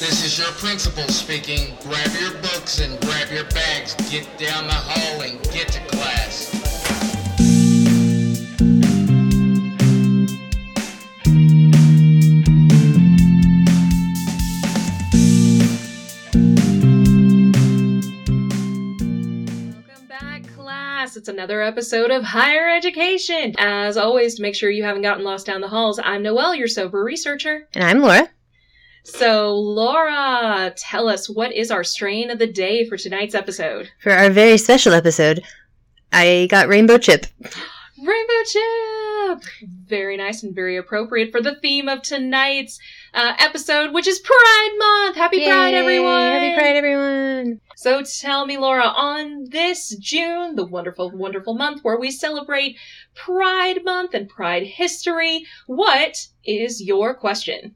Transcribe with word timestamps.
This 0.00 0.24
is 0.24 0.38
your 0.38 0.52
principal 0.52 1.08
speaking. 1.08 1.74
Grab 1.82 2.10
your 2.20 2.30
books 2.40 2.78
and 2.78 3.00
grab 3.00 3.32
your 3.32 3.42
bags. 3.46 3.96
Get 4.08 4.28
down 4.38 4.68
the 4.68 4.72
hall 4.72 5.22
and 5.22 5.42
get 5.50 5.66
to 5.72 5.80
class. 5.88 6.54
Welcome 19.74 20.06
back, 20.06 20.46
class. 20.54 21.16
It's 21.16 21.26
another 21.26 21.60
episode 21.60 22.12
of 22.12 22.22
Higher 22.22 22.68
Education. 22.70 23.56
As 23.58 23.96
always, 23.96 24.36
to 24.36 24.42
make 24.42 24.54
sure 24.54 24.70
you 24.70 24.84
haven't 24.84 25.02
gotten 25.02 25.24
lost 25.24 25.46
down 25.46 25.60
the 25.60 25.66
halls, 25.66 25.98
I'm 25.98 26.22
Noelle, 26.22 26.54
your 26.54 26.68
sober 26.68 27.02
researcher. 27.02 27.66
And 27.74 27.82
I'm 27.82 27.98
Laura. 27.98 28.30
So, 29.08 29.54
Laura, 29.56 30.72
tell 30.76 31.08
us 31.08 31.30
what 31.30 31.52
is 31.52 31.70
our 31.70 31.82
strain 31.82 32.30
of 32.30 32.38
the 32.38 32.46
day 32.46 32.84
for 32.84 32.98
tonight's 32.98 33.34
episode? 33.34 33.90
For 34.00 34.12
our 34.12 34.28
very 34.28 34.58
special 34.58 34.92
episode, 34.92 35.42
I 36.12 36.46
got 36.50 36.68
Rainbow 36.68 36.98
Chip. 36.98 37.26
Rainbow 37.98 38.42
Chip! 38.44 39.42
Very 39.86 40.18
nice 40.18 40.42
and 40.42 40.54
very 40.54 40.76
appropriate 40.76 41.32
for 41.32 41.40
the 41.40 41.56
theme 41.56 41.88
of 41.88 42.02
tonight's 42.02 42.78
uh, 43.14 43.32
episode, 43.38 43.92
which 43.92 44.06
is 44.06 44.18
Pride 44.18 44.76
Month! 44.78 45.16
Happy 45.16 45.42
Pride, 45.42 45.74
everyone! 45.74 46.32
Happy 46.32 46.54
Pride, 46.54 46.76
everyone! 46.76 47.60
So 47.76 48.02
tell 48.02 48.44
me, 48.44 48.58
Laura, 48.58 48.84
on 48.84 49.46
this 49.48 49.96
June, 49.96 50.54
the 50.54 50.66
wonderful, 50.66 51.10
wonderful 51.10 51.54
month 51.54 51.82
where 51.82 51.98
we 51.98 52.10
celebrate 52.10 52.76
Pride 53.14 53.84
Month 53.84 54.12
and 54.12 54.28
Pride 54.28 54.64
history, 54.64 55.46
what 55.66 56.28
is 56.44 56.82
your 56.82 57.14
question? 57.14 57.74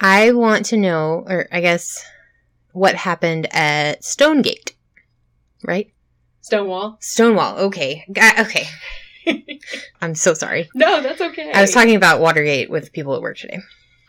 I 0.00 0.32
want 0.32 0.66
to 0.66 0.76
know, 0.76 1.24
or 1.28 1.46
I 1.52 1.60
guess, 1.60 2.02
what 2.72 2.94
happened 2.94 3.46
at 3.54 4.02
Stonegate. 4.04 4.74
Right? 5.62 5.92
Stonewall? 6.40 6.96
Stonewall. 7.00 7.58
Okay. 7.58 8.04
Okay. 8.38 8.66
I'm 10.00 10.14
so 10.14 10.32
sorry. 10.34 10.68
No, 10.74 11.02
that's 11.02 11.20
okay. 11.20 11.52
I 11.52 11.60
was 11.60 11.72
talking 11.72 11.96
about 11.96 12.20
Watergate 12.20 12.70
with 12.70 12.92
people 12.92 13.14
at 13.14 13.22
work 13.22 13.36
today. 13.36 13.58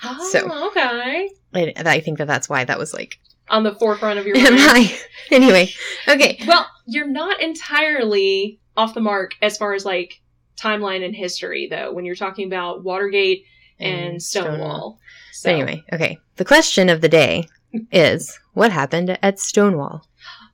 Oh, 0.04 0.30
so- 0.32 0.68
okay. 0.68 1.30
I, 1.54 1.74
I 1.86 2.00
think 2.00 2.18
that 2.20 2.28
that's 2.28 2.48
why 2.48 2.64
that 2.64 2.80
was 2.80 2.94
like, 2.94 3.20
On 3.50 3.64
the 3.64 3.76
forefront 3.76 4.18
of 4.18 4.26
your 4.26 4.38
am 4.38 4.56
mind. 4.56 4.62
I? 4.70 5.00
Anyway. 5.30 5.70
Okay. 6.08 6.40
Well, 6.48 6.66
you're 6.88 7.08
not 7.08 7.42
entirely 7.42 8.60
off 8.78 8.94
the 8.94 9.02
mark 9.02 9.32
as 9.42 9.58
far 9.58 9.74
as 9.74 9.84
like 9.86 10.22
timeline 10.58 11.04
and 11.04 11.14
history, 11.16 11.68
though, 11.70 11.92
when 11.92 12.06
you're 12.06 12.16
talking 12.16 12.48
about 12.48 12.84
Watergate 12.86 13.44
and, 13.82 14.16
mm, 14.16 14.22
Stonewall. 14.22 15.00
So, 15.34 15.52
Anyway. 15.52 15.84
Okay. 15.92 16.20
The 16.36 16.46
question 16.46 16.90
of 16.90 17.02
the 17.02 17.10
day 17.10 17.48
is, 17.92 18.38
what 18.54 18.72
happened 18.72 19.18
at 19.22 19.40
Stonewall? 19.40 20.06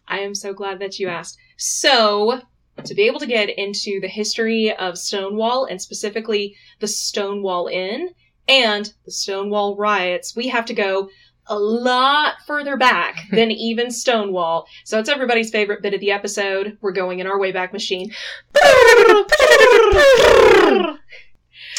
I 0.08 0.19
am 0.19 0.36
so 0.36 0.53
glad 0.53 0.80
that 0.80 1.00
you 1.00 1.08
asked. 1.08 1.38
So, 1.58 2.42
to 2.84 2.95
be 2.95 3.03
able 3.03 3.19
to 3.19 3.25
get 3.25 3.50
into 3.50 4.00
the 4.00 4.08
history 4.08 4.75
of 4.75 4.97
Stonewall 4.97 5.66
and 5.66 5.81
specifically 5.81 6.56
the 6.80 6.88
Stonewall 6.88 7.67
Inn 7.67 8.09
and 8.47 8.94
the 9.06 9.11
Stonewall 9.11 9.75
riots, 9.75 10.36
we 10.36 10.47
have 10.47 10.66
to 10.66 10.73
go 10.73 11.09
a 11.47 11.58
lot 11.58 12.36
further 12.45 12.78
back 12.78 13.17
than 13.31 13.52
even 13.52 13.91
Stonewall. 13.91 14.67
So 14.84 15.00
it's 15.00 15.09
everybody's 15.09 15.50
favorite 15.50 15.81
bit 15.81 15.94
of 15.94 16.00
the 16.00 16.12
episode. 16.12 16.78
We're 16.81 16.91
going 16.91 17.19
in 17.19 17.28
our 17.28 17.39
Wayback 17.39 17.73
Machine. 17.73 18.12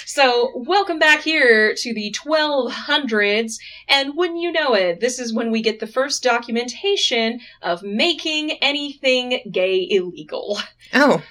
So, 0.05 0.53
welcome 0.55 0.98
back 0.98 1.20
here 1.20 1.75
to 1.75 1.94
the 1.94 2.14
1200s, 2.19 3.58
and 3.89 4.17
wouldn't 4.17 4.41
you 4.41 4.53
know 4.53 4.75
it, 4.75 5.00
this 5.00 5.19
is 5.19 5.33
when 5.33 5.50
we 5.50 5.62
get 5.62 5.80
the 5.80 5.86
first 5.86 6.22
documentation 6.22 7.41
of 7.62 7.83
making 7.83 8.53
anything 8.62 9.41
gay 9.50 9.86
illegal. 9.91 10.58
Oh. 10.95 11.23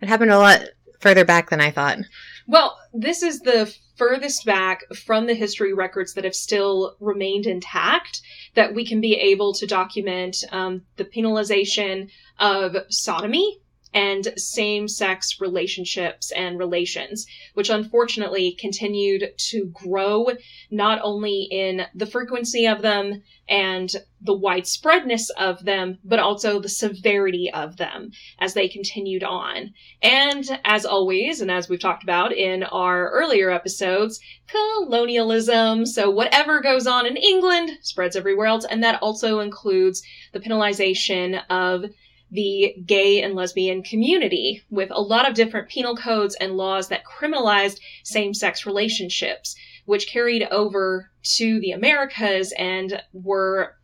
It 0.00 0.08
happened 0.08 0.30
a 0.30 0.38
lot 0.38 0.60
further 1.00 1.24
back 1.24 1.50
than 1.50 1.60
I 1.60 1.70
thought. 1.70 1.98
Well, 2.46 2.78
this 2.92 3.22
is 3.22 3.40
the 3.40 3.74
furthest 3.96 4.44
back 4.46 4.84
from 4.94 5.26
the 5.26 5.34
history 5.34 5.74
records 5.74 6.14
that 6.14 6.24
have 6.24 6.34
still 6.34 6.96
remained 7.00 7.46
intact 7.46 8.20
that 8.54 8.74
we 8.74 8.86
can 8.86 9.00
be 9.00 9.14
able 9.14 9.52
to 9.54 9.66
document 9.66 10.44
um, 10.52 10.82
the 10.96 11.04
penalization 11.04 12.08
of 12.38 12.76
sodomy 12.88 13.60
and 13.94 14.32
same 14.36 14.88
sex 14.88 15.40
relationships 15.40 16.30
and 16.32 16.58
relations, 16.58 17.26
which 17.54 17.70
unfortunately 17.70 18.56
continued 18.58 19.32
to 19.36 19.66
grow 19.72 20.28
not 20.70 21.00
only 21.02 21.48
in 21.50 21.82
the 21.94 22.06
frequency 22.06 22.66
of 22.66 22.82
them 22.82 23.22
and 23.48 23.94
the 24.20 24.36
widespreadness 24.36 25.30
of 25.38 25.64
them, 25.64 25.98
but 26.04 26.18
also 26.18 26.60
the 26.60 26.68
severity 26.68 27.50
of 27.54 27.76
them 27.76 28.10
as 28.38 28.52
they 28.54 28.68
continued 28.68 29.24
on. 29.24 29.72
And 30.02 30.44
as 30.64 30.84
always, 30.84 31.40
and 31.40 31.50
as 31.50 31.68
we've 31.68 31.80
talked 31.80 32.02
about 32.02 32.32
in 32.32 32.64
our 32.64 33.10
earlier 33.10 33.50
episodes, 33.50 34.20
colonialism. 34.48 35.86
So 35.86 36.10
whatever 36.10 36.60
goes 36.60 36.86
on 36.86 37.06
in 37.06 37.16
England 37.16 37.70
spreads 37.82 38.16
everywhere 38.16 38.46
else, 38.46 38.66
and 38.66 38.82
that 38.82 39.00
also 39.02 39.40
includes 39.40 40.02
the 40.32 40.40
penalization 40.40 41.42
of 41.48 41.84
the 42.30 42.74
gay 42.84 43.22
and 43.22 43.34
lesbian 43.34 43.82
community 43.82 44.62
with 44.70 44.90
a 44.90 45.00
lot 45.00 45.26
of 45.28 45.34
different 45.34 45.68
penal 45.68 45.96
codes 45.96 46.34
and 46.40 46.56
laws 46.56 46.88
that 46.88 47.02
criminalized 47.04 47.78
same-sex 48.04 48.66
relationships, 48.66 49.56
which 49.86 50.08
carried 50.08 50.42
over 50.50 51.10
to 51.22 51.58
the 51.60 51.70
Americas 51.72 52.52
and 52.58 53.02
were 53.12 53.74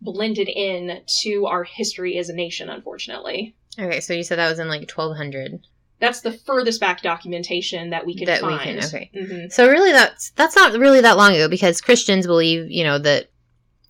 blended 0.00 0.48
in 0.48 1.00
to 1.22 1.46
our 1.46 1.64
history 1.64 2.16
as 2.16 2.28
a 2.28 2.34
nation, 2.34 2.68
unfortunately. 2.70 3.54
Okay, 3.78 4.00
so 4.00 4.12
you 4.14 4.22
said 4.22 4.38
that 4.38 4.48
was 4.50 4.58
in 4.58 4.68
like 4.68 4.80
1200. 4.90 5.60
That's 6.00 6.20
the 6.22 6.32
furthest 6.32 6.80
back 6.80 7.00
documentation 7.02 7.90
that 7.90 8.04
we 8.04 8.16
can 8.16 8.24
That 8.26 8.42
we 8.42 8.48
find. 8.56 8.80
can- 8.80 8.84
okay. 8.88 9.10
hmm 9.14 9.48
So 9.50 9.68
really 9.70 9.92
that's 9.92 10.30
that's 10.30 10.56
not 10.56 10.72
really 10.78 11.00
that 11.02 11.16
long 11.16 11.32
ago 11.34 11.48
because 11.48 11.80
Christians 11.80 12.26
believe, 12.26 12.68
you 12.70 12.82
know, 12.82 12.98
that 12.98 13.30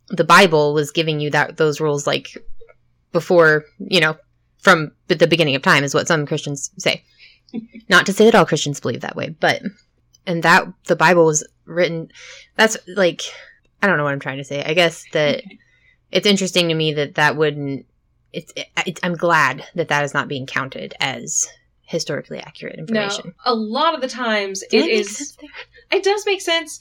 the 0.08 0.24
Bible 0.24 0.74
was 0.74 0.90
giving 0.90 1.20
you 1.20 1.30
that 1.30 1.56
those 1.56 1.80
rules 1.80 2.06
like 2.06 2.28
before, 3.12 3.64
you 3.78 4.00
know, 4.00 4.16
from 4.58 4.92
the 5.08 5.26
beginning 5.26 5.54
of 5.54 5.62
time 5.62 5.84
is 5.84 5.94
what 5.94 6.08
some 6.08 6.26
Christians 6.26 6.70
say. 6.78 7.04
not 7.88 8.06
to 8.06 8.12
say 8.12 8.24
that 8.24 8.34
all 8.34 8.46
Christians 8.46 8.80
believe 8.80 9.00
that 9.02 9.16
way, 9.16 9.34
but 9.40 9.62
and 10.26 10.42
that 10.42 10.66
the 10.86 10.96
Bible 10.96 11.24
was 11.24 11.46
written 11.64 12.10
that's 12.56 12.76
like 12.88 13.22
I 13.82 13.86
don't 13.86 13.96
know 13.96 14.04
what 14.04 14.12
I'm 14.12 14.20
trying 14.20 14.38
to 14.38 14.44
say. 14.44 14.62
I 14.64 14.74
guess 14.74 15.04
that 15.12 15.42
it's 16.10 16.26
interesting 16.26 16.68
to 16.68 16.74
me 16.74 16.92
that 16.94 17.16
that 17.16 17.36
wouldn't 17.36 17.86
it's 18.32 18.52
it, 18.56 19.00
I'm 19.02 19.14
glad 19.14 19.64
that 19.74 19.88
that 19.88 20.04
is 20.04 20.14
not 20.14 20.28
being 20.28 20.46
counted 20.46 20.94
as 21.00 21.48
historically 21.82 22.38
accurate 22.38 22.78
information. 22.78 23.26
No, 23.26 23.52
a 23.52 23.54
lot 23.54 23.94
of 23.94 24.00
the 24.00 24.08
times 24.08 24.60
Does 24.70 24.84
it 24.84 24.90
is. 24.90 25.36
It 25.90 26.02
does 26.02 26.24
make 26.24 26.40
sense. 26.40 26.80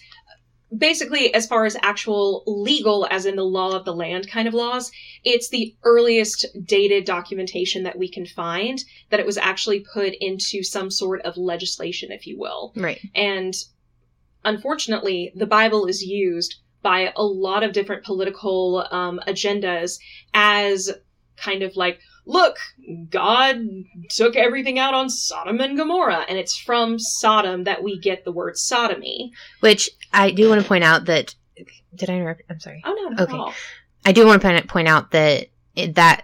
Basically, 0.76 1.34
as 1.34 1.48
far 1.48 1.66
as 1.66 1.76
actual 1.82 2.44
legal, 2.48 3.06
as 3.12 3.26
in 3.26 3.36
the 3.36 3.44
law 3.44 3.76
of 3.76 3.84
the 3.84 3.94
land 3.94 4.30
kind 4.30 4.48
of 4.48 4.54
laws, 4.54 4.90
it's 5.24 5.50
the 5.50 5.76
earliest 5.84 6.46
dated 6.64 7.04
documentation 7.04 7.84
that 7.84 7.98
we 7.98 8.10
can 8.10 8.26
find 8.26 8.80
that 9.10 9.20
it 9.20 9.26
was 9.26 9.38
actually 9.38 9.86
put 9.94 10.14
into 10.22 10.64
some 10.64 10.90
sort 10.90 11.22
of 11.24 11.36
legislation, 11.36 12.12
if 12.12 12.26
you 12.26 12.40
will. 12.40 12.72
Right. 12.76 13.00
And 13.14 13.54
unfortunately, 14.46 15.34
the 15.36 15.46
Bible 15.46 15.88
is 15.88 16.04
used 16.04 16.56
by 16.82 17.12
a 17.16 17.24
lot 17.24 17.64
of 17.64 17.74
different 17.74 18.06
political 18.06 18.88
um, 18.92 19.20
agendas 19.28 20.00
as 20.34 20.90
kind 21.36 21.64
of 21.64 21.76
like, 21.76 22.00
look, 22.26 22.58
God 23.10 23.62
took 24.10 24.36
everything 24.36 24.80
out 24.80 24.94
on 24.94 25.10
Sodom 25.10 25.60
and 25.60 25.78
Gomorrah, 25.78 26.26
and 26.28 26.38
it's 26.38 26.58
from 26.58 27.00
Sodom 27.00 27.64
that 27.66 27.84
we 27.84 28.00
get 28.00 28.24
the 28.26 28.32
word 28.32 28.58
sodomy. 28.58 29.32
Which 29.60 29.90
I 30.14 30.32
do 30.32 30.50
want 30.50 30.62
to 30.62 30.68
point 30.68 30.84
out 30.84 31.06
that. 31.06 31.36
Did 31.96 32.10
I 32.10 32.14
interrupt? 32.14 32.44
I'm 32.50 32.60
sorry. 32.60 32.82
Oh 32.86 33.14
no, 33.18 33.24
Okay. 33.24 33.56
I 34.06 34.12
do 34.14 34.26
want 34.26 34.42
to 34.42 34.48
point, 34.48 34.68
point 34.68 34.88
out 34.88 35.12
that 35.12 35.48
it, 35.76 35.96
that 35.96 36.24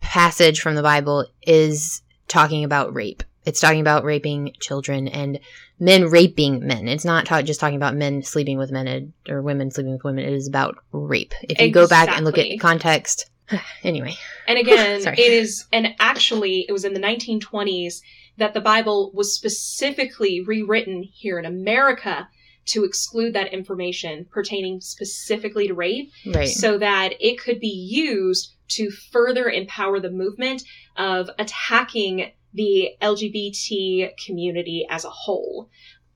passage 0.00 0.60
from 0.60 0.74
the 0.74 0.82
Bible 0.82 1.26
is 1.42 2.02
talking 2.28 2.64
about 2.64 2.94
rape. 2.94 3.22
It's 3.44 3.60
talking 3.60 3.80
about 3.80 4.04
raping 4.04 4.52
children 4.60 5.08
and 5.08 5.40
men 5.80 6.04
raping 6.10 6.66
men. 6.66 6.86
It's 6.88 7.04
not 7.04 7.26
ta- 7.26 7.42
just 7.42 7.60
talking 7.60 7.76
about 7.76 7.96
men 7.96 8.22
sleeping 8.22 8.58
with 8.58 8.70
men 8.70 9.12
or 9.28 9.42
women 9.42 9.70
sleeping 9.70 9.92
with 9.92 10.04
women. 10.04 10.24
It 10.24 10.32
is 10.32 10.48
about 10.48 10.76
rape. 10.92 11.34
If 11.42 11.60
you 11.60 11.70
go 11.70 11.88
back 11.88 12.08
and 12.08 12.24
look 12.24 12.38
at 12.38 12.60
context. 12.60 13.30
anyway. 13.84 14.16
And 14.46 14.58
again, 14.64 15.06
it 15.06 15.18
is, 15.18 15.66
and 15.72 15.94
actually, 15.98 16.64
it 16.68 16.72
was 16.72 16.84
in 16.84 16.94
the 16.94 17.00
1920s 17.00 18.00
that 18.36 18.54
the 18.54 18.60
Bible 18.60 19.10
was 19.14 19.34
specifically 19.34 20.40
rewritten 20.40 21.02
here 21.02 21.38
in 21.38 21.44
America 21.44 22.28
to 22.66 22.84
exclude 22.84 23.32
that 23.32 23.52
information 23.52 24.26
pertaining 24.30 24.80
specifically 24.80 25.66
to 25.68 25.74
rape 25.74 26.12
Right. 26.26 26.48
so 26.48 26.78
that 26.78 27.14
it 27.18 27.38
could 27.40 27.60
be 27.60 27.68
used 27.68 28.54
to 28.68 28.90
further 28.90 29.48
empower 29.48 29.98
the 29.98 30.10
movement 30.10 30.62
of 30.96 31.30
attacking 31.38 32.30
the 32.52 32.90
LGBT 33.00 34.10
community 34.24 34.86
as 34.90 35.04
a 35.04 35.10
whole. 35.10 35.68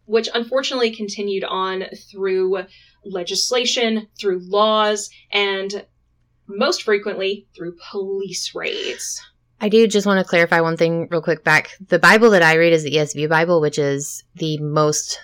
which 0.05 0.29
unfortunately 0.35 0.91
continued 0.91 1.45
on 1.45 1.85
through 2.11 2.65
legislation, 3.05 4.09
through 4.19 4.41
laws, 4.41 5.09
and 5.31 5.87
most 6.47 6.83
frequently 6.83 7.47
through 7.55 7.77
police 7.91 8.55
raids. 8.55 9.21
I 9.61 9.69
do 9.69 9.87
just 9.87 10.07
want 10.07 10.19
to 10.19 10.29
clarify 10.29 10.61
one 10.61 10.77
thing 10.77 11.09
real 11.11 11.23
quick 11.23 11.45
back. 11.45 11.77
The 11.87 11.99
Bible 11.99 12.31
that 12.31 12.43
I 12.43 12.57
read 12.57 12.73
is 12.73 12.83
the 12.83 12.97
ESV 12.97 13.29
Bible, 13.29 13.61
which 13.61 13.79
is 13.79 14.25
the 14.35 14.59
most 14.59 15.21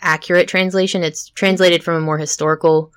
accurate 0.00 0.48
translation. 0.48 1.02
It's 1.02 1.28
translated 1.30 1.82
from 1.82 1.96
a 1.96 2.00
more 2.00 2.18
historical 2.18 2.92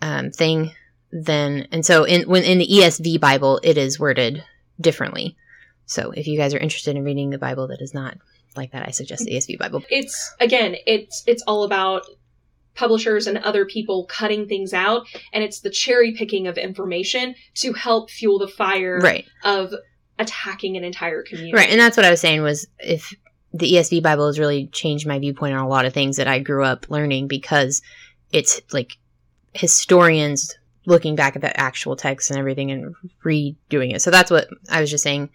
um, 0.00 0.30
thing 0.30 0.72
than, 1.12 1.68
and 1.72 1.84
so 1.84 2.04
in 2.04 2.28
when 2.28 2.42
in 2.42 2.58
the 2.58 2.66
ESV 2.66 3.20
Bible, 3.20 3.60
it 3.62 3.76
is 3.76 4.00
worded 4.00 4.44
differently. 4.80 5.36
So 5.84 6.10
if 6.10 6.26
you 6.26 6.38
guys 6.38 6.54
are 6.54 6.58
interested 6.58 6.96
in 6.96 7.04
reading 7.04 7.30
the 7.30 7.38
Bible 7.38 7.68
that 7.68 7.82
is 7.82 7.94
not 7.94 8.16
like 8.56 8.72
that, 8.72 8.86
I 8.86 8.92
suggest 8.92 9.24
the 9.24 9.32
ESV 9.32 9.58
Bible. 9.58 9.82
It's 9.90 10.34
again, 10.40 10.76
it's 10.86 11.22
it's 11.26 11.42
all 11.46 11.64
about 11.64 12.06
publishers 12.78 13.26
and 13.26 13.38
other 13.38 13.64
people 13.64 14.06
cutting 14.06 14.46
things 14.46 14.72
out 14.72 15.06
and 15.32 15.42
it's 15.42 15.60
the 15.60 15.70
cherry 15.70 16.12
picking 16.12 16.46
of 16.46 16.56
information 16.56 17.34
to 17.54 17.72
help 17.72 18.08
fuel 18.08 18.38
the 18.38 18.46
fire 18.46 19.00
Right. 19.00 19.26
of 19.42 19.74
attacking 20.18 20.76
an 20.76 20.84
entire 20.84 21.22
community. 21.22 21.52
Right, 21.54 21.70
and 21.70 21.80
that's 21.80 21.96
what 21.96 22.06
I 22.06 22.10
was 22.10 22.20
saying 22.20 22.42
was 22.42 22.66
if 22.78 23.12
the 23.52 23.72
ESV 23.74 24.02
Bible 24.02 24.26
has 24.26 24.38
really 24.38 24.66
changed 24.68 25.06
my 25.06 25.18
viewpoint 25.18 25.54
on 25.54 25.64
a 25.64 25.68
lot 25.68 25.86
of 25.86 25.92
things 25.92 26.16
that 26.16 26.28
I 26.28 26.38
grew 26.38 26.64
up 26.64 26.86
learning 26.88 27.28
because 27.28 27.82
it's 28.32 28.60
like 28.72 28.96
historians 29.54 30.54
looking 30.86 31.16
back 31.16 31.34
at 31.34 31.42
the 31.42 31.58
actual 31.60 31.96
text 31.96 32.30
and 32.30 32.38
everything 32.38 32.70
and 32.70 32.94
redoing 33.24 33.94
it. 33.94 34.02
So 34.02 34.10
that's 34.10 34.30
what 34.30 34.48
I 34.70 34.80
was 34.80 34.90
just 34.90 35.04
saying. 35.04 35.30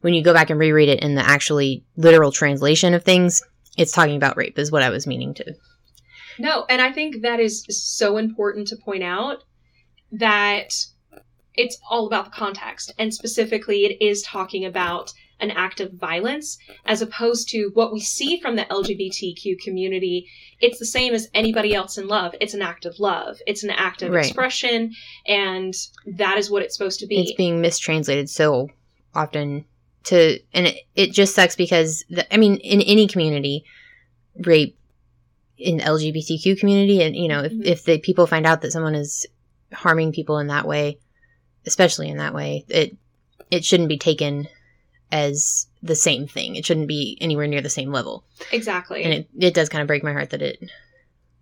When 0.00 0.14
you 0.14 0.22
go 0.22 0.32
back 0.32 0.50
and 0.50 0.58
reread 0.58 0.88
it 0.88 1.00
in 1.00 1.14
the 1.14 1.26
actually 1.28 1.84
literal 1.96 2.32
translation 2.32 2.94
of 2.94 3.04
things, 3.04 3.42
it's 3.76 3.92
talking 3.92 4.16
about 4.16 4.36
rape, 4.36 4.58
is 4.58 4.72
what 4.72 4.82
I 4.82 4.90
was 4.90 5.06
meaning 5.06 5.34
to. 5.34 5.54
No, 6.38 6.64
and 6.68 6.80
I 6.82 6.92
think 6.92 7.22
that 7.22 7.40
is 7.40 7.64
so 7.68 8.16
important 8.16 8.68
to 8.68 8.76
point 8.76 9.02
out 9.02 9.44
that 10.12 10.72
it's 11.54 11.78
all 11.90 12.06
about 12.06 12.26
the 12.26 12.30
context. 12.30 12.92
And 12.98 13.12
specifically, 13.12 13.84
it 13.86 14.04
is 14.04 14.22
talking 14.22 14.64
about 14.64 15.12
an 15.38 15.50
act 15.50 15.80
of 15.80 15.92
violence 15.92 16.56
as 16.86 17.02
opposed 17.02 17.48
to 17.50 17.70
what 17.74 17.92
we 17.92 18.00
see 18.00 18.40
from 18.40 18.56
the 18.56 18.64
LGBTQ 18.64 19.58
community. 19.62 20.26
It's 20.60 20.78
the 20.78 20.86
same 20.86 21.12
as 21.12 21.28
anybody 21.34 21.74
else 21.74 21.98
in 21.98 22.08
love. 22.08 22.34
It's 22.40 22.54
an 22.54 22.62
act 22.62 22.86
of 22.86 22.98
love, 22.98 23.36
it's 23.46 23.62
an 23.62 23.70
act 23.70 24.02
of 24.02 24.12
Right. 24.12 24.24
expression, 24.24 24.92
and 25.26 25.74
that 26.06 26.38
is 26.38 26.50
what 26.50 26.62
it's 26.62 26.76
supposed 26.76 27.00
to 27.00 27.06
be. 27.06 27.20
It's 27.20 27.34
being 27.34 27.60
mistranslated 27.60 28.30
so 28.30 28.70
often 29.14 29.66
to, 30.04 30.38
and 30.54 30.68
it, 30.68 30.76
it 30.94 31.12
just 31.12 31.34
sucks 31.34 31.56
because, 31.56 32.04
the, 32.08 32.32
I 32.32 32.38
mean, 32.38 32.56
in 32.58 32.80
any 32.82 33.06
community, 33.06 33.64
rape 34.44 34.75
in 35.58 35.78
LGBTQ 35.80 36.58
community, 36.58 37.02
and 37.02 37.16
you 37.16 37.28
know, 37.28 37.42
if, 37.44 37.52
Mhm. 37.52 37.64
if 37.64 37.84
the 37.84 37.98
people 37.98 38.26
find 38.26 38.46
out 38.46 38.60
that 38.62 38.72
someone 38.72 38.94
is 38.94 39.26
harming 39.72 40.12
people 40.12 40.38
in 40.38 40.48
that 40.48 40.66
way, 40.66 40.98
especially 41.66 42.08
in 42.08 42.18
that 42.18 42.34
way, 42.34 42.64
it 42.68 42.96
it 43.50 43.64
shouldn't 43.64 43.88
be 43.88 43.98
taken 43.98 44.48
as 45.12 45.66
the 45.82 45.94
same 45.94 46.26
thing. 46.26 46.56
It 46.56 46.66
shouldn't 46.66 46.88
be 46.88 47.16
anywhere 47.20 47.46
near 47.46 47.60
the 47.60 47.68
same 47.70 47.92
level, 47.92 48.24
exactly. 48.52 49.02
and 49.04 49.14
it, 49.14 49.28
it 49.38 49.54
does 49.54 49.68
kind 49.68 49.82
of 49.82 49.88
break 49.88 50.02
my 50.04 50.12
heart 50.12 50.30
that 50.30 50.42
it 50.42 50.58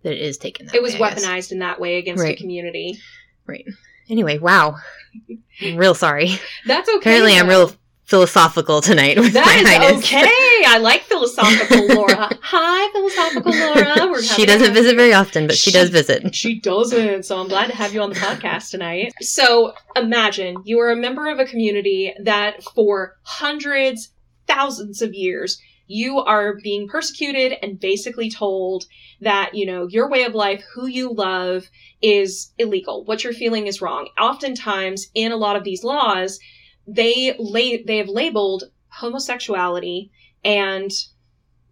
that 0.03 0.13
it 0.13 0.19
is 0.21 0.37
taken. 0.37 0.67
That 0.67 0.75
it 0.75 0.83
was 0.83 0.93
way, 0.93 0.99
weaponized 1.09 1.51
in 1.51 1.59
that 1.59 1.79
way 1.79 1.97
against 1.97 2.23
Right. 2.23 2.37
the 2.37 2.41
community. 2.41 2.99
Right. 3.47 3.65
Anyway, 4.07 4.37
wow, 4.37 4.77
I'm 5.61 5.77
real 5.77 5.95
sorry. 5.95 6.29
That's 6.67 6.87
okay. 6.87 6.97
Apparently, 6.99 7.33
I'm 7.35 7.47
real 7.49 7.71
philosophical 8.05 8.81
tonight 8.81 9.17
with 9.19 9.33
That 9.33 9.47
is 9.59 9.67
highness. 9.69 10.03
okay. 10.05 10.63
I 10.67 10.77
like 10.79 11.01
philosophical 11.03 11.87
Laura. 11.87 12.29
Hi, 12.41 12.91
philosophical 12.91 13.51
Laura. 13.51 14.11
We're 14.11 14.21
she 14.21 14.45
doesn't 14.45 14.71
a- 14.71 14.73
visit 14.73 14.95
very 14.95 15.13
often, 15.13 15.47
but 15.47 15.55
she, 15.55 15.71
She- 15.71 15.77
does 15.77 15.89
visit. 15.89 16.33
She 16.35 16.59
doesn't, 16.59 17.25
so 17.25 17.39
I'm 17.39 17.47
glad 17.47 17.67
to 17.67 17.75
have 17.75 17.93
you 17.93 18.01
on 18.01 18.09
the 18.09 18.15
podcast 18.15 18.69
tonight. 18.71 19.13
So 19.21 19.73
imagine 19.95 20.57
you 20.65 20.79
are 20.79 20.91
a 20.91 20.95
member 20.95 21.27
of 21.29 21.39
a 21.39 21.45
community 21.45 22.13
that 22.23 22.63
for 22.63 23.15
hundreds, 23.23 24.09
thousands 24.47 25.01
of 25.01 25.13
years, 25.13 25.59
you 25.87 26.17
are 26.19 26.55
being 26.63 26.87
persecuted 26.87 27.57
and 27.61 27.79
basically 27.79 28.29
told 28.29 28.85
that, 29.21 29.53
you 29.53 29.65
know, 29.67 29.87
your 29.87 30.09
way 30.09 30.23
of 30.23 30.33
life, 30.33 30.63
who 30.73 30.87
you 30.87 31.11
love, 31.13 31.65
is 32.01 32.51
illegal. 32.57 33.03
What 33.05 33.23
you're 33.23 33.33
feeling 33.33 33.67
is 33.67 33.81
wrong. 33.81 34.09
Oftentimes, 34.19 35.07
in 35.13 35.31
a 35.31 35.37
lot 35.37 35.55
of 35.55 35.63
these 35.63 35.83
laws, 35.83 36.39
they 36.87 37.35
la- 37.37 37.83
they 37.85 37.97
have 37.97 38.09
labeled 38.09 38.65
homosexuality 38.89 40.11
and 40.43 40.91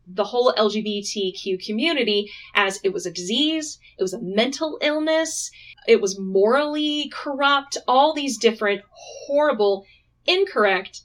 the 0.08 0.26
whole 0.26 0.54
LGBTQ 0.58 1.66
community 1.66 2.30
as 2.54 2.80
it 2.84 2.92
was 2.92 3.06
a 3.06 3.12
disease, 3.12 3.80
it 3.98 4.04
was 4.04 4.14
a 4.14 4.22
mental 4.22 4.78
illness, 4.82 5.50
it 5.88 6.02
was 6.02 6.20
morally 6.20 7.10
corrupt, 7.14 7.78
all 7.88 8.14
these 8.14 8.38
different 8.38 8.82
horrible, 8.92 9.86
incorrect, 10.26 11.02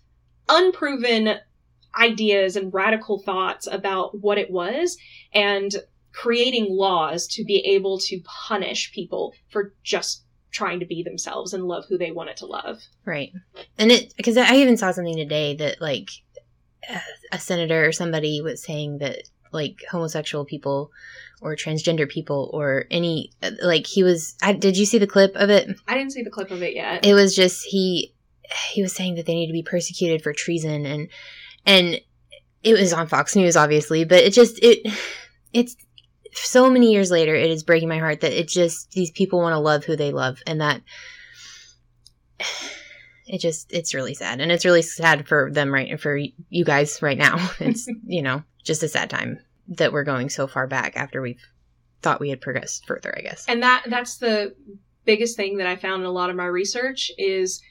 unproven 0.49 1.39
ideas 1.99 2.57
and 2.57 2.75
radical 2.75 3.19
thoughts 3.21 3.67
about 3.67 4.19
what 4.21 4.39
it 4.39 4.51
was, 4.51 4.97
and 5.33 5.77
creating 6.13 6.67
laws 6.69 7.27
to 7.29 7.45
be 7.45 7.59
able 7.59 7.99
to 7.99 8.21
punish 8.49 8.93
people 8.93 9.33
for 9.49 9.75
just 9.85 10.25
trying 10.51 10.81
to 10.81 10.87
be 10.87 11.03
themselves 11.03 11.53
and 11.53 11.65
love 11.65 11.85
who 11.89 11.99
they 11.99 12.11
wanted 12.11 12.37
to 12.39 12.47
love. 12.47 12.81
Right. 13.05 13.33
And 13.77 13.93
it, 13.93 14.15
because 14.17 14.37
I 14.37 14.55
even 14.57 14.77
saw 14.77 14.93
something 14.93 15.17
today 15.17 15.55
that, 15.57 15.81
like, 15.81 16.11
a- 16.89 17.01
a 17.33 17.39
senator 17.39 17.87
or 17.87 17.93
somebody 17.93 18.41
was 18.41 18.63
saying 18.63 18.99
that, 18.99 19.19
like, 19.53 19.77
homosexual 19.91 20.45
people 20.45 20.91
or 21.41 21.55
transgender 21.55 22.09
people 22.09 22.51
or 22.53 22.87
any, 22.91 23.31
like, 23.63 23.87
he 23.87 24.03
was, 24.03 24.35
I, 24.43 24.53
did 24.53 24.77
you 24.77 24.87
see 24.87 24.99
the 24.99 25.07
clip 25.07 25.37
of 25.37 25.51
it? 25.51 25.69
I 25.87 25.95
didn't 25.95 26.13
see 26.13 26.23
the 26.23 26.31
clip 26.31 26.51
of 26.51 26.63
it 26.63 26.75
yet. 26.75 27.05
It 27.05 27.15
was 27.15 27.35
just, 27.37 27.65
he, 27.65 28.15
he 28.71 28.83
was 28.83 28.95
saying 28.95 29.17
that 29.17 29.27
they 29.27 29.35
need 29.35 29.47
to 29.49 29.53
be 29.53 29.63
persecuted 29.63 30.23
for 30.23 30.33
treason 30.33 30.87
and, 30.87 31.09
and 31.67 32.01
it 32.63 32.73
was 32.73 32.93
on 32.93 33.07
Fox 33.07 33.37
News, 33.37 33.57
obviously, 33.57 34.05
but 34.05 34.25
it 34.25 34.33
just, 34.33 34.59
it, 34.63 34.93
it's, 35.53 35.77
so 36.35 36.71
many 36.71 36.93
years 36.93 37.11
later, 37.11 37.35
it 37.35 37.51
is 37.51 37.63
breaking 37.63 37.89
my 37.89 37.99
heart 37.99 38.21
that 38.21 38.33
it 38.33 38.49
just 38.49 38.91
these 38.93 39.11
people 39.11 39.41
want 39.41 39.55
to 39.55 39.59
love 39.59 39.85
who 39.85 39.97
they 39.97 40.13
love, 40.13 40.43
and 40.47 40.61
that 40.61 40.83
it 43.27 43.39
just 43.39 43.73
it's 43.73 43.95
really 43.95 44.15
sad, 44.15 44.41
and 44.41 44.53
it's 44.53 44.65
really 44.65 44.83
sad 44.83 45.29
for 45.29 45.51
them 45.51 45.73
right 45.73 45.91
and 45.91 46.01
for 46.01 46.17
you 46.17 46.65
guys 46.65 47.03
right 47.03 47.19
now. 47.19 47.37
It's 47.61 47.89
you 48.07 48.23
know 48.23 48.43
just 48.63 48.83
a 48.83 48.89
sad 48.89 49.11
time 49.11 49.39
that 49.69 49.93
we're 49.93 50.05
going 50.05 50.31
so 50.31 50.47
far 50.47 50.67
back 50.67 50.97
after 50.97 51.21
we've 51.21 51.43
thought 52.01 52.21
we 52.21 52.31
had 52.31 52.41
progressed 52.41 52.87
further. 52.87 53.15
I 53.17 53.23
guess. 53.23 53.45
And 53.49 53.63
that 53.63 53.85
that's 53.87 54.19
the 54.19 54.55
biggest 55.05 55.37
thing 55.37 55.57
that 55.57 55.67
I 55.67 55.77
found 55.77 56.03
in 56.03 56.07
a 56.07 56.13
lot 56.13 56.31
of 56.31 56.37
my 56.37 56.47
research 56.47 57.11
is 57.17 57.63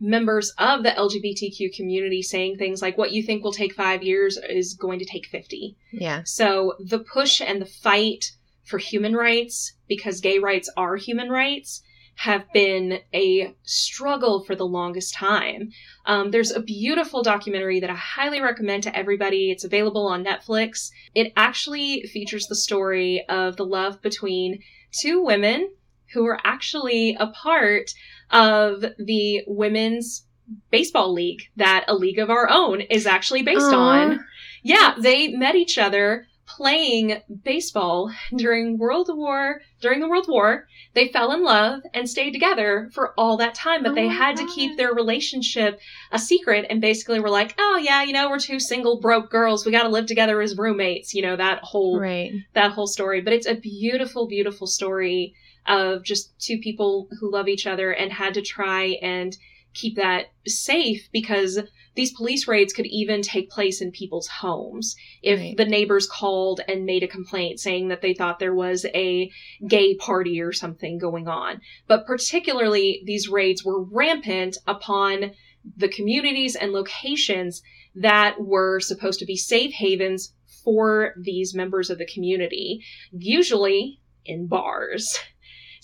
members 0.00 0.52
of 0.58 0.82
the 0.82 0.90
LGBTQ 0.90 1.74
community 1.74 2.22
saying 2.22 2.56
things 2.56 2.82
like 2.82 2.98
what 2.98 3.12
you 3.12 3.22
think 3.22 3.42
will 3.42 3.52
take 3.52 3.74
5 3.74 4.02
years 4.02 4.36
is 4.36 4.74
going 4.74 4.98
to 4.98 5.04
take 5.04 5.26
50. 5.26 5.76
Yeah. 5.92 6.22
So 6.24 6.74
the 6.78 6.98
push 6.98 7.40
and 7.40 7.60
the 7.60 7.66
fight 7.66 8.32
for 8.64 8.78
human 8.78 9.14
rights 9.14 9.74
because 9.88 10.20
gay 10.20 10.38
rights 10.38 10.70
are 10.76 10.96
human 10.96 11.28
rights 11.30 11.82
have 12.16 12.44
been 12.52 13.00
a 13.12 13.54
struggle 13.64 14.44
for 14.44 14.54
the 14.54 14.66
longest 14.66 15.14
time. 15.14 15.70
Um, 16.06 16.30
there's 16.30 16.52
a 16.52 16.60
beautiful 16.60 17.22
documentary 17.22 17.80
that 17.80 17.90
I 17.90 17.94
highly 17.94 18.40
recommend 18.40 18.84
to 18.84 18.96
everybody. 18.96 19.50
It's 19.50 19.64
available 19.64 20.06
on 20.06 20.24
Netflix. 20.24 20.90
It 21.14 21.32
actually 21.36 22.02
features 22.02 22.46
the 22.46 22.54
story 22.54 23.24
of 23.28 23.56
the 23.56 23.66
love 23.66 24.00
between 24.00 24.60
two 24.92 25.24
women 25.24 25.70
who 26.12 26.24
were 26.24 26.38
actually 26.44 27.16
a 27.18 27.28
part 27.28 27.92
of 28.30 28.84
the 28.98 29.42
women's 29.46 30.26
baseball 30.70 31.12
league 31.12 31.42
that 31.56 31.84
a 31.88 31.94
league 31.94 32.18
of 32.18 32.30
our 32.30 32.48
own 32.50 32.80
is 32.82 33.06
actually 33.06 33.42
based 33.42 33.72
Aw. 33.72 33.74
on. 33.74 34.24
Yeah, 34.62 34.94
they 34.98 35.28
met 35.28 35.54
each 35.54 35.78
other 35.78 36.26
playing 36.46 37.22
baseball 37.42 38.12
during 38.36 38.76
World 38.78 39.08
War 39.12 39.62
during 39.80 40.00
the 40.00 40.08
World 40.08 40.26
War. 40.28 40.66
They 40.92 41.08
fell 41.08 41.32
in 41.32 41.42
love 41.42 41.80
and 41.94 42.08
stayed 42.08 42.32
together 42.32 42.90
for 42.92 43.14
all 43.18 43.38
that 43.38 43.54
time, 43.54 43.82
but 43.82 43.92
Oh 43.92 43.94
they 43.94 44.08
had 44.08 44.36
to 44.36 44.46
keep 44.54 44.76
their 44.76 44.92
relationship 44.94 45.80
a 46.12 46.18
secret 46.18 46.66
and 46.68 46.80
basically 46.80 47.20
were 47.20 47.30
like, 47.30 47.54
"Oh 47.58 47.78
yeah, 47.82 48.02
you 48.02 48.12
know, 48.12 48.28
we're 48.28 48.38
two 48.38 48.60
single 48.60 49.00
broke 49.00 49.30
girls. 49.30 49.64
We 49.64 49.72
got 49.72 49.84
to 49.84 49.88
live 49.88 50.06
together 50.06 50.40
as 50.42 50.56
roommates." 50.56 51.14
You 51.14 51.22
know, 51.22 51.36
that 51.36 51.60
whole 51.62 51.98
Right. 51.98 52.32
that 52.52 52.72
whole 52.72 52.86
story. 52.86 53.20
But 53.22 53.32
it's 53.32 53.46
a 53.46 53.54
beautiful, 53.54 54.26
beautiful 54.26 54.66
story 54.66 55.34
of 55.66 56.04
just 56.04 56.38
two 56.40 56.58
people 56.58 57.08
who 57.20 57.30
love 57.30 57.48
each 57.48 57.66
other 57.66 57.90
and 57.90 58.12
had 58.12 58.34
to 58.34 58.42
try 58.42 58.98
and 59.02 59.36
keep 59.72 59.96
that 59.96 60.26
safe 60.46 61.08
because 61.12 61.58
these 61.96 62.12
police 62.12 62.46
raids 62.48 62.72
could 62.72 62.86
even 62.86 63.22
take 63.22 63.50
place 63.50 63.80
in 63.80 63.90
people's 63.90 64.28
homes 64.28 64.96
if 65.22 65.38
Right. 65.38 65.56
the 65.56 65.64
neighbors 65.64 66.06
called 66.06 66.60
and 66.68 66.84
made 66.84 67.02
a 67.02 67.08
complaint 67.08 67.60
saying 67.60 67.88
that 67.88 68.00
they 68.00 68.14
thought 68.14 68.38
there 68.38 68.54
was 68.54 68.84
a 68.94 69.30
gay 69.66 69.94
party 69.96 70.40
or 70.40 70.52
something 70.52 70.98
going 70.98 71.28
on. 71.28 71.60
But 71.86 72.06
particularly, 72.06 73.02
these 73.04 73.28
raids 73.28 73.64
were 73.64 73.82
rampant 73.82 74.56
upon 74.66 75.32
the 75.76 75.88
communities 75.88 76.56
and 76.56 76.72
locations 76.72 77.62
that 77.94 78.40
were 78.40 78.80
supposed 78.80 79.18
to 79.20 79.26
be 79.26 79.36
safe 79.36 79.72
havens 79.72 80.32
for 80.64 81.14
these 81.20 81.54
members 81.54 81.90
of 81.90 81.98
the 81.98 82.06
community, 82.06 82.80
usually 83.12 84.00
in 84.24 84.46
bars. 84.46 85.18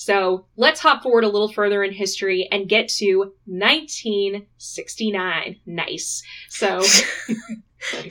So 0.00 0.46
let's 0.56 0.80
hop 0.80 1.02
forward 1.02 1.24
a 1.24 1.28
little 1.28 1.52
further 1.52 1.84
in 1.84 1.92
history 1.92 2.48
and 2.50 2.66
get 2.66 2.88
to 2.88 3.34
1969. 3.44 5.56
Nice. 5.66 6.22
So 6.48 6.82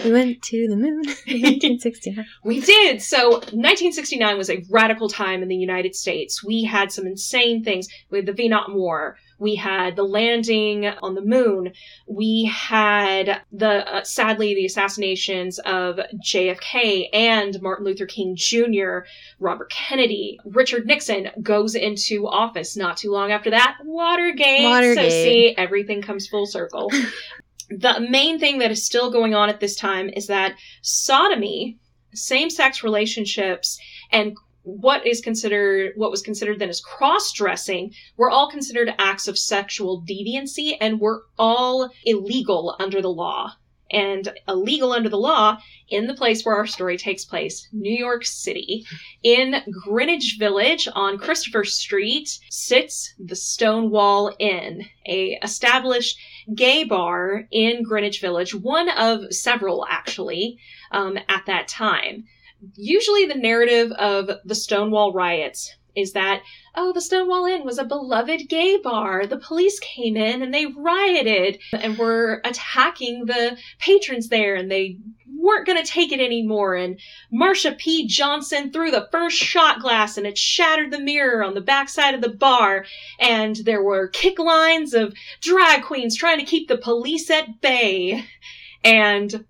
We 0.03 0.11
went 0.11 0.43
to 0.43 0.67
the 0.67 0.75
moon 0.75 1.01
in 1.25 1.41
1969. 1.41 2.27
we 2.43 2.61
did. 2.61 3.01
So 3.01 3.31
1969 3.31 4.37
was 4.37 4.51
a 4.51 4.63
radical 4.69 5.09
time 5.09 5.41
in 5.41 5.47
the 5.47 5.55
United 5.55 5.95
States. 5.95 6.43
We 6.43 6.63
had 6.63 6.91
some 6.91 7.07
insane 7.07 7.63
things 7.63 7.87
with 8.11 8.27
the 8.27 8.33
Vietnam 8.33 8.75
War. 8.75 9.17
We 9.39 9.55
had 9.55 9.95
the 9.95 10.03
landing 10.03 10.85
on 10.85 11.15
the 11.15 11.21
moon. 11.21 11.73
We 12.07 12.45
had 12.45 13.41
the, 13.51 13.95
uh, 13.95 14.03
sadly, 14.03 14.53
the 14.53 14.65
assassinations 14.65 15.59
of 15.59 15.99
JFK 16.23 17.09
and 17.13 17.61
Martin 17.61 17.85
Luther 17.85 18.05
King 18.05 18.35
Jr., 18.35 18.99
Robert 19.39 19.71
Kennedy. 19.71 20.39
Richard 20.45 20.85
Nixon 20.85 21.29
goes 21.41 21.75
into 21.75 22.27
office 22.27 22.75
not 22.75 22.97
too 22.97 23.11
long 23.11 23.31
after 23.31 23.49
that. 23.51 23.77
Watergate. 23.83 24.95
So 24.95 25.09
see, 25.09 25.55
everything 25.57 26.01
comes 26.01 26.27
full 26.27 26.45
circle. 26.45 26.91
the 27.69 28.05
main 28.09 28.39
thing 28.39 28.59
that 28.59 28.71
is 28.71 28.83
still 28.83 29.11
going 29.11 29.33
on 29.35 29.49
at 29.49 29.59
this 29.59 29.75
time 29.75 30.09
is 30.09 30.27
that 30.27 30.55
sodomy, 30.81 31.77
same-sex 32.13 32.83
relationships, 32.83 33.79
and 34.11 34.35
what 34.63 35.05
is 35.05 35.21
considered 35.21 35.93
what 35.95 36.11
was 36.11 36.21
considered 36.21 36.59
then 36.59 36.69
as 36.69 36.81
cross-dressing 36.81 37.93
were 38.17 38.29
all 38.29 38.49
considered 38.49 38.93
acts 38.99 39.27
of 39.27 39.37
sexual 39.37 40.03
deviancy 40.07 40.77
and 40.79 40.99
were 40.99 41.23
all 41.37 41.89
illegal 42.05 42.75
under 42.79 43.01
the 43.01 43.09
law. 43.09 43.53
And 43.91 44.31
illegal 44.47 44.91
under 44.91 45.09
the 45.09 45.17
law 45.17 45.57
in 45.87 46.05
the 46.05 46.13
place 46.13 46.45
where 46.45 46.55
our 46.55 46.67
story 46.67 46.95
takes 46.95 47.25
place, 47.25 47.67
New 47.73 47.91
York 47.91 48.23
City. 48.23 48.85
In 49.23 49.63
Greenwich 49.71 50.35
Village 50.37 50.87
on 50.93 51.17
Christopher 51.17 51.63
Street 51.63 52.37
sits 52.51 53.15
the 53.17 53.35
Stonewall 53.35 54.35
Inn, 54.37 54.85
a 55.07 55.39
established 55.41 56.19
gay 56.53 56.83
bar 56.83 57.47
in 57.49 57.81
Greenwich 57.81 58.21
Village, 58.21 58.53
one 58.53 58.89
of 58.89 59.33
several 59.33 59.87
actually 59.89 60.59
um, 60.91 61.17
at 61.27 61.47
that 61.47 61.67
time. 61.67 62.25
Usually, 62.75 63.25
the 63.25 63.35
narrative 63.35 63.91
of 63.93 64.29
the 64.45 64.55
Stonewall 64.55 65.13
riots 65.13 65.75
is 65.95 66.13
that, 66.13 66.41
oh, 66.75 66.93
the 66.93 67.01
Stonewall 67.01 67.45
Inn 67.45 67.65
was 67.65 67.77
a 67.77 67.85
beloved 67.85 68.47
gay 68.47 68.77
bar. 68.77 69.25
The 69.25 69.37
police 69.37 69.79
came 69.79 70.15
in 70.15 70.41
and 70.41 70.53
they 70.53 70.65
rioted 70.65 71.59
and 71.73 71.97
were 71.97 72.41
attacking 72.45 73.25
the 73.25 73.57
patrons 73.79 74.29
there 74.29 74.55
and 74.55 74.69
they 74.69 74.97
weren't 75.37 75.65
going 75.65 75.83
to 75.83 75.89
take 75.89 76.11
it 76.11 76.19
anymore. 76.19 76.75
And 76.75 76.99
Marsha 77.33 77.77
P. 77.77 78.07
Johnson 78.07 78.71
threw 78.71 78.91
the 78.91 79.07
first 79.11 79.37
shot 79.37 79.79
glass 79.79 80.17
and 80.17 80.27
it 80.27 80.37
shattered 80.37 80.91
the 80.91 80.99
mirror 80.99 81.43
on 81.43 81.53
the 81.53 81.61
backside 81.61 82.13
of 82.13 82.21
the 82.21 82.29
bar. 82.29 82.85
And 83.19 83.55
there 83.57 83.83
were 83.83 84.09
kick 84.09 84.39
lines 84.39 84.93
of 84.93 85.13
drag 85.41 85.83
queens 85.83 86.17
trying 86.17 86.39
to 86.39 86.45
keep 86.45 86.67
the 86.67 86.77
police 86.77 87.29
at 87.29 87.61
bay. 87.61 88.25
And 88.83 89.45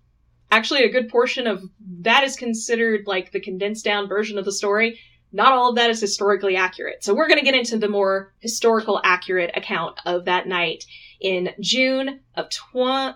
actually, 0.51 0.83
a 0.83 0.91
good 0.91 1.09
portion 1.09 1.47
of 1.47 1.63
that 2.01 2.23
is 2.23 2.35
considered 2.35 3.07
like 3.07 3.31
the 3.31 3.39
condensed 3.39 3.85
down 3.85 4.07
version 4.07 4.37
of 4.37 4.45
the 4.45 4.51
story. 4.51 4.99
Not 5.31 5.53
all 5.53 5.69
of 5.69 5.75
that 5.75 5.91
is 5.91 6.01
historically 6.01 6.55
accurate. 6.55 7.03
So 7.03 7.13
we're 7.13 7.27
going 7.27 7.39
to 7.39 7.45
get 7.45 7.53
into 7.53 7.77
the 7.77 7.87
more 7.87 8.33
historical 8.39 8.99
accurate 9.03 9.51
account 9.55 9.99
of 10.05 10.25
that 10.25 10.47
night 10.47 10.85
in 11.19 11.49
June 11.59 12.21
of 12.35 12.49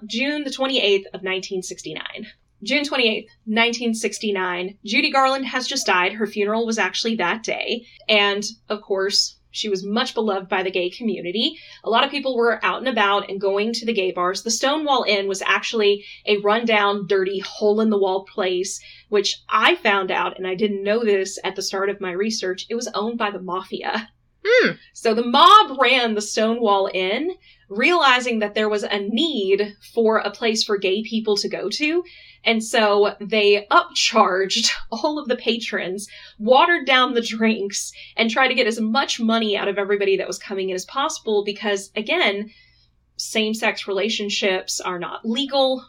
June 0.06 0.44
the 0.44 0.52
28th 0.52 1.06
of 1.08 1.22
1969. 1.24 2.28
June 2.64 2.84
28th, 2.84 3.28
1969. 3.46 4.78
Judy 4.86 5.12
Garland 5.12 5.46
has 5.46 5.68
just 5.68 5.86
died. 5.86 6.14
Her 6.14 6.28
funeral 6.28 6.66
was 6.66 6.78
actually 6.78 7.16
that 7.16 7.44
day. 7.44 7.86
And 8.08 8.44
of 8.70 8.82
course, 8.82 9.38
she 9.54 9.70
was 9.70 9.86
much 9.86 10.14
beloved 10.14 10.50
by 10.50 10.64
the 10.64 10.72
gay 10.72 10.90
community. 10.90 11.58
A 11.84 11.90
lot 11.90 12.04
of 12.04 12.12
people 12.12 12.36
were 12.36 12.60
out 12.66 12.80
and 12.80 12.88
about 12.88 13.30
and 13.30 13.40
going 13.40 13.72
to 13.74 13.86
the 13.86 13.94
gay 13.94 14.12
bars. 14.12 14.42
The 14.42 14.52
Stonewall 14.52 15.06
Inn 15.08 15.28
was 15.28 15.44
actually 15.44 16.04
a 16.26 16.38
rundown, 16.40 17.06
dirty, 17.08 17.40
hole 17.40 17.80
in 17.80 17.92
the 17.92 17.98
wall 17.98 18.26
place, 18.26 18.82
which 19.10 19.44
I 19.48 19.76
found 19.76 20.10
out, 20.10 20.38
and 20.38 20.48
I 20.48 20.56
didn't 20.56 20.84
know 20.84 21.06
this 21.06 21.38
at 21.44 21.56
the 21.56 21.62
start 21.62 21.90
of 21.90 22.02
my 22.02 22.12
research, 22.12 22.66
it 22.68 22.76
was 22.76 22.90
owned 22.96 23.20
by 23.20 23.30
the 23.30 23.42
mafia. 23.42 24.10
Hmm. 24.46 24.72
So 24.94 25.14
the 25.14 25.26
mob 25.26 25.78
ran 25.80 26.16
the 26.16 26.22
Stonewall 26.22 26.90
Inn, 26.94 27.32
realizing 27.70 28.40
that 28.40 28.56
there 28.56 28.70
was 28.70 28.84
a 28.84 29.00
need 29.00 29.76
for 29.94 30.18
a 30.18 30.32
place 30.32 30.64
for 30.64 30.78
gay 30.78 31.04
people 31.04 31.38
to 31.38 31.48
go 31.48 31.70
to. 31.70 32.04
And 32.46 32.64
so 32.64 33.16
they 33.20 33.66
upcharged 33.72 34.72
all 34.92 35.18
of 35.18 35.28
the 35.28 35.36
patrons, 35.36 36.08
watered 36.38 36.86
down 36.86 37.14
the 37.14 37.22
drinks, 37.22 37.92
and 38.18 38.30
tried 38.30 38.50
to 38.50 38.56
get 38.56 38.68
as 38.68 38.80
much 38.80 39.20
money 39.20 39.56
out 39.56 39.68
of 39.68 39.78
everybody 39.78 40.18
that 40.18 40.28
was 40.28 40.38
coming 40.38 40.70
in 40.70 40.76
as 40.76 40.86
possible 40.86 41.44
because, 41.46 41.92
again, 41.96 42.52
same 43.16 43.54
sex 43.54 43.88
relationships 43.88 44.82
are 44.82 45.00
not 45.00 45.26
legal. 45.26 45.86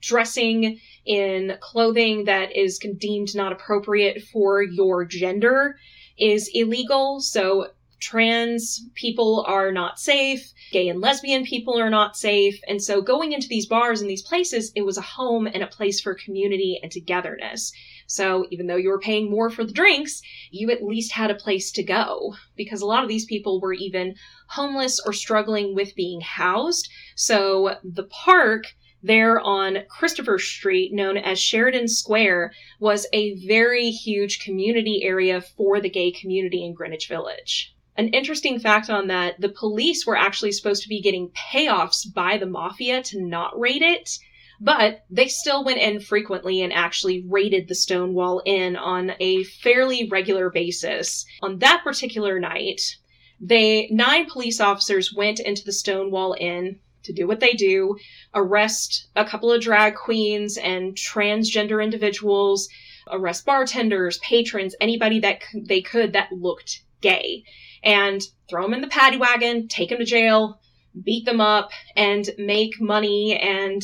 Dressing 0.00 0.78
in 1.04 1.58
clothing 1.60 2.24
that 2.24 2.56
is 2.56 2.78
deemed 2.98 3.34
not 3.34 3.52
appropriate 3.52 4.22
for 4.22 4.62
your 4.62 5.04
gender 5.04 5.76
is 6.18 6.50
illegal. 6.54 7.20
So 7.20 7.68
trans 8.00 8.84
people 8.94 9.44
are 9.46 9.72
not 9.72 9.98
safe. 9.98 10.52
Gay 10.70 10.88
and 10.88 11.00
lesbian 11.00 11.44
people 11.44 11.78
are 11.78 11.90
not 11.90 12.16
safe. 12.16 12.60
And 12.68 12.82
so 12.82 13.00
going 13.00 13.32
into 13.32 13.48
these 13.48 13.66
bars 13.66 14.00
and 14.00 14.10
these 14.10 14.22
places, 14.22 14.72
it 14.74 14.82
was 14.82 14.98
a 14.98 15.02
home 15.02 15.46
and 15.46 15.62
a 15.62 15.66
place 15.66 16.00
for 16.00 16.14
community 16.14 16.78
and 16.82 16.92
togetherness. 16.92 17.72
So 18.06 18.46
even 18.50 18.66
though 18.66 18.76
you 18.76 18.90
were 18.90 19.00
paying 19.00 19.30
more 19.30 19.50
for 19.50 19.64
the 19.64 19.72
drinks, 19.72 20.22
you 20.50 20.70
at 20.70 20.84
least 20.84 21.12
had 21.12 21.30
a 21.30 21.34
place 21.34 21.72
to 21.72 21.82
go 21.82 22.34
because 22.56 22.80
a 22.80 22.86
lot 22.86 23.02
of 23.02 23.08
these 23.08 23.24
people 23.24 23.60
were 23.60 23.72
even 23.72 24.14
homeless 24.48 25.00
or 25.04 25.12
struggling 25.12 25.74
with 25.74 25.96
being 25.96 26.20
housed. 26.20 26.88
So 27.16 27.76
the 27.82 28.04
park 28.04 28.66
there 29.02 29.40
on 29.40 29.84
Christopher 29.88 30.38
Street, 30.38 30.92
known 30.92 31.16
as 31.16 31.38
Sheridan 31.38 31.86
Square, 31.88 32.52
was 32.80 33.06
a 33.12 33.34
very 33.46 33.90
huge 33.90 34.40
community 34.40 35.02
area 35.04 35.40
for 35.40 35.80
the 35.80 35.90
gay 35.90 36.10
community 36.10 36.64
in 36.64 36.74
Greenwich 36.74 37.08
Village. 37.08 37.75
An 37.98 38.08
interesting 38.08 38.58
fact 38.58 38.90
on 38.90 39.06
that 39.06 39.40
the 39.40 39.48
police 39.48 40.06
were 40.06 40.16
actually 40.16 40.52
supposed 40.52 40.82
to 40.82 40.88
be 40.88 41.00
getting 41.00 41.30
payoffs 41.30 42.12
by 42.12 42.36
the 42.36 42.46
mafia 42.46 43.02
to 43.04 43.22
not 43.22 43.58
raid 43.58 43.80
it, 43.80 44.18
but 44.60 45.04
they 45.10 45.28
still 45.28 45.64
went 45.64 45.80
in 45.80 46.00
frequently 46.00 46.62
and 46.62 46.72
actually 46.72 47.24
raided 47.26 47.68
the 47.68 47.74
Stonewall 47.74 48.42
Inn 48.44 48.76
on 48.76 49.12
a 49.20 49.44
fairly 49.44 50.08
regular 50.08 50.50
basis. 50.50 51.24
On 51.42 51.58
that 51.58 51.82
particular 51.84 52.38
night, 52.38 52.96
they 53.40 53.88
nine 53.90 54.26
police 54.26 54.60
officers 54.60 55.14
went 55.14 55.40
into 55.40 55.64
the 55.64 55.72
Stonewall 55.72 56.36
Inn 56.38 56.78
to 57.02 57.12
do 57.12 57.26
what 57.26 57.40
they 57.40 57.52
do, 57.52 57.96
arrest 58.34 59.08
a 59.14 59.24
couple 59.24 59.52
of 59.52 59.62
drag 59.62 59.94
queens 59.94 60.58
and 60.58 60.94
transgender 60.94 61.82
individuals, 61.82 62.68
arrest 63.10 63.46
bartenders, 63.46 64.18
patrons, 64.18 64.74
anybody 64.80 65.20
that 65.20 65.40
they 65.54 65.80
could 65.80 66.12
that 66.12 66.32
looked 66.32 66.82
gay, 67.00 67.44
and 67.86 68.20
throw 68.50 68.64
them 68.64 68.74
in 68.74 68.80
the 68.80 68.88
paddy 68.88 69.16
wagon, 69.16 69.68
take 69.68 69.90
them 69.90 69.98
to 69.98 70.04
jail, 70.04 70.60
beat 71.04 71.24
them 71.24 71.40
up, 71.40 71.70
and 71.94 72.28
make 72.36 72.80
money 72.80 73.38
and 73.38 73.80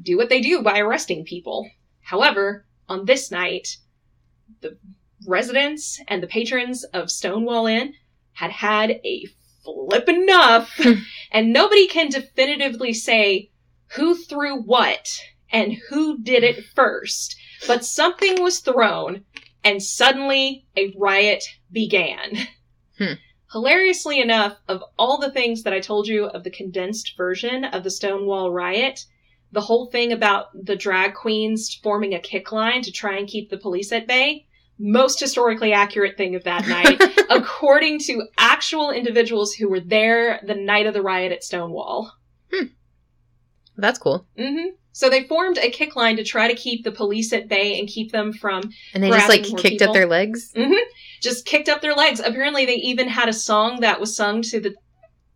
do 0.00 0.18
what 0.18 0.28
they 0.28 0.42
do 0.42 0.62
by 0.62 0.78
arresting 0.78 1.24
people. 1.24 1.68
However, 2.02 2.66
on 2.88 3.06
this 3.06 3.30
night, 3.30 3.78
the 4.60 4.76
residents 5.26 5.98
and 6.08 6.22
the 6.22 6.26
patrons 6.26 6.84
of 6.84 7.10
Stonewall 7.10 7.66
Inn 7.66 7.94
had 8.32 8.50
had 8.50 8.90
a 8.90 9.26
flip 9.64 10.10
enough, 10.10 10.78
and 11.32 11.52
nobody 11.52 11.88
can 11.88 12.10
definitively 12.10 12.92
say 12.92 13.50
who 13.96 14.14
threw 14.14 14.60
what 14.60 15.08
and 15.50 15.72
who 15.88 16.18
did 16.18 16.44
it 16.44 16.66
first. 16.74 17.34
But 17.66 17.84
something 17.84 18.42
was 18.42 18.60
thrown, 18.60 19.24
and 19.64 19.82
suddenly 19.82 20.66
a 20.76 20.94
riot 20.98 21.44
began. 21.72 22.36
Hmm. 22.98 23.14
Hilariously 23.52 24.20
enough, 24.20 24.58
of 24.68 24.82
all 24.98 25.18
the 25.18 25.30
things 25.30 25.62
that 25.62 25.72
I 25.72 25.80
told 25.80 26.06
you 26.06 26.26
of 26.26 26.44
the 26.44 26.50
condensed 26.50 27.16
version 27.16 27.64
of 27.64 27.82
the 27.82 27.90
Stonewall 27.90 28.50
riot, 28.50 29.06
the 29.52 29.62
whole 29.62 29.86
thing 29.86 30.12
about 30.12 30.48
the 30.54 30.76
drag 30.76 31.14
queens 31.14 31.74
forming 31.82 32.14
a 32.14 32.20
kick 32.20 32.52
line 32.52 32.82
to 32.82 32.92
try 32.92 33.16
and 33.16 33.26
keep 33.26 33.48
the 33.48 33.56
police 33.56 33.90
at 33.90 34.06
bay, 34.06 34.46
most 34.78 35.18
historically 35.18 35.72
accurate 35.72 36.16
thing 36.16 36.34
of 36.34 36.44
that 36.44 36.68
night, 36.68 37.02
according 37.30 37.98
to 38.00 38.26
actual 38.36 38.90
individuals 38.90 39.54
who 39.54 39.68
were 39.68 39.80
there 39.80 40.40
the 40.46 40.54
night 40.54 40.86
of 40.86 40.92
the 40.92 41.02
riot 41.02 41.32
at 41.32 41.42
Stonewall. 41.42 42.12
That's 43.78 43.98
cool. 43.98 44.26
hmm 44.36 44.68
So 44.98 45.08
they 45.08 45.22
formed 45.22 45.58
a 45.58 45.70
kick 45.70 45.94
line 45.94 46.16
to 46.16 46.24
try 46.24 46.48
to 46.48 46.56
keep 46.56 46.82
the 46.82 46.90
police 46.90 47.32
at 47.32 47.46
bay 47.46 47.78
and 47.78 47.86
keep 47.86 48.10
them 48.10 48.32
from 48.32 48.72
And 48.92 49.00
they 49.04 49.10
just 49.10 49.28
like 49.28 49.44
kicked 49.44 49.62
people. 49.62 49.86
up 49.86 49.94
their 49.94 50.06
legs. 50.06 50.52
just 51.20 51.46
kicked 51.46 51.68
up 51.68 51.80
their 51.80 51.94
legs. 51.94 52.18
Apparently, 52.18 52.66
they 52.66 52.74
even 52.74 53.06
had 53.06 53.28
a 53.28 53.32
song 53.32 53.78
that 53.78 54.00
was 54.00 54.16
sung 54.16 54.42
to 54.42 54.58
the 54.58 54.74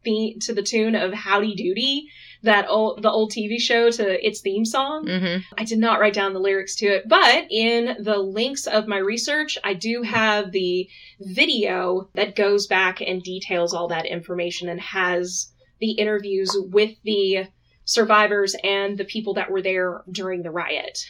the 0.02 0.36
to 0.40 0.52
the 0.52 0.64
tune 0.64 0.96
of 0.96 1.12
"Howdy 1.12 1.54
Doody." 1.54 2.08
that 2.42 2.66
old 2.68 3.04
the 3.04 3.10
old 3.10 3.30
TV 3.30 3.60
show 3.60 3.88
to 3.88 4.26
its 4.26 4.40
theme 4.40 4.64
song. 4.64 5.06
hmm 5.06 5.36
I 5.56 5.62
did 5.62 5.78
not 5.78 6.00
write 6.00 6.14
down 6.14 6.32
the 6.32 6.40
lyrics 6.40 6.74
to 6.78 6.86
it, 6.86 7.06
but 7.06 7.46
in 7.48 7.98
the 8.00 8.18
links 8.18 8.66
of 8.66 8.88
my 8.88 8.98
research, 8.98 9.56
I 9.62 9.74
do 9.74 10.02
have 10.02 10.50
the 10.50 10.88
video 11.20 12.08
that 12.14 12.34
goes 12.34 12.66
back 12.66 13.00
and 13.00 13.22
details 13.22 13.72
all 13.72 13.86
that 13.88 14.06
information 14.06 14.68
and 14.68 14.80
has 14.80 15.52
the 15.78 15.92
interviews 15.92 16.50
with 16.72 16.96
the 17.04 17.46
survivors 17.84 18.54
and 18.62 18.96
the 18.96 19.04
people 19.04 19.34
that 19.34 19.50
were 19.50 19.62
there 19.62 20.02
during 20.10 20.42
the 20.42 20.50
riot. 20.50 21.04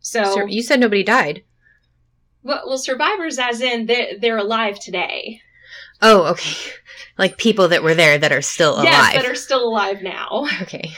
So, 0.00 0.44
you 0.46 0.62
said 0.62 0.80
nobody 0.80 1.02
died. 1.02 1.44
well, 2.42 2.62
well, 2.66 2.78
survivors, 2.78 3.38
as 3.38 3.60
in 3.60 3.86
they're, 3.86 4.18
they're 4.18 4.36
alive 4.38 4.78
today. 4.78 5.40
Oh, 6.02 6.24
okay. 6.32 6.70
Like 7.16 7.38
people 7.38 7.68
that 7.68 7.84
were 7.84 7.94
there 7.94 8.18
that 8.18 8.32
are 8.32 8.42
still 8.42 8.74
alive. 8.74 8.86
Yes, 8.86 9.14
that 9.14 9.24
are 9.24 9.36
still 9.36 9.68
alive 9.68 10.02
now. 10.02 10.48
okay. 10.62 10.90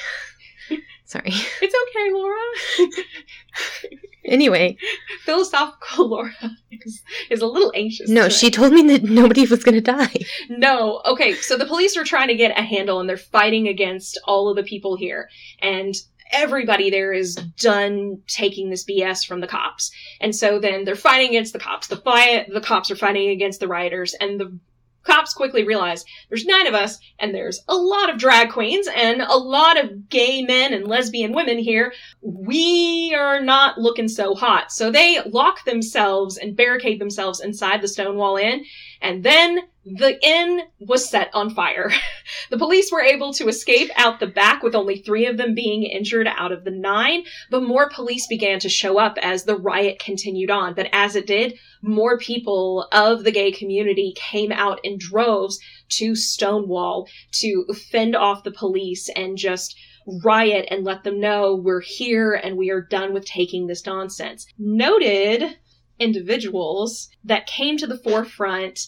Sorry. 1.05 1.31
It's 1.61 1.75
okay, 1.89 2.11
Laura. 2.11 2.41
Anyway, 4.27 4.77
Philosophical 5.25 6.09
Laura 6.11 6.33
is, 6.71 7.03
is 7.31 7.43
a 7.43 7.47
little 7.47 7.73
anxious. 7.75 8.09
no, 8.09 8.29
she 8.29 8.51
told 8.51 8.73
me 8.73 8.83
that 8.89 9.05
nobody 9.05 9.47
was 9.47 9.65
going 9.65 9.75
to 9.75 9.81
die. 9.81 10.15
No. 10.49 11.03
Okay, 11.07 11.35
so 11.35 11.57
the 11.57 11.67
police 11.67 11.97
are 11.97 12.05
trying 12.05 12.29
to 12.29 12.35
get 12.35 12.59
a 12.59 12.63
handle 12.63 13.01
and 13.01 13.09
they're 13.09 13.17
fighting 13.17 13.69
against 13.69 14.21
all 14.25 14.49
of 14.49 14.57
the 14.57 14.63
people 14.63 14.97
here. 14.97 15.29
And 15.61 15.95
everybody 16.33 16.91
there 16.91 17.13
is 17.13 17.37
done 17.59 18.21
taking 18.27 18.71
this 18.71 18.85
BS 18.85 19.27
from 19.27 19.41
the 19.41 19.47
cops. 19.47 19.91
And 20.21 20.35
so 20.35 20.59
then 20.59 20.85
they're 20.85 20.97
fighting 20.97 21.29
against 21.29 21.53
the 21.53 21.59
cops. 21.59 21.87
The 21.87 21.97
fight 21.97 22.53
the 22.53 22.61
cops 22.61 22.91
are 22.91 22.97
fighting 22.97 23.29
against 23.31 23.61
the 23.61 23.69
rioters 23.69 24.15
and 24.15 24.41
the 24.41 24.59
cops 25.07 25.33
quickly 25.33 25.65
realize 25.65 26.05
there's 26.29 26.45
nine 26.45 26.67
of 26.67 26.75
us 26.75 26.99
and 27.19 27.35
there's 27.35 27.63
a 27.69 27.75
lot 27.75 28.11
of 28.11 28.19
drag 28.19 28.51
queens 28.51 28.89
and 28.95 29.23
a 29.23 29.37
lot 29.37 29.83
of 29.83 30.09
gay 30.09 30.43
men 30.43 30.75
and 30.75 30.87
lesbian 30.87 31.33
women 31.33 31.59
here. 31.59 31.93
We 32.21 33.15
are 33.17 33.41
not 33.41 33.79
looking 33.79 34.09
so 34.09 34.35
hot. 34.35 34.73
So 34.73 34.91
they 34.91 35.21
lock 35.23 35.65
themselves 35.65 36.37
and 36.37 36.57
barricade 36.57 37.01
themselves 37.01 37.41
inside 37.41 37.81
the 37.81 37.89
Stonewall 37.89 38.37
Inn 38.37 38.65
and 39.01 39.23
then 39.23 39.61
the 39.85 40.19
inn 40.27 40.63
was 40.81 41.09
set 41.09 41.31
on 41.33 41.51
fire. 41.51 41.93
the 42.51 42.59
police 42.59 42.91
were 42.91 43.03
able 43.03 43.33
to 43.35 43.47
escape 43.47 43.89
out 43.95 44.19
the 44.19 44.27
back 44.27 44.63
with 44.63 44.75
only 44.75 44.99
three 44.99 45.27
of 45.27 45.37
them 45.37 45.55
being 45.55 45.85
injured 45.85 46.27
out 46.27 46.51
of 46.51 46.65
the 46.65 46.73
nine, 46.73 47.25
but 47.51 47.63
more 47.63 47.89
police 47.89 48.27
began 48.27 48.59
to 48.59 48.69
show 48.69 48.99
up 48.99 49.17
as 49.23 49.45
the 49.45 49.57
riot 49.57 50.01
continued 50.01 50.51
on. 50.51 50.75
But 50.75 50.89
as 50.93 51.15
it 51.15 51.27
did, 51.27 51.57
more 51.83 52.19
people 52.19 52.89
of 52.91 53.23
the 53.23 53.31
gay 53.31 53.53
community 53.53 54.13
came 54.17 54.51
out 54.51 54.81
in 54.83 54.99
droves 54.99 55.61
to 55.91 56.17
Stonewall 56.17 57.07
to 57.33 57.65
fend 57.93 58.17
off 58.17 58.43
the 58.43 58.51
police 58.51 59.09
and 59.15 59.39
just 59.39 59.77
riot 60.25 60.67
and 60.71 60.85
let 60.85 61.05
them 61.05 61.21
know 61.21 61.55
we're 61.55 61.81
here 61.81 62.35
and 62.35 62.57
we 62.57 62.71
are 62.71 62.81
done 62.81 63.13
with 63.13 63.25
taking 63.25 63.67
this 63.67 63.87
nonsense. 63.87 64.47
Noted 64.59 65.57
individuals 65.99 67.09
that 67.25 67.47
came 67.47 67.77
to 67.79 67.87
the 67.87 67.99
forefront 67.99 68.87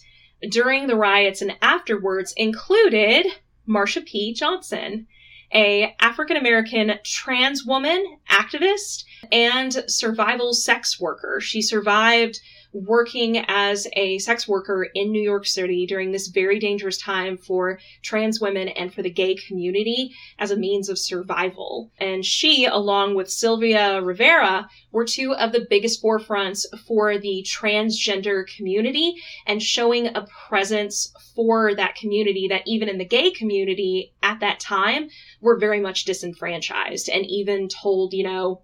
during 0.51 0.87
the 0.87 0.97
riots 0.97 1.43
and 1.43 1.57
afterwards 1.61 2.33
included 2.37 3.27
Marsha 3.69 4.05
P. 4.05 4.33
Johnson, 4.33 5.07
a 5.53 5.95
African 6.01 6.37
American 6.37 6.93
trans 7.05 7.65
woman 7.65 8.19
activist 8.31 9.05
and 9.33 9.85
survival 9.87 10.53
sex 10.53 11.01
worker. 11.01 11.41
She 11.41 11.63
survived 11.63 12.41
working 12.73 13.39
as 13.49 13.87
a 13.95 14.19
sex 14.19 14.47
worker 14.47 14.87
in 14.95 15.11
New 15.11 15.23
York 15.23 15.47
City 15.47 15.87
during 15.87 16.13
this 16.13 16.29
very 16.29 16.59
dangerous 16.59 16.99
time 16.99 17.39
for 17.39 17.81
trans 18.03 18.41
women 18.41 18.69
and 18.69 18.93
for 18.93 19.03
the 19.03 19.11
gay 19.11 19.35
community 19.35 20.15
as 20.39 20.51
a 20.51 20.57
means 20.57 20.89
of 20.89 20.99
survival. 20.99 21.91
And 21.99 22.25
she, 22.25 22.67
along 22.67 23.15
with 23.15 23.31
Sylvia 23.31 24.03
Rivera, 24.03 24.69
were 24.93 25.07
two 25.07 25.35
of 25.35 25.53
the 25.53 25.67
biggest 25.69 26.03
forefronts 26.03 26.67
for 26.87 27.19
the 27.19 27.47
transgender 27.49 28.45
community 28.57 29.17
and 29.47 29.63
showing 29.63 30.09
a 30.09 30.27
presence 30.49 31.13
for 31.35 31.75
that 31.75 31.95
community 31.95 32.49
that 32.49 32.63
even 32.67 32.89
in 32.89 32.99
the 32.99 33.05
gay 33.05 33.31
community 33.31 34.13
at 34.23 34.41
that 34.41 34.61
time 34.61 35.09
were 35.41 35.59
very 35.59 35.81
much 35.81 36.05
disenfranchised 36.05 37.09
and 37.09 37.25
even 37.27 37.69
told, 37.69 38.13
you 38.13 38.25
know, 38.25 38.61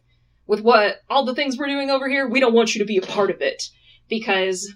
with 0.47 0.61
what 0.61 1.01
all 1.09 1.25
the 1.25 1.35
things 1.35 1.57
we're 1.57 1.67
doing 1.67 1.89
over 1.89 2.07
here, 2.07 2.29
we 2.29 2.39
don't 2.39 2.53
want 2.53 2.75
you 2.75 2.81
to 2.81 2.85
be 2.85 2.99
a 2.99 3.03
part 3.03 3.31
of 3.31 3.41
it 3.41 3.71
because 4.09 4.75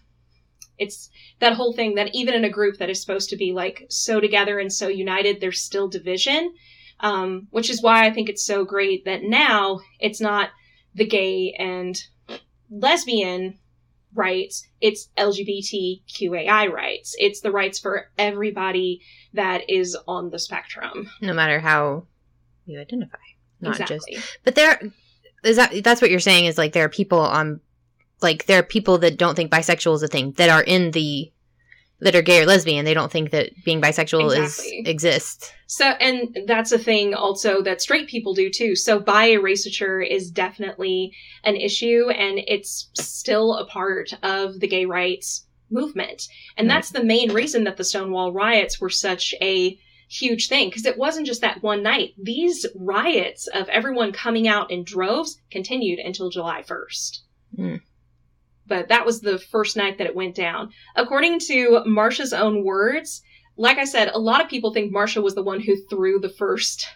it's 0.79 1.11
that 1.41 1.55
whole 1.55 1.73
thing 1.73 1.97
that 1.97 2.15
even 2.15 2.35
in 2.35 2.45
a 2.45 2.51
group 2.51 2.79
that 2.79 2.91
is 2.91 3.01
supposed 3.01 3.31
to 3.31 3.37
be 3.37 3.53
like 3.53 3.87
so 3.89 4.21
together 4.21 4.59
and 4.59 4.73
so 4.73 4.89
united, 4.89 5.41
there's 5.41 5.61
still 5.61 5.89
division. 5.89 6.55
Um, 7.01 7.47
which 7.51 7.71
is 7.71 7.81
why 7.81 8.07
I 8.07 8.13
think 8.13 8.29
it's 8.29 8.45
so 8.45 8.65
great 8.65 9.05
that 9.05 9.23
now 9.23 9.79
it's 10.01 10.21
not 10.21 10.51
the 10.97 11.07
gay 11.07 11.55
and 11.57 11.97
lesbian 12.71 13.59
rights, 14.15 14.67
it's 14.81 15.09
LGBTQAI 15.17 16.71
rights. 16.71 17.15
It's 17.19 17.41
the 17.41 17.53
rights 17.53 17.79
for 17.79 18.11
everybody 18.19 19.01
that 19.35 19.69
is 19.69 19.97
on 20.07 20.31
the 20.31 20.39
spectrum. 20.39 21.09
No 21.21 21.33
matter 21.33 21.61
how 21.61 22.07
you 22.67 22.81
identify. 22.81 23.19
Not 23.61 23.81
exactly. 23.81 24.17
just 24.17 24.39
But 24.45 24.55
there 24.55 24.81
is 25.45 25.57
that 25.57 25.83
that's 25.85 26.01
what 26.01 26.11
you're 26.11 26.21
saying 26.21 26.47
is 26.47 26.59
like 26.59 26.73
there 26.73 26.85
are 26.85 26.89
people 26.89 27.21
on 27.21 27.61
like 28.21 28.47
there 28.47 28.59
are 28.59 28.65
people 28.65 28.99
that 28.99 29.17
don't 29.19 29.35
think 29.35 29.51
bisexual 29.51 29.95
is 29.95 30.03
a 30.03 30.09
thing 30.09 30.33
that 30.33 30.49
are 30.51 30.63
in 30.63 30.91
the 30.93 31.31
that 32.01 32.15
are 32.15 32.23
gay 32.23 32.41
or 32.43 32.47
lesbian. 32.47 32.85
They 32.85 32.95
don't 32.95 33.11
think 33.11 33.31
that 33.33 33.51
being 33.65 33.81
bisexual 33.83 34.33
Exactly. 34.37 34.69
is 34.79 34.89
exists. 34.89 35.53
So, 35.67 35.85
and 35.85 36.37
that's 36.47 36.71
a 36.71 36.79
thing 36.79 37.13
also 37.13 37.61
that 37.63 37.83
straight 37.83 38.07
people 38.09 38.35
do 38.35 38.51
too. 38.51 38.77
So, 38.77 39.01
bi 39.01 39.31
erasure 39.31 40.01
is 40.01 40.31
definitely 40.31 41.13
an 41.43 41.57
issue, 41.57 42.09
and 42.11 42.39
it's 42.47 42.89
still 42.95 43.55
a 43.55 43.67
part 43.67 44.13
of 44.23 44.61
the 44.61 44.69
gay 44.69 44.85
rights 44.85 45.45
movement. 45.71 46.29
And 46.57 46.69
Right. 46.69 46.75
that's 46.77 46.91
the 46.91 47.03
main 47.05 47.33
reason 47.33 47.65
that 47.65 47.77
the 47.77 47.85
Stonewall 47.85 48.33
riots 48.33 48.81
were 48.81 48.91
such 48.91 49.35
a 49.43 49.77
huge 50.09 50.49
thing, 50.49 50.69
because 50.71 50.87
it 50.87 50.97
wasn't 50.97 51.27
just 51.27 51.41
that 51.43 51.63
one 51.65 51.83
night. 51.83 52.15
These 52.17 52.65
riots 52.77 53.49
of 53.49 53.69
everyone 53.69 54.13
coming 54.13 54.47
out 54.49 54.71
in 54.71 54.85
droves 54.85 55.39
continued 55.51 55.99
until 55.99 56.31
July 56.31 56.63
1st. 56.63 57.21
Mm. 57.59 57.81
But 58.69 58.89
that 58.89 59.07
was 59.07 59.21
the 59.21 59.39
first 59.39 59.77
night 59.77 59.99
that 59.99 60.07
it 60.07 60.15
went 60.15 60.35
down. 60.35 60.71
According 60.95 61.41
to 61.41 61.83
Marsha's 61.87 62.33
own 62.33 62.65
words, 62.65 63.23
like 63.57 63.79
I 63.79 63.85
said, 63.85 64.09
a 64.09 64.19
lot 64.19 64.43
of 64.43 64.49
people 64.49 64.73
think 64.73 64.93
Marsha 64.93 65.23
was 65.23 65.35
the 65.35 65.43
one 65.43 65.61
who 65.61 65.77
threw 65.77 66.21
the 66.21 66.29
first 66.29 66.87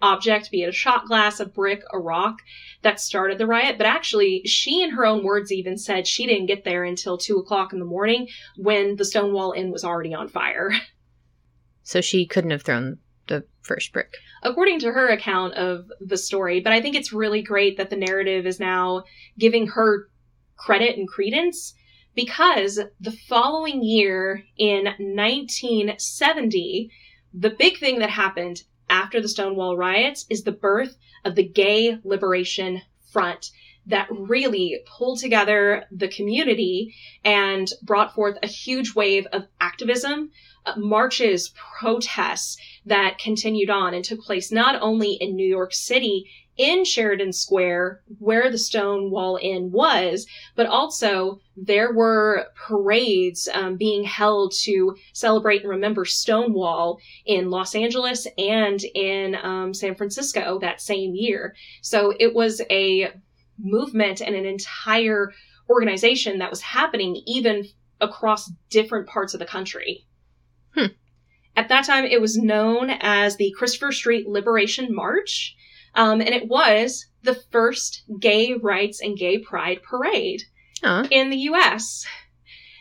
object, 0.00 0.50
be 0.50 0.62
it 0.62 0.68
a 0.68 0.72
shot 0.72 1.06
glass, 1.06 1.40
a 1.40 1.46
brick, 1.46 1.82
a 1.92 1.98
rock, 1.98 2.38
that 2.82 3.00
started 3.00 3.36
the 3.36 3.46
riot. 3.46 3.76
But 3.76 3.86
actually, 3.86 4.42
she, 4.44 4.82
in 4.82 4.90
her 4.90 5.04
own 5.04 5.24
words, 5.24 5.52
even 5.52 5.76
said 5.76 6.06
she 6.06 6.26
didn't 6.26 6.46
get 6.46 6.64
there 6.64 6.84
until 6.84 7.18
two 7.18 7.36
o'clock 7.36 7.72
in 7.72 7.78
the 7.78 7.84
morning 7.84 8.28
when 8.56 8.96
the 8.96 9.04
Stonewall 9.04 9.52
Inn 9.52 9.70
was 9.72 9.84
already 9.84 10.14
on 10.14 10.28
fire. 10.28 10.72
So 11.82 12.00
she 12.00 12.26
couldn't 12.26 12.50
have 12.50 12.62
thrown 12.62 12.98
the 13.28 13.44
first 13.62 13.92
brick. 13.92 14.14
According 14.42 14.80
to 14.80 14.92
her 14.92 15.08
account 15.08 15.54
of 15.54 15.90
the 16.00 16.16
story, 16.16 16.60
but 16.60 16.72
I 16.72 16.80
think 16.80 16.94
it's 16.94 17.12
really 17.12 17.42
great 17.42 17.76
that 17.76 17.90
the 17.90 17.96
narrative 17.96 18.46
is 18.46 18.60
now 18.60 19.04
giving 19.38 19.66
her 19.68 20.08
credit 20.58 20.98
and 20.98 21.08
credence 21.08 21.74
because 22.14 22.80
the 23.00 23.12
following 23.12 23.82
year 23.82 24.44
in 24.56 24.84
1970, 24.84 26.90
the 27.32 27.50
big 27.50 27.78
thing 27.78 28.00
that 28.00 28.10
happened 28.10 28.64
after 28.90 29.20
the 29.20 29.28
Stonewall 29.28 29.76
riots 29.76 30.26
is 30.28 30.42
the 30.42 30.52
birth 30.52 30.96
of 31.24 31.36
the 31.36 31.46
Gay 31.46 31.98
Liberation 32.04 32.82
Front 33.12 33.50
that 33.86 34.08
really 34.10 34.80
pulled 34.86 35.18
together 35.18 35.84
the 35.90 36.08
community 36.08 36.94
and 37.24 37.72
brought 37.82 38.14
forth 38.14 38.36
a 38.42 38.46
huge 38.46 38.94
wave 38.94 39.26
of 39.32 39.46
activism, 39.60 40.30
uh, 40.66 40.74
marches, 40.76 41.54
protests 41.78 42.58
that 42.84 43.18
continued 43.18 43.70
on 43.70 43.94
and 43.94 44.04
took 44.04 44.20
place 44.20 44.52
not 44.52 44.80
only 44.82 45.12
in 45.12 45.34
New 45.34 45.46
York 45.46 45.72
City 45.72 46.30
in 46.58 46.84
Sheridan 46.84 47.32
Square, 47.32 48.02
where 48.18 48.50
the 48.50 48.58
Stonewall 48.58 49.38
Inn 49.40 49.70
was, 49.70 50.26
but 50.56 50.66
also 50.66 51.40
there 51.56 51.94
were 51.94 52.48
parades 52.66 53.48
um, 53.54 53.76
being 53.76 54.04
held 54.04 54.52
to 54.64 54.96
celebrate 55.14 55.62
and 55.62 55.70
remember 55.70 56.04
Stonewall 56.04 56.98
in 57.24 57.48
Los 57.50 57.74
Angeles 57.74 58.26
and 58.36 58.82
in 58.94 59.36
um, 59.36 59.72
San 59.72 59.94
Francisco 59.94 60.58
that 60.58 60.80
same 60.80 61.14
year. 61.14 61.54
So 61.80 62.12
it 62.18 62.34
was 62.34 62.60
a 62.70 63.12
movement 63.58 64.20
and 64.20 64.34
an 64.34 64.44
entire 64.44 65.32
organization 65.70 66.38
that 66.38 66.50
was 66.50 66.60
happening 66.60 67.22
even 67.26 67.64
across 68.00 68.50
different 68.70 69.06
parts 69.08 69.34
of 69.34 69.40
the 69.40 69.46
country. 69.46 70.06
Hmm. 70.74 70.86
At 71.56 71.68
that 71.68 71.84
time, 71.84 72.04
it 72.04 72.20
was 72.20 72.36
known 72.36 72.90
as 72.90 73.36
the 73.36 73.52
Christopher 73.56 73.90
Street 73.90 74.28
Liberation 74.28 74.94
March. 74.94 75.56
Um, 75.94 76.20
and 76.20 76.30
it 76.30 76.48
was 76.48 77.06
the 77.22 77.34
first 77.34 78.02
gay 78.20 78.54
rights 78.54 79.00
and 79.00 79.16
gay 79.16 79.38
pride 79.38 79.82
parade 79.82 80.42
Aw. 80.84 81.08
in 81.10 81.30
the 81.30 81.36
US. 81.50 82.06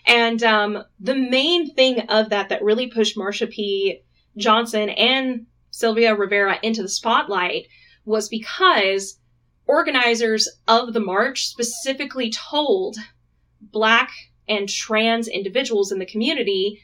And 0.05 0.41
um, 0.43 0.83
the 0.99 1.15
main 1.15 1.73
thing 1.73 2.01
of 2.09 2.29
that 2.29 2.49
that 2.49 2.63
really 2.63 2.87
pushed 2.87 3.17
Marsha 3.17 3.49
P. 3.49 4.01
Johnson 4.37 4.89
and 4.89 5.47
Sylvia 5.71 6.15
Rivera 6.15 6.59
into 6.63 6.81
the 6.81 6.89
spotlight 6.89 7.67
was 8.05 8.29
because 8.29 9.19
organizers 9.65 10.47
of 10.67 10.93
the 10.93 10.99
march 10.99 11.47
specifically 11.47 12.31
told 12.31 12.97
black 13.61 14.11
and 14.47 14.69
trans 14.69 15.27
individuals 15.27 15.91
in 15.91 15.99
the 15.99 16.05
community, 16.05 16.81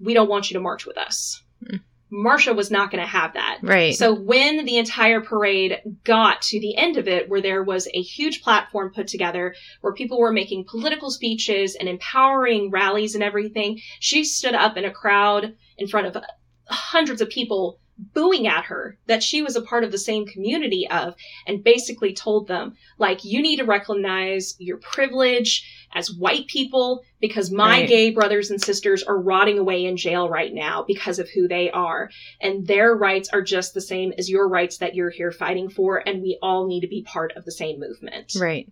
we 0.00 0.14
don't 0.14 0.28
want 0.28 0.50
you 0.50 0.54
to 0.54 0.60
march 0.60 0.86
with 0.86 0.96
us. 0.96 1.42
Mm. 1.64 1.80
Marsha 2.12 2.54
was 2.54 2.70
not 2.70 2.90
going 2.90 3.02
to 3.02 3.08
have 3.08 3.32
that. 3.34 3.58
Right. 3.62 3.94
So 3.94 4.12
when 4.14 4.64
the 4.66 4.76
entire 4.76 5.20
parade 5.20 5.80
got 6.04 6.42
to 6.42 6.60
the 6.60 6.76
end 6.76 6.98
of 6.98 7.08
it, 7.08 7.28
where 7.28 7.40
there 7.40 7.62
was 7.62 7.88
a 7.94 8.02
huge 8.02 8.42
platform 8.42 8.92
put 8.94 9.08
together, 9.08 9.54
where 9.80 9.94
people 9.94 10.20
were 10.20 10.32
making 10.32 10.66
political 10.68 11.10
speeches 11.10 11.74
and 11.74 11.88
empowering 11.88 12.70
rallies 12.70 13.14
and 13.14 13.24
everything, 13.24 13.80
she 13.98 14.24
stood 14.24 14.54
up 14.54 14.76
in 14.76 14.84
a 14.84 14.90
crowd 14.90 15.54
in 15.78 15.88
front 15.88 16.06
of 16.06 16.22
hundreds 16.66 17.20
of 17.20 17.30
people 17.30 17.78
booing 18.14 18.46
at 18.46 18.64
her 18.64 18.96
that 19.06 19.22
she 19.22 19.42
was 19.42 19.54
a 19.56 19.62
part 19.62 19.84
of 19.84 19.92
the 19.92 19.98
same 19.98 20.26
community 20.26 20.88
of 20.90 21.14
and 21.46 21.62
basically 21.62 22.12
told 22.12 22.48
them 22.48 22.74
like 22.98 23.24
you 23.24 23.40
need 23.40 23.56
to 23.58 23.64
recognize 23.64 24.54
your 24.58 24.78
privilege 24.78 25.86
as 25.94 26.12
white 26.12 26.46
people 26.46 27.02
because 27.20 27.50
my 27.50 27.80
Right. 27.80 27.88
gay 27.88 28.10
brothers 28.10 28.50
and 28.50 28.60
sisters 28.60 29.02
are 29.02 29.18
rotting 29.18 29.58
away 29.58 29.84
in 29.84 29.96
jail 29.96 30.28
right 30.28 30.52
now 30.52 30.82
because 30.86 31.18
of 31.18 31.28
who 31.30 31.46
they 31.48 31.70
are 31.70 32.10
and 32.40 32.66
their 32.66 32.94
rights 32.94 33.28
are 33.32 33.42
just 33.42 33.74
the 33.74 33.80
same 33.80 34.12
as 34.18 34.28
your 34.30 34.48
rights 34.48 34.78
that 34.78 34.94
you're 34.94 35.10
here 35.10 35.30
fighting 35.32 35.68
for 35.68 35.98
and 36.08 36.22
we 36.22 36.38
all 36.42 36.66
need 36.66 36.80
to 36.80 36.88
be 36.88 37.02
part 37.02 37.32
of 37.36 37.44
the 37.44 37.52
same 37.52 37.78
movement 37.78 38.32
Right. 38.38 38.70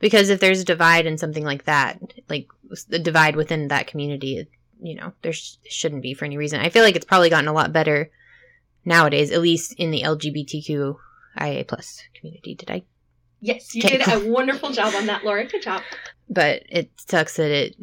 Because 0.00 0.30
if 0.30 0.38
there's 0.38 0.60
a 0.60 0.64
divide 0.64 1.06
in 1.06 1.18
something 1.18 1.44
like 1.44 1.64
that, 1.64 1.98
like 2.28 2.46
the 2.88 3.00
divide 3.00 3.34
within 3.34 3.66
that 3.66 3.88
community, 3.88 4.46
you 4.80 4.94
know, 4.94 5.12
there 5.22 5.32
sh- 5.32 5.54
shouldn't 5.68 6.02
be 6.02 6.14
for 6.14 6.24
any 6.24 6.36
reason. 6.36 6.60
I 6.60 6.68
feel 6.68 6.84
like 6.84 6.94
it's 6.94 7.04
probably 7.04 7.30
gotten 7.30 7.48
a 7.48 7.52
lot 7.52 7.72
better 7.72 8.08
nowadays, 8.88 9.30
at 9.30 9.40
least 9.40 9.74
in 9.78 9.90
the 9.92 10.02
LGBTQIA 10.02 11.68
plus 11.68 12.02
community. 12.14 12.54
Did 12.54 12.70
I? 12.70 12.82
yes 13.40 13.72
you 13.72 13.82
did 13.82 14.02
a 14.08 14.28
wonderful 14.32 14.72
job 14.72 14.92
on 14.96 15.06
that 15.06 15.22
laura 15.24 15.44
good 15.46 15.62
job 15.62 15.80
But 16.28 16.64
it 16.68 16.90
sucks 16.96 17.36
that 17.36 17.52
it. 17.52 17.76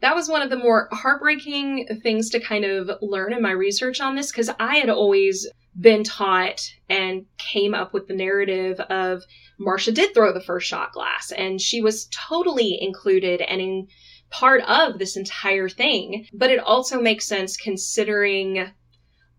that 0.00 0.16
was 0.16 0.28
one 0.28 0.42
of 0.42 0.50
the 0.50 0.56
more 0.56 0.88
heartbreaking 0.90 1.86
things 2.02 2.28
to 2.30 2.40
kind 2.40 2.64
of 2.64 2.90
learn 3.00 3.32
in 3.32 3.40
my 3.40 3.52
research 3.52 4.00
on 4.00 4.16
this 4.16 4.32
because 4.32 4.50
I 4.58 4.78
had 4.78 4.90
always 4.90 5.46
been 5.78 6.02
taught 6.02 6.60
and 6.88 7.24
came 7.38 7.72
up 7.72 7.92
with 7.94 8.08
the 8.08 8.16
narrative 8.16 8.80
of 8.80 9.22
Marsha 9.60 9.94
did 9.94 10.12
throw 10.12 10.32
the 10.32 10.40
first 10.40 10.66
shot 10.66 10.90
glass 10.90 11.30
and 11.30 11.60
she 11.60 11.80
was 11.80 12.08
totally 12.10 12.76
included 12.82 13.40
and 13.42 13.60
in 13.60 13.86
part 14.30 14.62
of 14.62 14.98
this 14.98 15.16
entire 15.16 15.68
thing. 15.68 16.26
But 16.32 16.50
it 16.50 16.58
also 16.58 17.00
makes 17.00 17.26
sense 17.26 17.56
considering 17.56 18.72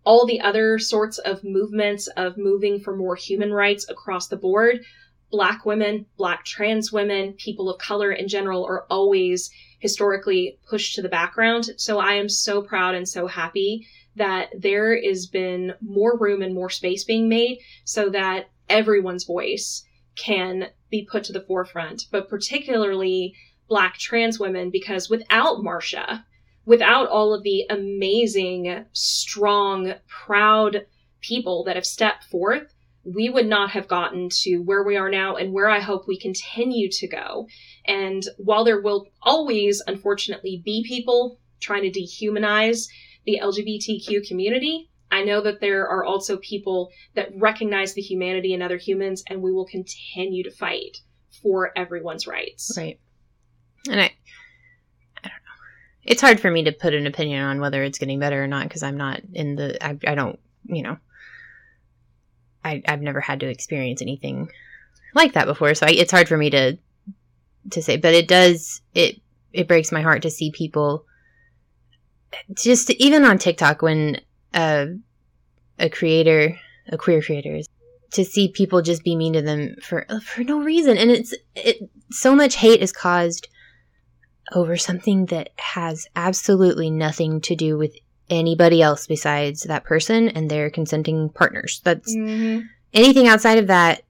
all 0.03 0.25
the 0.25 0.41
other 0.41 0.79
sorts 0.79 1.17
of 1.19 1.43
movements 1.43 2.07
of 2.17 2.37
moving 2.37 2.79
for 2.79 2.95
more 2.95 3.15
human 3.15 3.53
rights 3.53 3.89
across 3.89 4.27
the 4.27 4.37
board. 4.37 4.83
Black 5.29 5.65
women, 5.65 6.05
black 6.17 6.43
trans 6.43 6.91
women, 6.91 7.33
people 7.33 7.69
of 7.69 7.79
color 7.79 8.11
in 8.11 8.27
general 8.27 8.65
are 8.65 8.85
always 8.89 9.49
historically 9.79 10.59
pushed 10.67 10.95
to 10.95 11.01
the 11.01 11.09
background. 11.09 11.69
So 11.77 11.99
I 11.99 12.13
am 12.13 12.29
so 12.29 12.61
proud 12.61 12.95
and 12.95 13.07
so 13.07 13.27
happy 13.27 13.87
that 14.15 14.49
there 14.57 14.99
has 15.01 15.27
been 15.27 15.73
more 15.81 16.17
room 16.17 16.41
and 16.41 16.53
more 16.53 16.69
space 16.69 17.03
being 17.03 17.29
made 17.29 17.59
so 17.85 18.09
that 18.09 18.49
everyone's 18.69 19.23
voice 19.23 19.83
can 20.15 20.67
be 20.89 21.07
put 21.09 21.23
to 21.25 21.33
the 21.33 21.41
forefront, 21.41 22.07
but 22.11 22.27
particularly 22.27 23.33
black 23.69 23.97
trans 23.97 24.37
women, 24.39 24.69
because 24.69 25.09
without 25.09 25.59
Marsha, 25.59 26.23
without 26.65 27.07
all 27.07 27.33
of 27.33 27.43
the 27.43 27.65
amazing, 27.69 28.85
strong, 28.93 29.93
proud 30.07 30.85
people 31.21 31.63
that 31.65 31.75
have 31.75 31.85
stepped 31.85 32.25
forth, 32.25 32.73
we 33.03 33.29
would 33.29 33.47
not 33.47 33.71
have 33.71 33.87
gotten 33.87 34.29
to 34.29 34.57
where 34.57 34.83
we 34.83 34.95
are 34.95 35.09
now 35.09 35.35
and 35.35 35.53
where 35.53 35.69
I 35.69 35.79
hope 35.79 36.07
we 36.07 36.19
continue 36.19 36.89
to 36.91 37.07
go. 37.07 37.47
And 37.85 38.23
while 38.37 38.63
there 38.63 38.81
will 38.81 39.07
always, 39.21 39.81
unfortunately, 39.85 40.61
be 40.63 40.83
people 40.87 41.39
trying 41.59 41.91
to 41.91 41.99
dehumanize 41.99 42.87
the 43.25 43.39
LGBTQ 43.41 44.27
community, 44.27 44.89
I 45.11 45.23
know 45.23 45.41
that 45.41 45.59
there 45.59 45.87
are 45.87 46.05
also 46.05 46.37
people 46.37 46.91
that 47.15 47.29
recognize 47.35 47.93
the 47.93 48.01
humanity 48.01 48.53
in 48.53 48.61
other 48.61 48.77
humans, 48.77 49.23
and 49.27 49.41
we 49.41 49.51
will 49.51 49.65
continue 49.65 50.43
to 50.43 50.51
fight 50.51 50.97
for 51.41 51.71
everyone's 51.75 52.27
rights. 52.27 52.73
Right. 52.77 52.99
And 53.89 53.99
I. 53.99 54.11
It's 56.03 56.21
hard 56.21 56.39
for 56.39 56.49
me 56.49 56.63
to 56.63 56.71
put 56.71 56.93
an 56.93 57.07
opinion 57.07 57.43
on 57.43 57.61
whether 57.61 57.83
it's 57.83 57.99
getting 57.99 58.19
better 58.19 58.43
or 58.43 58.47
not 58.47 58.63
because 58.63 58.83
I'm 58.83 58.97
not 58.97 59.21
in 59.33 59.55
the. 59.55 59.83
I, 59.85 59.97
I 60.05 60.15
don't. 60.15 60.39
You 60.65 60.83
know. 60.83 60.97
I, 62.63 62.81
I've 62.87 63.01
never 63.01 63.19
had 63.19 63.39
to 63.39 63.49
experience 63.49 64.01
anything 64.01 64.49
like 65.15 65.33
that 65.33 65.45
before, 65.45 65.73
so 65.73 65.87
I, 65.87 65.91
it's 65.91 66.11
hard 66.11 66.27
for 66.27 66.37
me 66.37 66.49
to 66.51 66.77
to 67.71 67.81
say. 67.81 67.97
But 67.97 68.13
it 68.13 68.27
does 68.27 68.81
it 68.93 69.19
it 69.53 69.67
breaks 69.67 69.91
my 69.91 70.01
heart 70.01 70.21
to 70.23 70.29
see 70.29 70.51
people 70.51 71.05
just 72.53 72.89
even 72.91 73.25
on 73.25 73.37
TikTok 73.37 73.81
when 73.81 74.21
uh, 74.53 74.87
a 75.79 75.89
creator, 75.89 76.57
a 76.89 76.97
queer 76.97 77.21
creator, 77.21 77.55
is 77.55 77.67
to 78.11 78.25
see 78.25 78.49
people 78.49 78.81
just 78.81 79.03
be 79.03 79.15
mean 79.15 79.33
to 79.33 79.41
them 79.41 79.75
for 79.81 80.05
for 80.23 80.43
no 80.43 80.61
reason, 80.61 80.97
and 80.97 81.11
it's 81.11 81.33
it 81.55 81.89
so 82.11 82.35
much 82.35 82.55
hate 82.55 82.81
is 82.81 82.91
caused 82.91 83.47
over 84.53 84.77
something 84.77 85.25
that 85.27 85.49
has 85.57 86.07
absolutely 86.15 86.89
nothing 86.89 87.41
to 87.41 87.55
do 87.55 87.77
with 87.77 87.95
anybody 88.29 88.81
else 88.81 89.07
besides 89.07 89.63
that 89.63 89.83
person 89.83 90.29
and 90.29 90.49
their 90.49 90.69
consenting 90.69 91.29
partners. 91.29 91.81
That's 91.83 92.15
Mhm. 92.15 92.63
anything 92.93 93.27
outside 93.27 93.57
of 93.57 93.67
that 93.67 94.03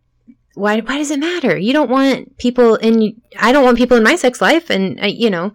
why 0.53 0.81
why 0.81 0.97
does 0.97 1.11
it 1.11 1.19
matter 1.19 1.57
you 1.57 1.71
don't 1.71 1.89
want 1.89 2.37
people 2.37 2.75
in 2.75 3.15
i 3.39 3.53
don't 3.53 3.63
want 3.63 3.77
people 3.77 3.95
in 3.95 4.03
my 4.03 4.17
sex 4.17 4.41
life 4.41 4.69
and 4.69 4.99
uh, 5.01 5.05
you 5.05 5.29
know 5.29 5.53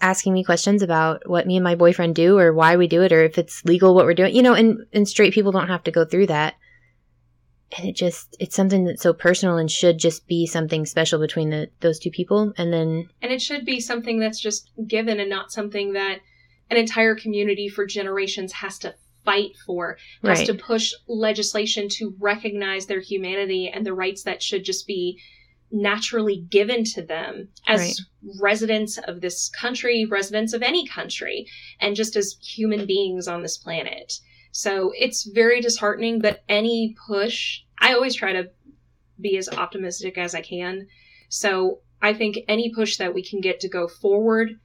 asking 0.00 0.32
me 0.32 0.42
questions 0.42 0.80
about 0.82 1.28
what 1.28 1.46
me 1.46 1.56
and 1.56 1.64
my 1.64 1.74
boyfriend 1.74 2.14
do 2.14 2.38
or 2.38 2.52
why 2.54 2.74
we 2.76 2.86
do 2.88 3.02
it 3.02 3.12
or 3.12 3.22
if 3.22 3.36
it's 3.36 3.62
legal 3.66 3.94
what 3.94 4.06
we're 4.06 4.14
doing 4.14 4.34
you 4.34 4.42
know 4.42 4.54
and 4.54 4.78
and 4.94 5.06
straight 5.06 5.34
people 5.34 5.52
don't 5.52 5.68
have 5.68 5.82
to 5.84 5.90
go 5.90 6.06
through 6.06 6.26
that 6.26 6.54
and 7.76 7.88
it 7.88 7.96
just 7.96 8.36
it's 8.40 8.54
something 8.56 8.84
that's 8.84 9.02
so 9.02 9.12
personal 9.12 9.56
and 9.56 9.70
should 9.70 9.98
just 9.98 10.26
be 10.26 10.46
something 10.46 10.86
special 10.86 11.18
between 11.18 11.50
the 11.50 11.68
those 11.80 11.98
two 11.98 12.10
people 12.10 12.52
and 12.56 12.72
then 12.72 13.08
And 13.22 13.32
it 13.32 13.42
should 13.42 13.64
be 13.64 13.80
something 13.80 14.18
that's 14.18 14.40
just 14.40 14.70
given 14.86 15.20
and 15.20 15.30
not 15.30 15.52
something 15.52 15.92
that 15.94 16.20
an 16.70 16.76
entire 16.76 17.14
community 17.14 17.68
for 17.68 17.86
generations 17.86 18.52
has 18.52 18.78
to 18.80 18.94
fight 19.24 19.52
for, 19.66 19.96
has 20.22 20.38
right 20.40 20.46
to 20.46 20.54
push 20.54 20.92
legislation 21.08 21.88
to 21.88 22.14
recognize 22.20 22.86
their 22.86 23.00
humanity 23.00 23.70
and 23.72 23.84
the 23.86 23.94
rights 23.94 24.22
that 24.24 24.42
should 24.42 24.64
just 24.64 24.86
be 24.86 25.18
naturally 25.70 26.46
given 26.50 26.84
to 26.84 27.02
them 27.02 27.48
as 27.66 27.80
Right. 27.80 27.96
residents 28.40 28.98
of 28.98 29.20
this 29.20 29.48
country, 29.50 30.04
residents 30.04 30.52
of 30.52 30.62
any 30.62 30.86
country, 30.86 31.46
and 31.80 31.96
just 31.96 32.16
as 32.16 32.36
human 32.40 32.86
beings 32.86 33.26
on 33.26 33.42
this 33.42 33.56
planet. 33.56 34.20
So 34.52 34.92
it's 34.96 35.24
very 35.24 35.60
disheartening, 35.60 36.20
but 36.20 36.44
any 36.48 36.94
push, 37.08 37.62
I 37.78 37.92
always 37.92 38.14
try 38.14 38.32
to 38.32 38.50
be 39.20 39.36
as 39.36 39.48
optimistic 39.48 40.18
as 40.18 40.34
I 40.34 40.40
can. 40.40 40.86
So 41.28 41.80
I 42.02 42.14
think 42.14 42.38
any 42.48 42.72
push 42.72 42.96
that 42.98 43.14
we 43.14 43.22
can 43.22 43.40
get 43.40 43.60
to 43.60 43.68
go 43.68 43.88
forward 43.88 44.60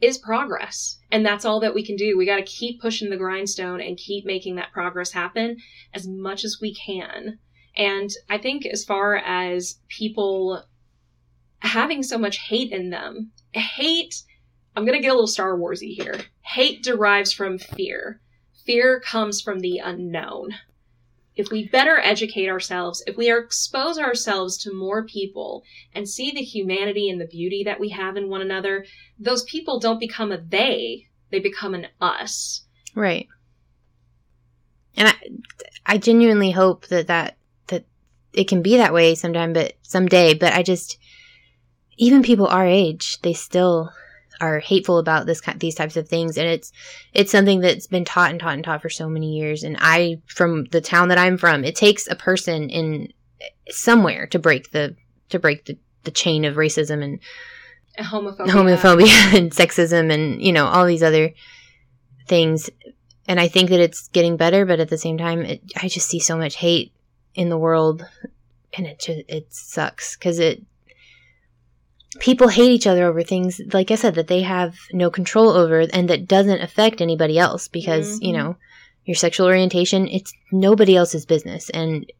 is 0.00 0.18
progress. 0.18 0.98
And 1.10 1.24
that's 1.24 1.44
all 1.44 1.60
that 1.60 1.74
we 1.74 1.84
can 1.84 1.96
do. 1.96 2.16
We 2.16 2.26
got 2.26 2.36
to 2.36 2.42
keep 2.42 2.80
pushing 2.80 3.10
the 3.10 3.16
grindstone 3.16 3.80
and 3.80 3.96
keep 3.96 4.24
making 4.24 4.56
that 4.56 4.72
progress 4.72 5.10
happen 5.12 5.58
as 5.92 6.06
much 6.06 6.44
as 6.44 6.58
we 6.60 6.74
can. 6.74 7.38
And 7.76 8.10
I 8.28 8.38
think 8.38 8.66
as 8.66 8.84
far 8.84 9.16
as 9.16 9.78
people 9.88 10.64
having 11.60 12.02
so 12.02 12.18
much 12.18 12.38
hate 12.38 12.72
in 12.72 12.90
them, 12.90 13.32
hate, 13.52 14.22
I'm 14.74 14.84
going 14.84 14.96
to 14.96 15.02
get 15.02 15.10
a 15.10 15.14
little 15.14 15.26
Star 15.26 15.56
Warsy 15.56 15.94
here. 15.94 16.20
Hate 16.42 16.82
derives 16.82 17.32
from 17.32 17.58
fear. 17.58 18.20
Fear 18.64 19.00
comes 19.00 19.40
from 19.40 19.60
the 19.60 19.78
unknown. 19.78 20.54
If 21.40 21.50
we 21.50 21.68
better 21.68 21.98
educate 21.98 22.50
ourselves, 22.50 23.02
if 23.06 23.16
we 23.16 23.32
expose 23.32 23.98
ourselves 23.98 24.58
to 24.58 24.74
more 24.74 25.06
people 25.06 25.64
and 25.94 26.06
see 26.06 26.30
the 26.30 26.42
humanity 26.42 27.08
and 27.08 27.18
the 27.18 27.26
beauty 27.26 27.64
that 27.64 27.80
we 27.80 27.88
have 27.88 28.18
in 28.18 28.28
one 28.28 28.42
another, 28.42 28.84
those 29.18 29.42
people 29.44 29.80
don't 29.80 29.98
become 29.98 30.32
a 30.32 30.38
they, 30.38 31.06
they 31.30 31.40
become 31.40 31.72
an 31.72 31.86
us. 31.98 32.66
Right. 32.94 33.26
And 34.98 35.08
I, 35.08 35.14
I 35.86 35.96
genuinely 35.96 36.50
hope 36.50 36.88
that 36.88 37.06
that 37.06 37.38
that 37.68 37.86
it 38.34 38.46
can 38.46 38.60
be 38.60 38.76
that 38.76 38.92
way 38.92 39.14
sometime, 39.14 39.54
but 39.54 39.72
someday. 39.80 40.34
But 40.34 40.52
I 40.52 40.62
just, 40.62 40.98
even 41.96 42.22
people 42.22 42.48
our 42.48 42.66
age, 42.66 43.18
they 43.22 43.32
still 43.32 43.92
are 44.40 44.58
hateful 44.58 44.98
about 44.98 45.26
this 45.26 45.40
ki- 45.40 45.52
these 45.56 45.74
types 45.74 45.96
of 45.96 46.08
things, 46.08 46.38
and 46.38 46.48
it's 46.48 46.72
it's 47.12 47.32
something 47.32 47.60
that's 47.60 47.86
been 47.86 48.04
taught 48.04 48.30
and 48.30 48.40
taught 48.40 48.54
and 48.54 48.64
taught 48.64 48.82
for 48.82 48.90
so 48.90 49.08
many 49.08 49.36
years. 49.36 49.62
And 49.62 49.76
I, 49.80 50.20
from 50.26 50.64
the 50.66 50.80
town 50.80 51.08
that 51.08 51.18
I'm 51.18 51.36
from, 51.36 51.64
it 51.64 51.76
takes 51.76 52.08
a 52.08 52.14
person 52.14 52.70
in 52.70 53.12
somewhere 53.68 54.26
to 54.28 54.38
break 54.38 54.70
the 54.72 54.96
to 55.30 55.38
break 55.38 55.64
the, 55.66 55.78
the 56.04 56.10
chain 56.10 56.44
of 56.44 56.56
racism 56.56 57.02
and 57.02 57.20
Homophobia. 57.98 58.48
homophobia 58.48 59.34
and 59.36 59.50
sexism 59.50 60.12
and 60.12 60.42
you 60.42 60.52
know 60.52 60.66
all 60.66 60.86
these 60.86 61.02
other 61.02 61.32
things 62.26 62.70
and 63.30 63.38
I 63.38 63.46
think 63.46 63.70
that 63.70 63.78
it's 63.78 64.08
getting 64.08 64.36
better, 64.36 64.66
but 64.66 64.80
at 64.80 64.88
the 64.88 64.98
same 64.98 65.16
time, 65.16 65.42
it, 65.42 65.62
I 65.80 65.86
just 65.86 66.08
see 66.08 66.18
so 66.18 66.36
much 66.36 66.56
hate 66.56 66.92
in 67.36 67.48
the 67.48 67.56
world, 67.56 68.04
and 68.76 68.88
it 68.88 68.98
just 68.98 69.20
it 69.28 69.54
sucks 69.54 70.16
because 70.16 70.40
it 70.40 70.64
people 72.18 72.48
hate 72.48 72.70
each 72.72 72.86
other 72.86 73.04
over 73.06 73.22
things 73.22 73.60
like 73.72 73.90
I 73.90 73.94
said 73.94 74.16
that 74.16 74.26
they 74.26 74.42
have 74.42 74.76
no 74.92 75.10
control 75.10 75.50
over 75.50 75.80
and 75.92 76.08
that 76.10 76.26
doesn't 76.26 76.60
affect 76.60 77.00
anybody 77.00 77.38
else 77.38 77.68
because 77.68 78.18
Mhm. 78.18 78.26
you 78.26 78.32
know 78.32 78.56
your 79.04 79.14
sexual 79.14 79.46
orientation 79.46 80.08
it's 80.08 80.32
nobody 80.50 80.96
else's 80.96 81.24
business 81.24 81.70
and 81.70 82.10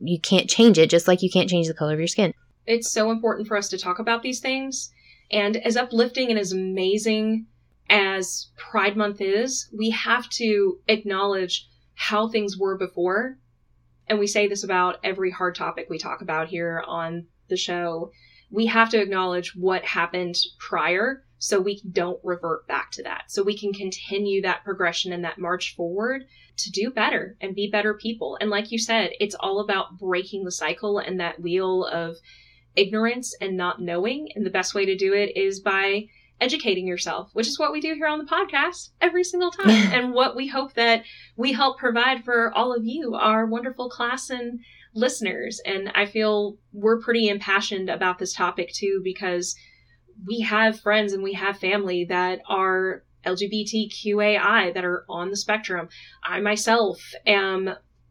you 0.00 0.20
can't 0.20 0.50
change 0.50 0.78
it 0.78 0.90
just 0.90 1.06
like 1.08 1.22
you 1.22 1.30
can't 1.30 1.48
change 1.48 1.68
the 1.68 1.74
color 1.74 1.92
of 1.94 1.98
your 2.00 2.08
skin. 2.08 2.34
it's 2.66 2.90
so 2.90 3.10
important 3.12 3.46
for 3.46 3.56
us 3.56 3.68
to 3.68 3.78
talk 3.78 3.98
about 4.00 4.22
these 4.22 4.40
things. 4.40 4.90
And 5.30 5.56
as 5.56 5.76
uplifting 5.76 6.30
and 6.30 6.38
as 6.38 6.50
amazing 6.52 7.46
as 7.88 8.48
Pride 8.56 8.96
Month 8.96 9.20
is, 9.20 9.68
we 9.76 9.90
have 9.90 10.28
to 10.30 10.78
acknowledge 10.88 11.68
how 11.94 12.28
things 12.28 12.58
were 12.58 12.76
before. 12.76 13.38
And 14.08 14.18
we 14.18 14.26
say 14.26 14.48
this 14.48 14.64
about 14.64 14.98
every 15.04 15.30
hard 15.30 15.54
topic 15.54 15.86
we 15.88 15.98
talk 15.98 16.20
about 16.22 16.48
here 16.48 16.82
on 16.86 17.26
the 17.48 17.56
show. 17.56 18.10
We 18.50 18.66
have 18.66 18.90
to 18.90 19.00
acknowledge 19.00 19.54
what 19.54 19.84
happened 19.84 20.36
prior 20.58 21.24
so 21.38 21.60
we 21.60 21.80
don't 21.92 22.20
revert 22.24 22.66
back 22.66 22.90
to 22.92 23.02
that. 23.02 23.24
So 23.28 23.42
we 23.42 23.58
can 23.58 23.72
continue 23.72 24.42
that 24.42 24.64
progression 24.64 25.12
and 25.12 25.24
that 25.24 25.38
march 25.38 25.74
forward 25.76 26.26
to 26.58 26.70
do 26.70 26.90
better 26.90 27.36
and 27.40 27.54
be 27.54 27.68
better 27.70 27.94
people. 27.94 28.38
And 28.40 28.48
like 28.50 28.72
you 28.72 28.78
said, 28.78 29.10
it's 29.20 29.34
all 29.34 29.60
about 29.60 29.98
breaking 29.98 30.44
the 30.44 30.50
cycle 30.50 30.98
and 30.98 31.20
that 31.20 31.40
wheel 31.40 31.84
of 31.84 32.16
ignorance 32.74 33.34
and 33.40 33.56
not 33.56 33.80
knowing. 33.80 34.30
And 34.34 34.46
the 34.46 34.50
best 34.50 34.74
way 34.74 34.86
to 34.86 34.96
do 34.96 35.12
it 35.12 35.36
is 35.36 35.60
by 35.60 36.08
educating 36.40 36.86
yourself, 36.86 37.30
which 37.32 37.48
is 37.48 37.58
what 37.58 37.72
we 37.72 37.80
do 37.80 37.94
here 37.94 38.06
on 38.06 38.18
the 38.18 38.24
podcast 38.24 38.90
every 39.00 39.24
single 39.24 39.50
time. 39.50 39.70
and 39.92 40.12
what 40.12 40.36
we 40.36 40.46
hope 40.46 40.74
that 40.74 41.04
we 41.36 41.52
help 41.52 41.78
provide 41.78 42.24
for 42.24 42.52
all 42.54 42.74
of 42.74 42.84
you, 42.84 43.14
our 43.14 43.46
wonderful 43.46 43.90
class 43.90 44.30
and 44.30 44.60
listeners. 44.96 45.60
And 45.64 45.92
I 45.94 46.06
feel 46.06 46.56
we're 46.72 47.00
pretty 47.00 47.28
impassioned 47.28 47.88
about 47.88 48.18
this 48.18 48.34
topic 48.34 48.72
too, 48.72 49.00
because 49.04 49.54
we 50.26 50.40
have 50.40 50.80
friends 50.80 51.12
and 51.12 51.22
we 51.22 51.34
have 51.34 51.58
family 51.58 52.06
that 52.06 52.40
are 52.48 53.04
LGBTQAI 53.24 54.74
that 54.74 54.84
are 54.84 55.04
on 55.08 55.30
the 55.30 55.36
spectrum. 55.36 55.88
I 56.24 56.40
myself 56.40 57.00
am, 57.26 57.70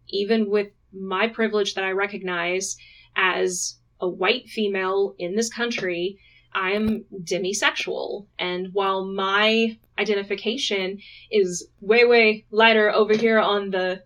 even 0.10 0.50
with 0.50 0.68
my 0.94 1.28
privilege 1.28 1.74
that 1.74 1.84
I 1.84 1.92
recognize 1.92 2.78
as 3.16 3.80
a 4.00 4.08
white 4.08 4.48
female 4.48 5.16
in 5.18 5.36
this 5.36 5.50
country, 5.50 6.20
I'm 6.54 7.06
demisexual. 7.24 8.28
And 8.40 8.70
while 8.74 9.06
my 9.06 9.78
identification 9.98 11.00
is 11.32 11.68
way, 11.82 12.06
way 12.06 12.46
lighter 12.52 12.92
over 12.92 13.16
here 13.16 13.40
on 13.40 13.72
the 13.72 14.04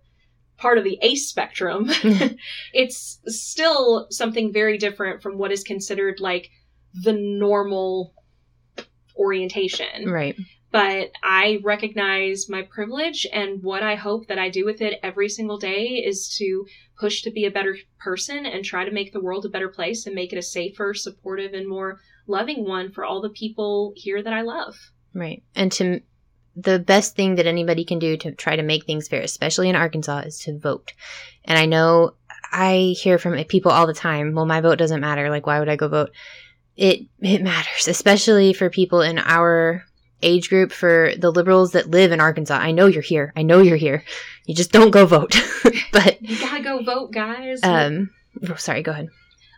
part 0.59 0.77
of 0.77 0.83
the 0.83 0.99
ace 1.01 1.27
spectrum, 1.27 1.89
it's 2.73 3.19
still 3.25 4.07
something 4.11 4.53
very 4.53 4.77
different 4.77 5.21
from 5.21 5.37
what 5.37 5.51
is 5.51 5.63
considered 5.63 6.19
like 6.19 6.49
the 6.93 7.13
normal 7.13 8.13
orientation 9.17 10.09
Right. 10.09 10.35
but 10.71 11.11
I 11.23 11.59
recognize 11.63 12.47
my 12.47 12.61
privilege 12.61 13.27
and 13.33 13.61
what 13.61 13.83
I 13.83 13.95
hope 13.95 14.27
that 14.27 14.39
I 14.39 14.49
do 14.49 14.63
with 14.65 14.81
it 14.81 14.99
every 15.03 15.27
single 15.29 15.57
day 15.57 16.03
is 16.05 16.35
to 16.37 16.65
push 16.97 17.21
to 17.23 17.31
be 17.31 17.45
a 17.45 17.51
better 17.51 17.77
person 17.99 18.45
and 18.45 18.63
try 18.63 18.85
to 18.85 18.91
make 18.91 19.11
the 19.11 19.19
world 19.19 19.45
a 19.45 19.49
better 19.49 19.69
place 19.69 20.05
and 20.05 20.15
make 20.15 20.31
it 20.31 20.37
a 20.37 20.41
safer, 20.41 20.93
supportive, 20.93 21.53
and 21.53 21.67
more 21.67 21.99
loving 22.27 22.65
one 22.65 22.91
for 22.91 23.03
all 23.03 23.21
the 23.21 23.29
people 23.29 23.93
here 23.95 24.23
that 24.23 24.33
I 24.33 24.41
love. 24.41 24.75
Right. 25.13 25.43
And 25.55 25.71
to 25.73 26.01
the 26.55 26.79
best 26.79 27.15
thing 27.15 27.35
that 27.35 27.47
anybody 27.47 27.85
can 27.85 27.99
do 27.99 28.17
to 28.17 28.31
try 28.31 28.55
to 28.55 28.63
make 28.63 28.85
things 28.85 29.07
fair, 29.07 29.21
especially 29.21 29.69
in 29.69 29.75
Arkansas, 29.75 30.19
is 30.19 30.39
to 30.39 30.57
vote. 30.57 30.93
And 31.45 31.57
I 31.57 31.65
know 31.65 32.13
I 32.51 32.95
hear 32.99 33.17
from 33.17 33.41
people 33.45 33.71
all 33.71 33.87
the 33.87 33.93
time, 33.93 34.33
well, 34.33 34.45
my 34.45 34.61
vote 34.61 34.77
doesn't 34.77 35.01
matter. 35.01 35.29
Like, 35.29 35.45
why 35.45 35.59
would 35.59 35.69
I 35.69 35.75
go 35.75 35.87
vote? 35.87 36.11
It, 36.75 37.07
it 37.19 37.41
matters, 37.41 37.87
especially 37.87 38.53
for 38.53 38.69
people 38.69 39.01
in 39.01 39.19
our 39.19 39.83
age 40.21 40.49
group, 40.49 40.71
for 40.71 41.11
the 41.17 41.31
liberals 41.31 41.71
that 41.73 41.89
live 41.89 42.11
in 42.11 42.19
Arkansas. 42.19 42.57
I 42.57 42.71
know 42.71 42.87
you're 42.87 43.01
here. 43.01 43.31
I 43.35 43.43
know 43.43 43.59
you're 43.59 43.77
here. 43.77 44.03
You 44.45 44.55
just 44.55 44.71
don't 44.71 44.91
go 44.91 45.05
vote. 45.05 45.35
but, 45.91 46.21
You 46.21 46.39
gotta 46.39 46.63
go 46.63 46.81
vote, 46.81 47.11
guys. 47.11 47.59
um, 47.63 48.09
oh, 48.49 48.55
sorry, 48.55 48.81
go 48.81 48.91
ahead. 48.91 49.09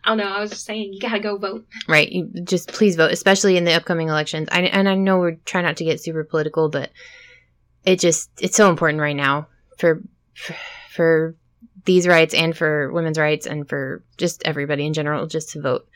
Oh, 0.05 0.13
I 0.13 0.15
don't 0.15 0.25
know. 0.25 0.33
I 0.33 0.39
was 0.39 0.49
just 0.51 0.65
saying, 0.65 0.93
you 0.93 0.99
gotta 0.99 1.19
go 1.19 1.37
vote. 1.37 1.65
Right. 1.87 2.11
You 2.11 2.29
just 2.43 2.71
please 2.71 2.95
vote, 2.95 3.11
especially 3.11 3.57
in 3.57 3.65
the 3.65 3.73
upcoming 3.73 4.09
elections. 4.09 4.47
I, 4.51 4.61
and 4.61 4.89
I 4.89 4.95
know 4.95 5.19
we're 5.19 5.35
trying 5.45 5.65
not 5.65 5.77
to 5.77 5.85
get 5.85 6.01
super 6.01 6.23
political, 6.23 6.69
but 6.69 6.91
it 7.85 7.99
just 7.99 8.29
it's 8.39 8.57
so 8.57 8.69
important 8.69 9.01
right 9.01 9.15
now 9.15 9.47
for 9.77 10.01
for, 10.33 10.55
for 10.91 11.35
these 11.85 12.07
rights 12.07 12.33
and 12.33 12.55
for 12.55 12.91
women's 12.91 13.17
rights 13.17 13.45
and 13.45 13.67
for 13.67 14.03
just 14.17 14.41
everybody 14.45 14.85
in 14.85 14.93
general 14.93 15.27
just 15.27 15.51
to 15.51 15.61
vote. 15.61 15.87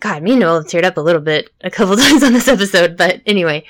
God, 0.00 0.22
me 0.22 0.32
and 0.32 0.40
Noelle 0.40 0.62
have 0.62 0.70
teared 0.70 0.84
up 0.84 0.96
a 0.96 1.02
little 1.02 1.20
bit 1.20 1.50
a 1.60 1.70
couple 1.70 1.96
times 1.98 2.22
on 2.22 2.32
this 2.32 2.48
episode, 2.48 2.96
but 2.96 3.20
anyway, 3.26 3.64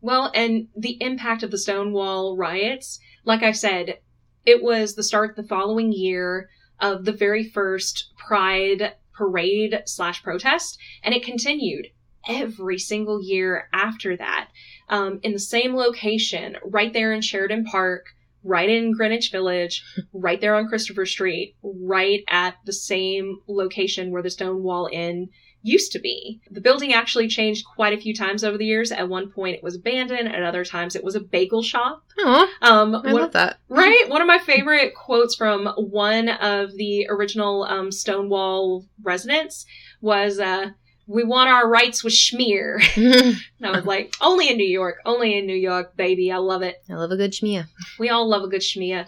Well, 0.00 0.30
and 0.34 0.68
the 0.76 1.00
impact 1.00 1.42
of 1.42 1.50
the 1.50 1.58
Stonewall 1.58 2.36
riots, 2.36 2.98
like 3.24 3.42
I 3.42 3.52
said, 3.52 4.00
it 4.44 4.62
was 4.62 4.94
the 4.94 5.02
start 5.02 5.36
the 5.36 5.42
following 5.44 5.92
year 5.92 6.48
of 6.80 7.04
the 7.04 7.12
very 7.12 7.44
first 7.44 8.12
Pride 8.16 8.94
parade 9.12 9.82
slash 9.86 10.22
protest, 10.22 10.78
and 11.02 11.14
it 11.14 11.22
continued 11.22 11.88
every 12.28 12.78
single 12.78 13.22
year 13.22 13.68
after 13.72 14.16
that 14.16 14.48
um, 14.88 15.20
in 15.22 15.32
the 15.32 15.38
same 15.38 15.74
location, 15.74 16.56
right 16.64 16.92
there 16.92 17.12
in 17.12 17.20
Sheridan 17.20 17.64
Park, 17.64 18.06
right 18.42 18.68
in 18.68 18.92
Greenwich 18.92 19.30
Village, 19.30 19.84
right 20.12 20.40
there 20.40 20.54
on 20.54 20.68
Christopher 20.68 21.06
Street, 21.06 21.54
right 21.62 22.22
at 22.28 22.56
the 22.66 22.72
same 22.72 23.40
location 23.46 24.10
where 24.10 24.22
the 24.22 24.30
Stonewall 24.30 24.88
Inn 24.92 25.28
used 25.62 25.92
to 25.92 25.98
be. 25.98 26.40
The 26.50 26.60
building 26.60 26.92
actually 26.92 27.28
changed 27.28 27.64
quite 27.66 27.92
a 27.92 28.00
few 28.00 28.14
times 28.14 28.44
over 28.44 28.56
the 28.56 28.64
years. 28.66 28.90
At 28.92 29.08
one 29.08 29.30
point, 29.30 29.56
it 29.56 29.62
was 29.62 29.76
abandoned. 29.76 30.28
At 30.28 30.42
other 30.42 30.64
times, 30.64 30.96
it 30.96 31.04
was 31.04 31.14
a 31.14 31.20
bagel 31.20 31.62
shop. 31.62 32.02
oh, 32.18 32.48
Um, 32.62 32.94
I 32.94 33.12
one- 33.12 33.22
love 33.22 33.32
that. 33.32 33.58
Right? 33.68 34.04
One 34.08 34.22
of 34.22 34.26
my 34.28 34.38
favorite 34.38 34.94
quotes 34.94 35.34
from 35.34 35.66
one 35.76 36.28
of 36.28 36.74
the 36.76 37.06
original 37.10 37.64
um, 37.64 37.92
Stonewall 37.92 38.86
residents 39.02 39.66
was, 40.00 40.38
uh, 40.40 40.70
we 41.06 41.24
want 41.24 41.50
our 41.50 41.68
rights 41.68 42.04
with 42.04 42.12
schmear. 42.12 42.80
And 43.62 43.66
I 43.66 43.76
was 43.76 43.84
like, 43.84 44.14
only 44.22 44.48
in 44.48 44.56
New 44.56 44.66
York, 44.66 44.98
only 45.04 45.36
in 45.36 45.44
New 45.46 45.56
York, 45.56 45.94
baby. 45.96 46.32
I 46.32 46.38
love 46.38 46.62
it. 46.62 46.82
I 46.88 46.94
love 46.94 47.10
a 47.10 47.16
good 47.16 47.32
schmia. 47.32 47.66
We 47.98 48.08
all 48.08 48.26
love 48.28 48.42
a 48.42 48.48
good 48.48 48.62
schmear. 48.62 49.06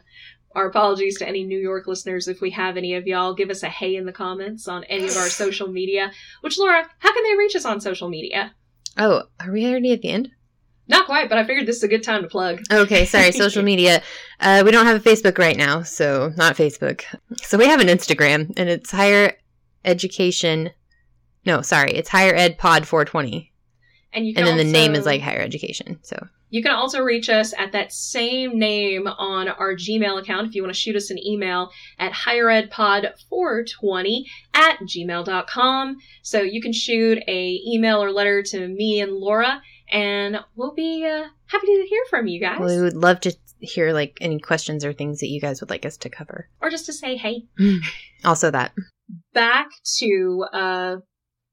Our 0.54 0.66
apologies 0.66 1.18
to 1.18 1.28
any 1.28 1.44
New 1.44 1.58
York 1.58 1.86
listeners 1.86 2.28
if 2.28 2.40
we 2.40 2.50
have 2.50 2.76
any 2.76 2.94
of 2.94 3.06
y'all. 3.06 3.34
Give 3.34 3.50
us 3.50 3.62
a 3.62 3.68
hey 3.68 3.96
in 3.96 4.06
the 4.06 4.12
comments 4.12 4.68
on 4.68 4.84
any 4.84 5.04
of 5.04 5.16
our 5.16 5.28
social 5.28 5.68
media. 5.68 6.12
Which, 6.40 6.58
Laura, 6.58 6.88
how 6.98 7.12
can 7.12 7.22
they 7.24 7.36
reach 7.36 7.56
us 7.56 7.64
on 7.64 7.80
social 7.80 8.08
media? 8.08 8.54
Oh, 8.98 9.24
are 9.40 9.50
we 9.50 9.66
already 9.66 9.92
at 9.92 10.02
the 10.02 10.10
end? 10.10 10.30
Not 10.88 11.06
quite, 11.06 11.28
but 11.28 11.38
I 11.38 11.46
figured 11.46 11.66
this 11.66 11.76
is 11.76 11.82
a 11.84 11.88
good 11.88 12.02
time 12.02 12.22
to 12.22 12.28
plug. 12.28 12.60
Okay, 12.70 13.06
sorry, 13.06 13.32
social 13.32 13.62
media. 13.62 14.02
Uh, 14.40 14.62
we 14.64 14.72
don't 14.72 14.86
have 14.86 15.04
a 15.04 15.08
Facebook 15.08 15.38
right 15.38 15.56
now, 15.56 15.82
so 15.82 16.32
not 16.36 16.56
Facebook. 16.56 17.04
So 17.36 17.56
we 17.56 17.66
have 17.66 17.80
an 17.80 17.86
Instagram, 17.86 18.52
and 18.56 18.68
it's 18.68 18.90
higher 18.90 19.34
education. 19.84 20.70
No, 21.46 21.62
sorry, 21.62 21.92
it's 21.92 22.08
higher 22.08 22.34
ed 22.34 22.58
pod 22.58 22.86
420. 22.86 23.52
And 24.12 24.26
you 24.26 24.34
can 24.34 24.46
And 24.46 24.48
then 24.48 24.66
the 24.66 24.70
name 24.70 24.94
is 24.94 25.06
like 25.06 25.22
higher 25.22 25.40
education. 25.40 25.98
So 26.02 26.26
You 26.52 26.62
can 26.62 26.72
also 26.72 27.00
reach 27.00 27.30
us 27.30 27.54
at 27.56 27.72
that 27.72 27.94
same 27.94 28.58
name 28.58 29.06
on 29.08 29.48
our 29.48 29.74
Gmail 29.74 30.20
account 30.20 30.48
if 30.48 30.54
you 30.54 30.62
want 30.62 30.74
to 30.74 30.78
shoot 30.78 30.94
us 30.94 31.08
an 31.10 31.16
email 31.26 31.70
at 31.98 32.12
higheredpod420 32.12 34.24
at 34.52 34.78
gmail.com. 34.80 35.96
So 36.22 36.42
you 36.42 36.60
can 36.60 36.74
shoot 36.74 37.18
a 37.26 37.60
email 37.66 38.02
or 38.02 38.12
letter 38.12 38.42
to 38.42 38.68
me 38.68 39.00
and 39.00 39.12
Laura, 39.14 39.62
and 39.90 40.40
we'll 40.54 40.74
be 40.74 41.06
uh, 41.06 41.24
happy 41.46 41.66
to 41.66 41.86
hear 41.88 42.02
from 42.10 42.26
you 42.26 42.38
guys. 42.38 42.60
we 42.60 42.82
would 42.82 42.96
love 42.96 43.20
to 43.20 43.34
hear 43.60 43.94
like 43.94 44.18
any 44.20 44.38
questions 44.38 44.84
or 44.84 44.92
things 44.92 45.20
that 45.20 45.28
you 45.28 45.40
guys 45.40 45.62
would 45.62 45.70
like 45.70 45.86
us 45.86 45.96
to 45.96 46.10
cover. 46.10 46.50
or 46.60 46.68
just 46.68 46.84
to 46.86 46.92
say 46.92 47.16
hey. 47.16 47.46
Also 48.24 48.50
that. 48.50 48.72
Back 49.32 49.68
to 49.98 50.44
uh, 50.52 50.96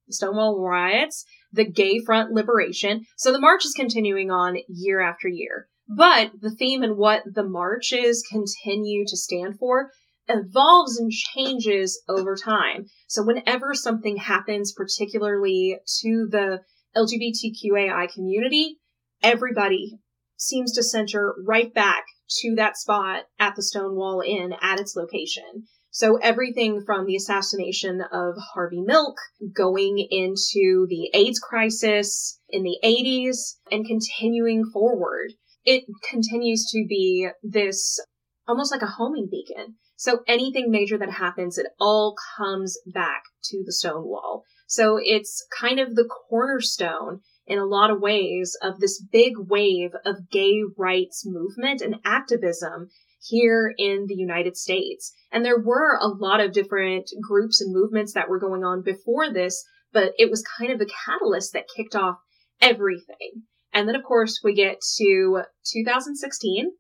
Stonewall 0.10 0.60
riots, 0.60 1.26
the 1.52 1.66
Gay 1.66 2.00
Front 2.06 2.32
Liberation. 2.32 3.06
So 3.18 3.32
the 3.32 3.40
march 3.40 3.66
is 3.66 3.74
continuing 3.76 4.32
on 4.32 4.58
year 4.68 5.00
after 5.02 5.28
year. 5.28 5.68
But 5.88 6.32
the 6.40 6.52
theme 6.52 6.84
and 6.84 6.98
what 6.98 7.24
the 7.26 7.44
marches 7.44 8.24
continue 8.30 9.06
to 9.08 9.18
stand 9.18 9.58
for 9.58 9.90
evolves 10.28 11.00
and 11.00 11.12
changes 11.12 12.02
over 12.08 12.36
time. 12.36 12.86
So 13.08 13.24
whenever 13.24 13.74
something 13.74 14.18
happens, 14.18 14.72
particularly 14.72 15.80
to 16.02 16.28
the 16.30 16.60
LGBTQAI 16.96 18.14
community, 18.14 18.78
everybody 19.24 20.00
seems 20.38 20.72
to 20.74 20.84
center 20.84 21.34
right 21.46 21.74
back 21.74 22.04
to 22.42 22.56
that 22.56 22.78
spot 22.78 23.24
at 23.40 23.56
the 23.56 23.64
Stonewall 23.64 24.22
Inn 24.26 24.54
at 24.62 24.80
its 24.80 24.96
location. 24.96 25.68
So 25.92 26.18
everything 26.18 26.84
from 26.86 27.06
the 27.06 27.16
assassination 27.16 28.02
of 28.12 28.36
Harvey 28.54 28.82
Milk, 28.82 29.16
going 29.56 29.98
into 30.12 30.86
the 30.88 31.10
AIDS 31.14 31.40
crisis 31.40 32.40
in 32.50 32.64
the 32.64 32.78
80s, 32.84 33.56
and 33.72 33.86
continuing 33.86 34.70
forward. 34.72 35.34
it 35.66 35.84
continues 36.10 36.66
to 36.72 36.86
be 36.88 37.30
this 37.44 38.00
almost 38.48 38.72
like 38.72 38.82
a 38.82 38.88
homing 38.88 39.28
beacon. 39.30 39.76
So 39.98 40.20
anything 40.28 40.72
major 40.72 40.98
that 40.98 41.12
happens, 41.12 41.58
it 41.58 41.68
all 41.80 42.16
comes 42.38 42.78
back 42.88 43.24
to 43.46 43.64
the 43.66 43.74
Stonewall. 43.74 44.44
So 44.68 44.98
it's 45.02 45.46
kind 45.60 45.80
of 45.80 45.96
the 45.96 46.08
cornerstone 46.30 47.20
in 47.46 47.60
a 47.60 47.66
lot 47.66 47.92
of 47.92 48.00
ways 48.00 48.56
of 48.62 48.80
this 48.80 49.04
big 49.12 49.34
wave 49.38 49.92
of 50.06 50.30
gay 50.32 50.62
rights 50.78 51.24
movement 51.26 51.82
and 51.82 51.96
activism 52.06 52.90
here 53.22 53.74
in 53.78 54.06
the 54.08 54.16
United 54.16 54.58
States. 54.58 55.14
And 55.32 55.44
there 55.44 55.60
were 55.60 55.98
a 56.00 56.08
lot 56.08 56.40
of 56.40 56.54
different 56.54 57.10
groups 57.22 57.62
and 57.62 57.74
movements 57.74 58.14
that 58.14 58.30
were 58.30 58.40
going 58.40 58.64
on 58.64 58.82
before 58.82 59.32
this, 59.32 59.64
but 59.92 60.14
it 60.18 60.30
was 60.30 60.44
kind 60.58 60.72
of 60.72 60.80
the 60.80 60.90
catalyst 61.06 61.54
that 61.54 61.68
kicked 61.76 61.96
off 61.96 62.18
everything. 62.62 63.44
And 63.74 63.88
then, 63.88 63.96
of 63.96 64.04
course, 64.04 64.42
we 64.44 64.54
get 64.54 64.80
to 64.98 65.44
2016 65.72 66.72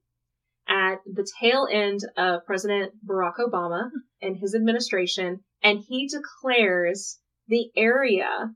at 0.67 0.99
the 1.05 1.27
tail 1.39 1.67
end 1.71 2.01
of 2.17 2.45
President 2.45 2.93
Barack 3.05 3.35
Obama 3.39 3.89
and 4.21 4.37
his 4.37 4.55
administration, 4.55 5.39
and 5.63 5.79
he 5.87 6.07
declares 6.07 7.19
the 7.47 7.69
area 7.75 8.51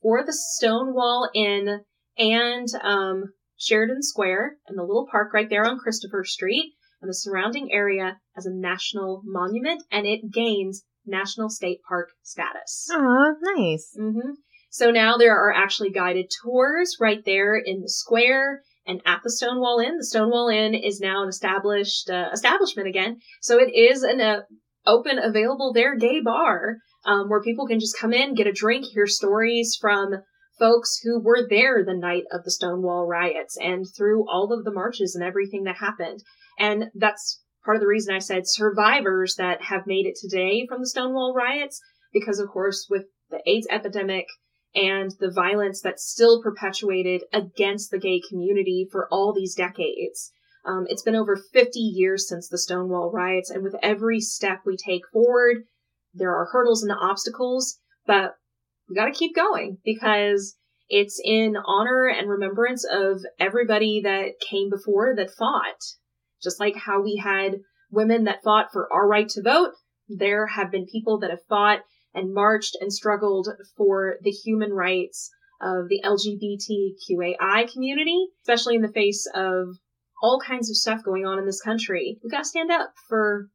for 0.00 0.24
the 0.24 0.32
Stonewall 0.32 1.30
Inn 1.34 1.80
and 2.18 2.68
um, 2.82 3.32
Sheridan 3.56 4.02
Square 4.02 4.56
and 4.66 4.78
the 4.78 4.82
little 4.82 5.06
park 5.10 5.32
right 5.32 5.48
there 5.48 5.64
on 5.64 5.78
Christopher 5.78 6.24
Street 6.24 6.72
and 7.02 7.08
the 7.08 7.14
surrounding 7.14 7.70
area 7.72 8.16
as 8.36 8.46
a 8.46 8.54
national 8.54 9.22
monument, 9.24 9.82
and 9.90 10.06
it 10.06 10.30
gains 10.32 10.84
national 11.04 11.50
state 11.50 11.80
park 11.86 12.08
status. 12.22 12.88
Oh, 12.92 13.34
nice. 13.56 13.90
hmm 13.98 14.34
So 14.70 14.90
now 14.90 15.16
there 15.16 15.36
are 15.36 15.52
actually 15.52 15.90
guided 15.90 16.30
tours 16.42 16.96
right 17.00 17.22
there 17.26 17.56
in 17.56 17.80
the 17.80 17.90
square 17.90 18.62
and 18.86 19.02
at 19.04 19.20
the 19.22 19.30
Stonewall 19.30 19.80
Inn. 19.80 19.98
The 19.98 20.06
Stonewall 20.06 20.48
Inn 20.48 20.74
is 20.74 21.00
now 21.00 21.22
an 21.22 21.28
established 21.28 22.08
uh, 22.08 22.30
establishment 22.32 22.88
again, 22.88 23.18
so 23.40 23.58
it 23.58 23.74
is 23.74 24.02
an 24.02 24.20
uh, 24.20 24.42
open, 24.86 25.18
available 25.18 25.72
there 25.72 25.96
gay 25.96 26.20
bar 26.20 26.76
um, 27.04 27.28
where 27.28 27.42
people 27.42 27.66
can 27.66 27.80
just 27.80 27.98
come 27.98 28.12
in, 28.12 28.34
get 28.34 28.46
a 28.46 28.52
drink, 28.52 28.86
hear 28.86 29.06
stories 29.06 29.76
from 29.80 30.22
folks 30.58 31.00
who 31.02 31.20
were 31.20 31.46
there 31.48 31.84
the 31.84 31.96
night 31.96 32.24
of 32.30 32.44
the 32.44 32.50
Stonewall 32.50 33.06
riots 33.06 33.56
and 33.60 33.84
through 33.96 34.24
all 34.30 34.52
of 34.52 34.64
the 34.64 34.72
marches 34.72 35.14
and 35.14 35.24
everything 35.24 35.64
that 35.64 35.76
happened. 35.76 36.20
And 36.62 36.92
that's 36.94 37.42
part 37.64 37.76
of 37.76 37.80
the 37.80 37.88
reason 37.88 38.14
I 38.14 38.20
said 38.20 38.44
survivors 38.46 39.34
that 39.36 39.62
have 39.62 39.84
made 39.84 40.06
it 40.06 40.14
today 40.14 40.64
from 40.68 40.80
the 40.80 40.86
Stonewall 40.86 41.34
riots, 41.34 41.80
because 42.12 42.38
of 42.38 42.50
course, 42.50 42.86
with 42.88 43.06
the 43.30 43.40
AIDS 43.44 43.66
epidemic 43.68 44.26
and 44.72 45.10
the 45.18 45.32
violence 45.32 45.80
that's 45.82 46.08
still 46.08 46.40
perpetuated 46.40 47.24
against 47.32 47.90
the 47.90 47.98
gay 47.98 48.22
community 48.28 48.86
for 48.92 49.08
all 49.10 49.32
these 49.32 49.56
decades. 49.56 50.30
Um, 50.64 50.86
it's 50.88 51.02
been 51.02 51.16
over 51.16 51.36
50 51.52 51.80
years 51.80 52.28
since 52.28 52.48
the 52.48 52.58
Stonewall 52.58 53.10
riots, 53.10 53.50
and 53.50 53.64
with 53.64 53.74
every 53.82 54.20
step 54.20 54.60
we 54.64 54.76
take 54.76 55.02
forward, 55.12 55.64
there 56.14 56.30
are 56.30 56.48
hurdles 56.52 56.84
and 56.84 56.92
obstacles, 56.92 57.80
but 58.06 58.36
we 58.88 58.94
got 58.94 59.06
to 59.06 59.18
keep 59.18 59.34
going 59.34 59.78
because 59.84 60.56
it's 60.88 61.20
in 61.24 61.56
honor 61.66 62.06
and 62.06 62.30
remembrance 62.30 62.84
of 62.88 63.22
everybody 63.40 64.00
that 64.04 64.38
came 64.40 64.70
before 64.70 65.16
that 65.16 65.32
fought. 65.36 65.82
Just 66.42 66.60
like 66.60 66.76
how 66.76 67.02
we 67.02 67.16
had 67.22 67.60
women 67.90 68.24
that 68.24 68.42
fought 68.42 68.72
for 68.72 68.92
our 68.92 69.06
right 69.06 69.28
to 69.30 69.42
vote, 69.42 69.72
there 70.08 70.46
have 70.46 70.70
been 70.70 70.86
people 70.86 71.18
that 71.20 71.30
have 71.30 71.44
fought 71.48 71.80
and 72.14 72.34
marched 72.34 72.76
and 72.80 72.92
struggled 72.92 73.48
for 73.76 74.16
the 74.22 74.30
human 74.30 74.72
rights 74.72 75.30
of 75.60 75.88
the 75.88 76.02
LGBTQAI 76.04 77.72
community, 77.72 78.26
especially 78.42 78.76
in 78.76 78.82
the 78.82 78.92
face 78.92 79.26
of 79.34 79.68
all 80.22 80.40
kinds 80.40 80.68
of 80.70 80.76
stuff 80.76 81.04
going 81.04 81.24
on 81.24 81.38
in 81.38 81.46
this 81.46 81.60
country. 81.60 82.18
We 82.22 82.30
gotta 82.30 82.44
stand 82.44 82.70
up 82.70 82.92
for 83.08 83.48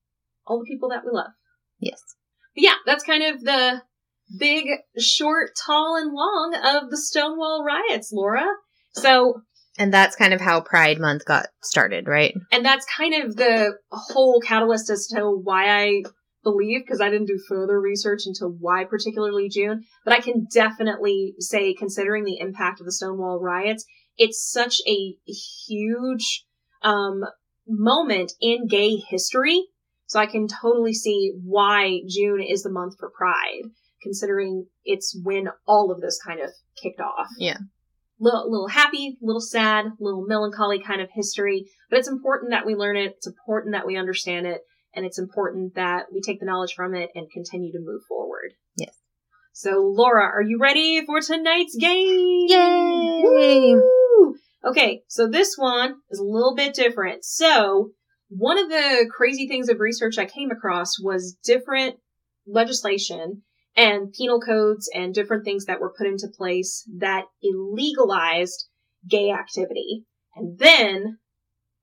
all 0.45 0.59
the 0.59 0.65
people 0.65 0.89
that 0.89 1.03
we 1.03 1.11
love. 1.11 1.31
Yes. 1.79 2.01
But 2.55 2.63
yeah, 2.63 2.75
that's 2.85 3.03
kind 3.03 3.23
of 3.23 3.43
the 3.43 3.81
big, 4.39 4.65
short, 4.97 5.51
tall, 5.65 5.95
and 5.95 6.13
long 6.13 6.55
of 6.55 6.89
the 6.89 6.97
Stonewall 6.97 7.63
riots, 7.63 8.11
Laura. 8.11 8.45
So, 8.93 9.41
And 9.77 9.93
that's 9.93 10.15
kind 10.15 10.33
of 10.33 10.41
how 10.41 10.61
Pride 10.61 10.99
Month 10.99 11.25
got 11.25 11.47
started, 11.63 12.07
right? 12.07 12.33
and 12.51 12.65
that's 12.65 12.85
kind 12.85 13.13
of 13.23 13.35
the 13.35 13.77
whole 13.91 14.41
catalyst 14.41 14.89
as 14.89 15.07
to 15.07 15.29
why 15.31 15.69
I 15.69 16.03
believe, 16.43 16.81
because 16.81 17.01
I 17.01 17.09
didn't 17.09 17.27
do 17.27 17.39
further 17.47 17.79
research 17.79 18.21
into 18.25 18.47
why 18.47 18.85
particularly 18.85 19.49
June, 19.49 19.83
but 20.05 20.13
I 20.13 20.21
can 20.21 20.47
definitely 20.53 21.35
say, 21.39 21.73
considering 21.73 22.23
the 22.23 22.39
impact 22.39 22.79
of 22.79 22.85
the 22.85 22.91
Stonewall 22.91 23.39
riots, 23.39 23.85
it's 24.17 24.49
such 24.51 24.81
a 24.87 25.15
huge 25.67 26.45
um, 26.81 27.23
moment 27.67 28.33
in 28.41 28.67
gay 28.67 28.95
history. 28.95 29.61
So 30.05 30.19
I 30.19 30.25
can 30.25 30.47
totally 30.47 30.93
see 30.93 31.33
why 31.43 31.99
June 32.07 32.41
is 32.41 32.63
the 32.63 32.71
month 32.71 32.93
for 32.97 33.09
Pride, 33.09 33.63
considering 34.01 34.67
it's 34.85 35.19
when 35.21 35.49
all 35.67 35.91
of 35.91 35.99
this 35.99 36.17
kind 36.25 36.39
of 36.39 36.51
kicked 36.81 37.01
off. 37.01 37.27
Yeah. 37.37 37.57
Little, 38.19 38.49
little 38.49 38.67
happy, 38.67 39.17
little 39.21 39.41
sad, 39.41 39.85
little 39.99 40.25
melancholy 40.27 40.79
kind 40.79 41.01
of 41.01 41.09
history, 41.13 41.65
but 41.89 41.99
it's 41.99 42.07
important 42.07 42.51
that 42.51 42.65
we 42.65 42.75
learn 42.75 42.97
it. 42.97 43.13
It's 43.17 43.27
important 43.27 43.73
that 43.73 43.85
we 43.85 43.95
understand 43.95 44.47
it, 44.47 44.61
and 44.95 45.05
it's 45.05 45.19
important 45.19 45.75
that 45.75 46.05
we 46.11 46.21
take 46.21 46.39
the 46.39 46.45
knowledge 46.45 46.73
from 46.73 46.95
it 46.95 47.11
and 47.13 47.29
continue 47.31 47.71
to 47.71 47.79
move 47.79 48.01
forward. 48.07 48.53
Yes. 48.75 48.95
So, 49.53 49.91
Laura, 49.95 50.23
are 50.23 50.41
you 50.41 50.59
ready 50.59 51.05
for 51.05 51.21
tonight's 51.21 51.75
game? 51.75 52.45
Yay! 52.47 53.73
Woo! 53.75 54.35
Okay, 54.65 55.03
so 55.07 55.27
this 55.27 55.55
one 55.55 55.95
is 56.09 56.19
a 56.19 56.23
little 56.23 56.55
bit 56.55 56.73
different. 56.73 57.23
So, 57.23 57.91
one 58.29 58.59
of 58.59 58.69
the 58.69 59.09
crazy 59.15 59.47
things 59.47 59.69
of 59.69 59.79
research 59.79 60.17
I 60.17 60.25
came 60.25 60.51
across 60.51 60.99
was 60.99 61.37
different 61.43 61.97
legislation 62.45 63.43
and 63.77 64.11
penal 64.11 64.41
codes 64.41 64.89
and 64.93 65.13
different 65.13 65.45
things 65.45 65.65
that 65.65 65.79
were 65.79 65.93
put 65.95 66.07
into 66.07 66.27
place 66.27 66.83
that 66.97 67.25
illegalized 67.45 68.65
gay 69.07 69.31
activity. 69.31 70.03
And 70.35 70.57
then, 70.57 71.19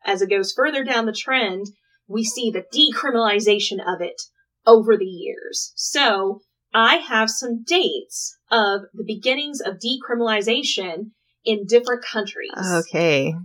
as 0.04 0.20
it 0.20 0.28
goes 0.28 0.52
further 0.52 0.84
down 0.84 1.06
the 1.06 1.12
trend, 1.12 1.66
we 2.08 2.24
see 2.24 2.50
the 2.50 2.64
decriminalization 2.74 3.78
of 3.80 4.00
it 4.00 4.20
over 4.66 4.96
the 4.96 5.04
years. 5.06 5.72
So, 5.76 6.40
I 6.74 6.96
have 6.96 7.30
some 7.30 7.62
dates 7.64 8.36
of 8.50 8.82
the 8.92 9.04
beginnings 9.06 9.60
of 9.60 9.76
decriminalization 9.78 11.12
in 11.44 11.66
different 11.66 12.04
countries. 12.04 12.50
Okay. 12.56 13.32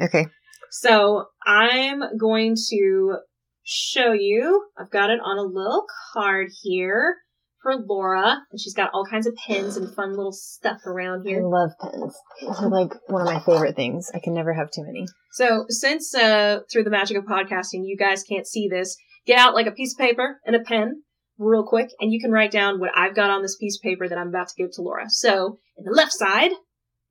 Okay. 0.00 0.26
So 0.70 1.26
I'm 1.44 2.02
going 2.16 2.54
to 2.70 3.16
show 3.64 4.12
you. 4.12 4.66
I've 4.78 4.90
got 4.90 5.10
it 5.10 5.18
on 5.24 5.36
a 5.36 5.42
little 5.42 5.84
card 6.12 6.50
here 6.62 7.16
for 7.64 7.74
Laura, 7.74 8.42
and 8.50 8.60
she's 8.60 8.74
got 8.74 8.90
all 8.94 9.04
kinds 9.04 9.26
of 9.26 9.34
pins 9.34 9.76
and 9.76 9.92
fun 9.92 10.10
little 10.10 10.32
stuff 10.32 10.86
around 10.86 11.26
here. 11.26 11.40
I 11.40 11.44
love 11.44 11.70
pens. 11.80 12.16
Those 12.42 12.60
are 12.60 12.68
like 12.68 12.92
one 13.08 13.22
of 13.22 13.26
my 13.26 13.40
favorite 13.40 13.74
things. 13.74 14.12
I 14.14 14.20
can 14.20 14.34
never 14.34 14.52
have 14.52 14.70
too 14.70 14.84
many. 14.84 15.06
So 15.32 15.64
since 15.68 16.14
uh, 16.14 16.60
through 16.70 16.84
the 16.84 16.90
magic 16.90 17.16
of 17.16 17.24
podcasting, 17.24 17.84
you 17.84 17.96
guys 17.98 18.22
can't 18.22 18.46
see 18.46 18.68
this, 18.68 18.96
get 19.26 19.38
out 19.38 19.54
like 19.54 19.66
a 19.66 19.72
piece 19.72 19.94
of 19.94 19.98
paper 19.98 20.38
and 20.44 20.54
a 20.54 20.60
pen 20.60 21.02
real 21.38 21.66
quick, 21.66 21.88
and 21.98 22.12
you 22.12 22.20
can 22.20 22.30
write 22.30 22.52
down 22.52 22.78
what 22.78 22.92
I've 22.94 23.16
got 23.16 23.30
on 23.30 23.42
this 23.42 23.56
piece 23.56 23.78
of 23.78 23.82
paper 23.82 24.08
that 24.08 24.18
I'm 24.18 24.28
about 24.28 24.48
to 24.48 24.54
give 24.56 24.70
to 24.74 24.82
Laura. 24.82 25.06
So 25.08 25.58
in 25.76 25.84
the 25.84 25.90
left 25.90 26.12
side, 26.12 26.52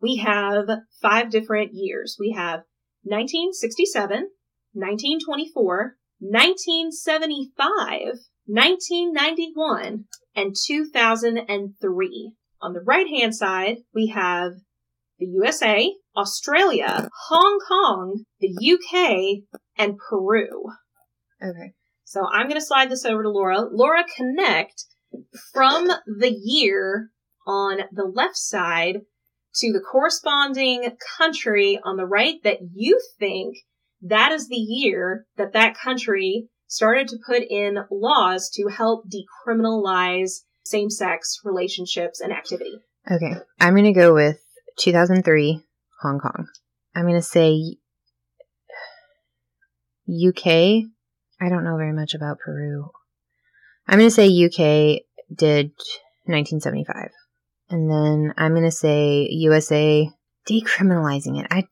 we 0.02 0.18
have 0.18 0.70
five 1.02 1.30
different 1.30 1.72
years. 1.74 2.16
We 2.20 2.34
have 2.38 2.62
1967, 3.04 4.30
1924, 4.74 5.98
1975, 6.20 8.20
1991, 8.46 10.06
and 10.36 10.56
2003. 10.56 12.34
On 12.62 12.74
the 12.74 12.82
right 12.86 13.08
hand 13.08 13.36
side, 13.36 13.78
we 13.93 14.08
have 14.08 14.54
the 15.19 15.26
USA, 15.26 15.93
Australia, 16.15 17.10
Hong 17.28 17.60
Kong, 17.67 18.24
the 18.39 18.54
UK, 18.74 19.43
and 19.78 19.98
Peru. 19.98 20.63
Okay. 21.41 21.74
So 22.04 22.26
I'm 22.32 22.48
going 22.48 22.60
to 22.60 22.65
slide 22.65 22.89
this 22.89 23.06
over 23.06 23.24
to 23.24 23.30
Laura. 23.30 23.62
Laura, 23.72 24.04
connect 24.15 24.86
from 25.52 25.88
the 26.06 26.31
year 26.31 27.10
on 27.46 27.79
the 27.92 28.06
left 28.06 28.38
side 28.38 29.02
to 29.56 29.71
the 29.71 29.81
corresponding 29.81 30.96
country 31.17 31.79
on 31.84 31.98
the 31.98 32.06
right 32.06 32.42
that 32.44 32.60
you 32.73 33.00
think 33.19 33.58
that 34.02 34.31
is 34.31 34.48
the 34.48 34.56
year 34.56 35.25
that 35.38 35.54
that 35.54 35.77
country 35.77 36.48
started 36.74 37.08
to 37.08 37.17
put 37.24 37.44
in 37.44 37.78
laws 37.92 38.50
to 38.50 38.67
help 38.67 39.06
decriminalize 39.08 40.42
same-sex 40.65 41.40
relationships 41.44 42.19
and 42.19 42.34
activity. 42.34 42.74
Okay. 43.10 43.36
I'm 43.60 43.76
going 43.76 43.86
to 43.86 43.94
go 43.94 44.13
with 44.13 44.40
2003, 44.80 45.63
Hong 46.02 46.19
Kong. 46.19 46.48
I'm 46.96 47.04
going 47.04 47.13
to 47.13 47.21
say 47.21 47.76
UK. 50.10 50.48
I 51.40 51.50
don't 51.50 51.63
know 51.63 51.78
very 51.78 51.94
much 51.94 52.15
about 52.15 52.40
Peru. 52.40 52.90
I'm 53.88 54.00
going 54.00 54.10
to 54.10 54.15
say 54.15 54.28
UK 54.28 55.04
did 55.32 55.74
1975. 56.26 57.10
And 57.69 57.90
then 57.90 58.34
I'm 58.36 58.54
going 58.54 58.63
to 58.63 58.71
say 58.71 59.28
USA 59.30 60.10
decriminalizing 60.50 61.40
it. 61.40 61.48
I 61.52 61.67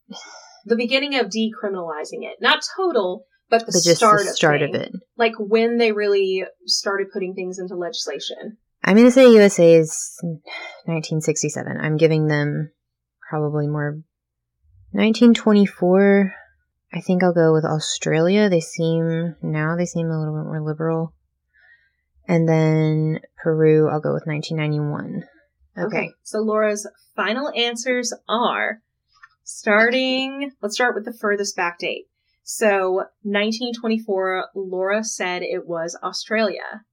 the 0.66 0.76
beginning 0.76 1.16
of 1.16 1.28
decriminalizing 1.28 2.22
it. 2.22 2.38
Not 2.39 2.62
total, 2.76 3.26
but 3.52 3.60
the 3.68 3.74
But 3.74 3.84
just 3.84 3.97
start, 3.97 4.24
the 4.24 4.30
of, 4.30 4.36
start 4.36 4.62
of 4.64 4.72
thing. 4.72 4.82
it. 4.82 4.91
Like 5.18 5.34
when 5.38 5.78
they 5.78 5.91
really 5.91 6.45
started 6.66 7.12
putting 7.14 7.36
things 7.36 7.60
into 7.60 7.76
legislation. 7.76 8.58
I'm 8.84 8.95
going 8.95 9.06
to 9.06 9.12
say 9.12 9.32
USA 9.32 9.76
is 9.76 10.18
1967. 10.24 11.78
I'm 11.80 11.97
giving 11.97 12.28
them 12.28 12.72
probably 13.30 13.68
more. 13.68 13.99
1924. 14.93 16.34
I 16.93 16.99
think 16.99 17.24
I'll 17.24 17.34
go 17.34 17.54
with 17.54 17.64
Australia. 17.64 18.49
They 18.49 18.60
seem 18.60 19.36
now 19.43 19.76
they 19.78 19.86
seem 19.86 20.08
a 20.08 20.20
little 20.20 20.36
bit 20.36 20.45
more 20.47 20.62
liberal. 20.66 21.14
And 22.28 22.49
then 22.49 23.20
Peru, 23.38 23.89
I'll 23.89 24.02
go 24.02 24.14
with 24.14 24.26
1991. 24.26 25.24
Okay. 25.78 26.12
So 26.24 26.39
Laura's 26.39 26.89
final 27.16 27.52
answers 27.56 28.14
are 28.28 28.82
starting, 29.43 30.52
let's 30.62 30.76
start 30.76 30.95
with 30.95 31.06
the 31.06 31.14
furthest 31.14 31.56
back 31.56 31.80
date. 31.80 32.08
So 32.44 33.06
1924, 33.24 34.50
Laura 34.56 35.04
said 35.04 35.42
it 35.42 35.68
was 35.68 35.98
Australia. 36.04 36.84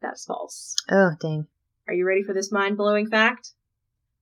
That's 0.00 0.24
false. 0.24 0.74
Oh, 0.90 1.10
dang. 1.20 1.46
Are 1.86 1.94
you 1.94 2.06
ready 2.06 2.22
for 2.22 2.32
this 2.32 2.52
mind 2.52 2.76
blowing 2.76 3.08
fact? 3.08 3.52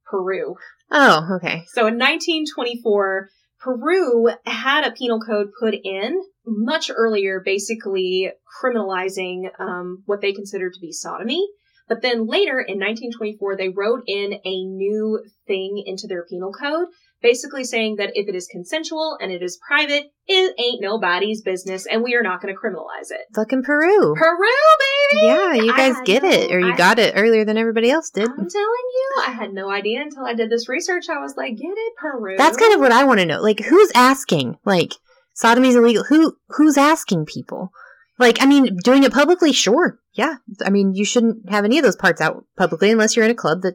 Peru. 0.06 0.56
Oh, 0.90 1.36
okay. 1.36 1.64
So 1.72 1.86
in 1.86 1.98
1924, 1.98 3.28
Peru 3.60 4.30
had 4.46 4.86
a 4.86 4.92
penal 4.92 5.20
code 5.20 5.48
put 5.60 5.74
in 5.74 6.22
much 6.46 6.90
earlier, 6.94 7.40
basically 7.44 8.30
criminalizing 8.62 9.50
um, 9.58 10.02
what 10.06 10.20
they 10.20 10.32
considered 10.32 10.72
to 10.74 10.80
be 10.80 10.92
sodomy. 10.92 11.46
But 11.88 12.02
then 12.02 12.26
later 12.26 12.60
in 12.60 12.78
1924, 12.78 13.56
they 13.56 13.70
wrote 13.70 14.02
in 14.06 14.34
a 14.44 14.64
new 14.64 15.24
thing 15.46 15.82
into 15.86 16.06
their 16.06 16.24
penal 16.24 16.52
code, 16.52 16.88
basically 17.22 17.64
saying 17.64 17.96
that 17.96 18.10
if 18.14 18.28
it 18.28 18.34
is 18.34 18.46
consensual 18.46 19.16
and 19.20 19.32
it 19.32 19.42
is 19.42 19.58
private, 19.66 20.04
it 20.26 20.54
ain't 20.58 20.80
nobody's 20.80 21.42
business 21.42 21.86
and 21.86 22.02
we 22.02 22.14
are 22.14 22.22
not 22.22 22.40
going 22.40 22.54
to 22.54 22.60
criminalize 22.60 23.10
it. 23.10 23.22
Fucking 23.34 23.62
Peru. 23.62 24.14
Peru, 24.14 24.48
baby! 24.78 25.26
Yeah, 25.26 25.52
you 25.54 25.76
guys 25.76 25.96
get 26.04 26.24
it, 26.24 26.52
or 26.52 26.60
you 26.60 26.72
I- 26.72 26.76
got 26.76 26.98
it 26.98 27.14
earlier 27.16 27.44
than 27.44 27.56
everybody 27.56 27.90
else 27.90 28.10
did. 28.10 28.28
I'm 28.28 28.36
telling 28.36 28.48
you, 28.50 29.22
I 29.26 29.30
had 29.30 29.52
no 29.52 29.70
idea 29.70 30.02
until 30.02 30.26
I 30.26 30.34
did 30.34 30.50
this 30.50 30.68
research. 30.68 31.08
I 31.08 31.20
was 31.20 31.34
like, 31.36 31.56
get 31.56 31.66
it, 31.70 31.92
Peru. 31.96 32.36
That's 32.36 32.56
kind 32.56 32.74
of 32.74 32.80
what 32.80 32.92
I 32.92 33.04
want 33.04 33.20
to 33.20 33.26
know. 33.26 33.40
Like, 33.40 33.60
who's 33.60 33.90
asking? 33.94 34.56
Like, 34.64 34.92
sodomy's 35.40 35.76
illegal. 35.76 36.04
Who 36.04 36.36
who's 36.50 36.76
asking 36.76 37.26
people? 37.26 37.70
Like, 38.18 38.42
I 38.42 38.46
mean, 38.46 38.76
doing 38.82 39.04
it 39.04 39.12
publicly, 39.12 39.52
sure, 39.52 39.98
yeah. 40.14 40.36
I 40.64 40.70
mean, 40.70 40.92
you 40.94 41.04
shouldn't 41.04 41.48
have 41.50 41.64
any 41.64 41.78
of 41.78 41.84
those 41.84 41.94
parts 41.96 42.20
out 42.20 42.44
publicly 42.56 42.90
unless 42.90 43.14
you're 43.14 43.24
in 43.24 43.30
a 43.30 43.34
club 43.34 43.62
that 43.62 43.74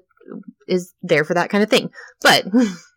is 0.68 0.94
there 1.02 1.24
for 1.24 1.34
that 1.34 1.50
kind 1.50 1.64
of 1.64 1.70
thing. 1.70 1.89
But 2.22 2.46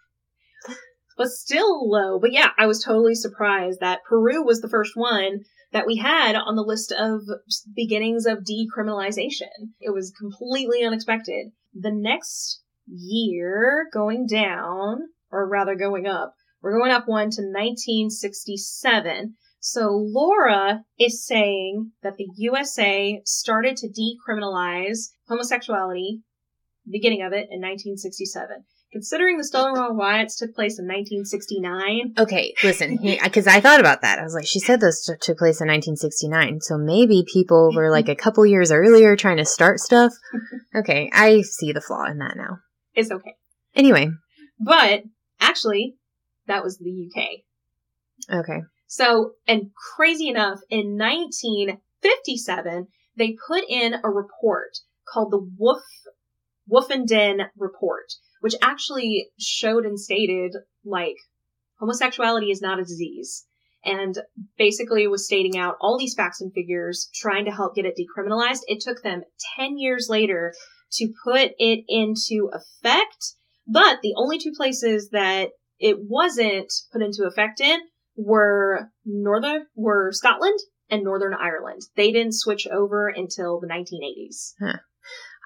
but 1.16 1.28
still 1.28 1.88
low. 1.88 2.18
But 2.20 2.32
yeah, 2.32 2.50
I 2.58 2.66
was 2.66 2.82
totally 2.82 3.14
surprised 3.14 3.80
that 3.80 4.04
Peru 4.08 4.44
was 4.44 4.60
the 4.60 4.68
first 4.68 4.92
one 4.94 5.44
that 5.72 5.86
we 5.86 5.96
had 5.96 6.36
on 6.36 6.56
the 6.56 6.62
list 6.62 6.92
of 6.92 7.22
beginnings 7.74 8.26
of 8.26 8.44
decriminalization. 8.44 9.72
It 9.80 9.92
was 9.92 10.12
completely 10.18 10.84
unexpected. 10.84 11.52
The 11.74 11.92
next 11.92 12.62
year, 12.86 13.88
going 13.92 14.26
down, 14.26 15.00
or 15.30 15.48
rather 15.48 15.74
going 15.74 16.06
up, 16.06 16.34
we're 16.62 16.78
going 16.78 16.92
up 16.92 17.08
one 17.08 17.30
to 17.30 17.42
1967. 17.42 19.34
So 19.60 19.88
Laura 19.90 20.84
is 20.98 21.26
saying 21.26 21.92
that 22.02 22.16
the 22.16 22.28
USA 22.36 23.20
started 23.24 23.76
to 23.78 23.88
decriminalize 23.88 25.08
homosexuality, 25.28 26.20
beginning 26.88 27.22
of 27.22 27.32
it 27.32 27.48
in 27.50 27.60
1967. 27.60 28.64
Considering 28.96 29.36
the 29.36 29.44
Stonewall 29.44 29.92
riots 29.94 30.36
took 30.36 30.54
place 30.54 30.78
in 30.78 30.86
1969, 30.86 32.14
okay, 32.16 32.54
listen, 32.64 32.96
because 32.96 33.46
I 33.56 33.60
thought 33.60 33.78
about 33.78 34.00
that. 34.00 34.18
I 34.18 34.22
was 34.22 34.32
like, 34.32 34.46
she 34.46 34.58
said 34.58 34.80
this 34.80 35.04
took 35.04 35.36
place 35.36 35.60
in 35.60 35.68
1969, 35.68 36.62
so 36.62 36.78
maybe 36.78 37.22
people 37.30 37.74
were 37.74 37.90
like 37.90 38.08
a 38.08 38.14
couple 38.16 38.46
years 38.46 38.72
earlier 38.72 39.14
trying 39.14 39.36
to 39.36 39.44
start 39.44 39.80
stuff. 39.80 40.14
Okay, 40.74 41.10
I 41.12 41.42
see 41.42 41.72
the 41.72 41.82
flaw 41.82 42.04
in 42.06 42.16
that 42.18 42.36
now. 42.38 42.60
it's 42.94 43.10
okay. 43.10 43.34
Anyway, 43.74 44.08
But 44.58 45.04
actually, 45.40 45.96
that 46.46 46.64
was 46.64 46.78
the 46.78 47.10
UK. 47.10 48.34
okay. 48.40 48.62
So, 48.86 49.32
and 49.46 49.72
crazy 49.96 50.28
enough, 50.28 50.60
in 50.70 50.96
1957, 50.96 52.86
they 53.14 53.36
put 53.46 53.64
in 53.68 53.94
a 54.02 54.08
report 54.08 54.78
called 55.12 55.32
the 55.32 55.46
Wolf, 55.58 55.82
Wolfenden 56.70 57.46
Report, 57.58 58.06
which 58.46 58.54
actually 58.62 59.28
showed 59.40 59.84
and 59.84 59.98
stated, 59.98 60.54
like, 60.84 61.16
homosexuality 61.80 62.52
is 62.52 62.62
not 62.62 62.78
a 62.78 62.84
disease. 62.84 63.44
And 63.84 64.16
basically 64.56 65.08
was 65.08 65.26
stating 65.26 65.58
out 65.58 65.74
all 65.80 65.98
these 65.98 66.14
facts 66.14 66.40
and 66.40 66.52
figures, 66.52 67.10
trying 67.12 67.44
to 67.46 67.50
help 67.50 67.74
get 67.74 67.86
it 67.86 67.98
decriminalized. 67.98 68.60
It 68.68 68.80
took 68.80 69.02
them 69.02 69.24
10 69.56 69.78
years 69.78 70.06
later 70.08 70.54
to 70.92 71.12
put 71.24 71.54
it 71.58 71.84
into 71.88 72.48
effect, 72.52 73.32
but 73.66 73.98
the 74.00 74.14
only 74.16 74.38
two 74.38 74.52
places 74.56 75.10
that 75.10 75.48
it 75.80 75.96
wasn't 76.00 76.72
put 76.92 77.02
into 77.02 77.24
effect 77.24 77.60
in 77.60 77.80
were 78.14 78.92
northern 79.04 79.66
were 79.74 80.12
Scotland 80.12 80.60
and 80.88 81.02
Northern 81.02 81.34
Ireland. 81.34 81.82
They 81.96 82.12
didn't 82.12 82.38
switch 82.38 82.68
over 82.68 83.08
until 83.08 83.58
the 83.58 83.66
1980s. 83.66 84.52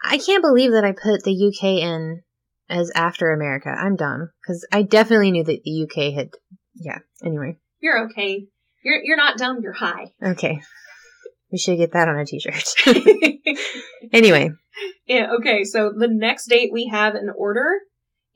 I 0.04 0.18
can't 0.18 0.42
believe 0.42 0.72
that 0.72 0.84
I 0.84 0.92
put 0.92 1.24
the 1.24 1.48
UK 1.48 1.82
in 1.82 2.24
as 2.70 2.90
after 2.94 3.30
America. 3.30 3.68
I'm 3.68 3.96
dumb 3.96 4.30
because 4.42 4.66
I 4.72 4.82
definitely 4.82 5.32
knew 5.32 5.44
that 5.44 5.62
the 5.64 5.82
UK 5.84 6.14
had. 6.14 6.30
Yeah. 6.74 6.98
Anyway, 7.22 7.58
You're 7.80 8.06
okay. 8.06 8.46
You're 8.82 9.00
you're 9.02 9.16
not 9.16 9.36
dumb. 9.36 9.58
You're 9.62 9.72
high. 9.72 10.12
okay. 10.22 10.60
We 11.52 11.58
should 11.58 11.78
get 11.78 11.92
that 11.92 12.08
on 12.08 12.16
a 12.16 12.24
T-shirt. 12.24 12.62
anyway, 14.12 14.50
yeah. 15.06 15.32
Okay. 15.40 15.64
So 15.64 15.92
the 15.96 16.06
next 16.08 16.46
date 16.46 16.70
we 16.72 16.86
have 16.86 17.16
in 17.16 17.28
order 17.36 17.66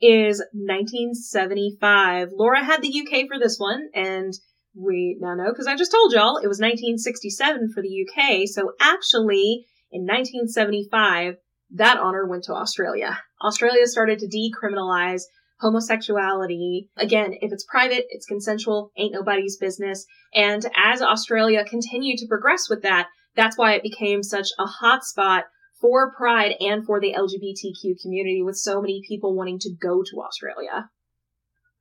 is 0.01 0.43
1975. 0.53 2.29
Laura 2.33 2.63
had 2.63 2.81
the 2.81 2.89
UK 2.89 3.27
for 3.27 3.39
this 3.39 3.57
one, 3.57 3.87
and 3.95 4.33
we 4.75 5.17
now 5.19 5.33
know 5.35 5.49
because 5.49 5.67
I 5.67 5.77
just 5.77 5.91
told 5.91 6.11
y'all 6.11 6.37
it 6.37 6.47
was 6.47 6.59
1967 6.59 7.71
for 7.73 7.81
the 7.81 8.05
UK. 8.05 8.47
So 8.47 8.73
actually, 8.81 9.65
in 9.91 10.01
1975, 10.01 11.35
that 11.75 11.97
honor 11.97 12.25
went 12.25 12.43
to 12.45 12.53
Australia. 12.53 13.19
Australia 13.43 13.85
started 13.85 14.19
to 14.19 14.27
decriminalize 14.27 15.23
homosexuality. 15.59 16.89
Again, 16.97 17.33
if 17.41 17.51
it's 17.51 17.65
private, 17.65 18.05
it's 18.09 18.25
consensual, 18.25 18.91
ain't 18.97 19.13
nobody's 19.13 19.57
business. 19.57 20.05
And 20.33 20.65
as 20.75 21.01
Australia 21.01 21.63
continued 21.63 22.17
to 22.19 22.27
progress 22.27 22.69
with 22.69 22.81
that, 22.83 23.07
that's 23.35 23.57
why 23.57 23.73
it 23.73 23.83
became 23.83 24.23
such 24.23 24.49
a 24.57 24.65
hot 24.65 25.03
spot 25.03 25.45
for 25.79 26.13
Pride 26.15 26.55
and 26.59 26.85
for 26.85 26.99
the 26.99 27.13
LGBTQ 27.13 28.01
community 28.01 28.41
with 28.41 28.55
so 28.55 28.81
many 28.81 29.01
people 29.07 29.35
wanting 29.35 29.59
to 29.59 29.71
go 29.79 30.01
to 30.01 30.21
Australia. 30.21 30.89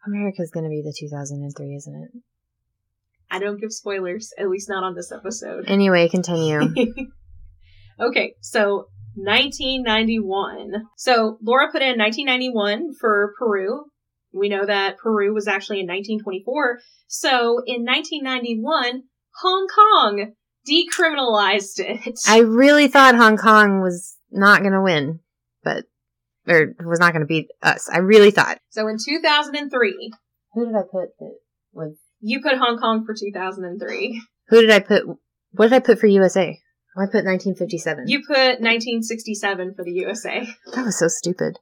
America's 0.07 0.51
going 0.51 0.64
to 0.64 0.70
be 0.70 0.82
the 0.82 0.95
2003, 0.99 1.74
isn't 1.74 2.03
it? 2.03 2.11
I 3.30 3.38
don't 3.38 3.61
give 3.61 3.72
spoilers, 3.72 4.32
at 4.38 4.49
least 4.49 4.68
not 4.68 4.84
on 4.84 4.95
this 4.95 5.11
episode. 5.11 5.64
Anyway, 5.68 6.09
continue. 6.09 6.61
okay, 8.01 8.34
so 8.40 8.88
1991. 9.17 10.87
So 10.97 11.39
Laura 11.43 11.71
put 11.73 11.83
in 11.83 11.99
1991 11.99 12.95
for 13.01 13.35
Peru. 13.39 13.85
We 14.33 14.49
know 14.49 14.67
that 14.67 14.99
Peru 14.99 15.33
was 15.33 15.47
actually 15.47 15.81
in 15.81 15.87
1924. 15.87 16.81
So 17.07 17.62
in 17.67 17.85
1991, 17.85 19.03
Hong 19.43 19.67
Kong 19.69 20.33
decriminalized 20.69 21.79
it. 21.79 22.19
I 22.27 22.39
really 22.41 22.89
thought 22.89 23.15
Hong 23.17 23.37
Kong 23.37 23.81
was 23.81 24.17
not 24.31 24.61
going 24.61 24.73
to 24.73 24.83
win, 24.83 25.21
but 25.62 25.85
or 26.49 26.75
was 26.85 26.99
not 26.99 27.12
going 27.12 27.21
to 27.23 27.27
beat 27.27 27.49
us. 27.62 27.89
I 27.93 27.99
really 27.99 28.31
thought. 28.31 28.59
so 28.71 28.87
in 28.89 28.97
2003, 29.03 30.12
Who 30.55 30.67
did 30.67 30.75
I 30.75 30.83
put 30.83 31.17
that 31.19 31.37
was? 31.73 31.97
you 32.21 32.41
put 32.43 32.59
Hong 32.59 32.79
Kong 32.79 33.05
for 33.07 33.15
2003. 33.15 34.23
Who 34.49 34.61
did 34.61 34.71
I 34.71 34.81
put? 34.81 35.05
What 35.53 35.67
did 35.71 35.73
I 35.75 35.81
put 35.81 36.01
for 36.01 36.07
USA? 36.07 36.61
Oh, 36.97 37.03
I 37.03 37.07
put 37.07 37.24
1957. 37.24 38.09
You 38.09 38.20
put 38.26 38.61
1967 38.61 39.74
for 39.74 39.84
the 39.84 39.92
USA. 39.92 40.47
that 40.74 40.84
was 40.84 40.99
so 40.99 41.09
stupid. 41.09 41.59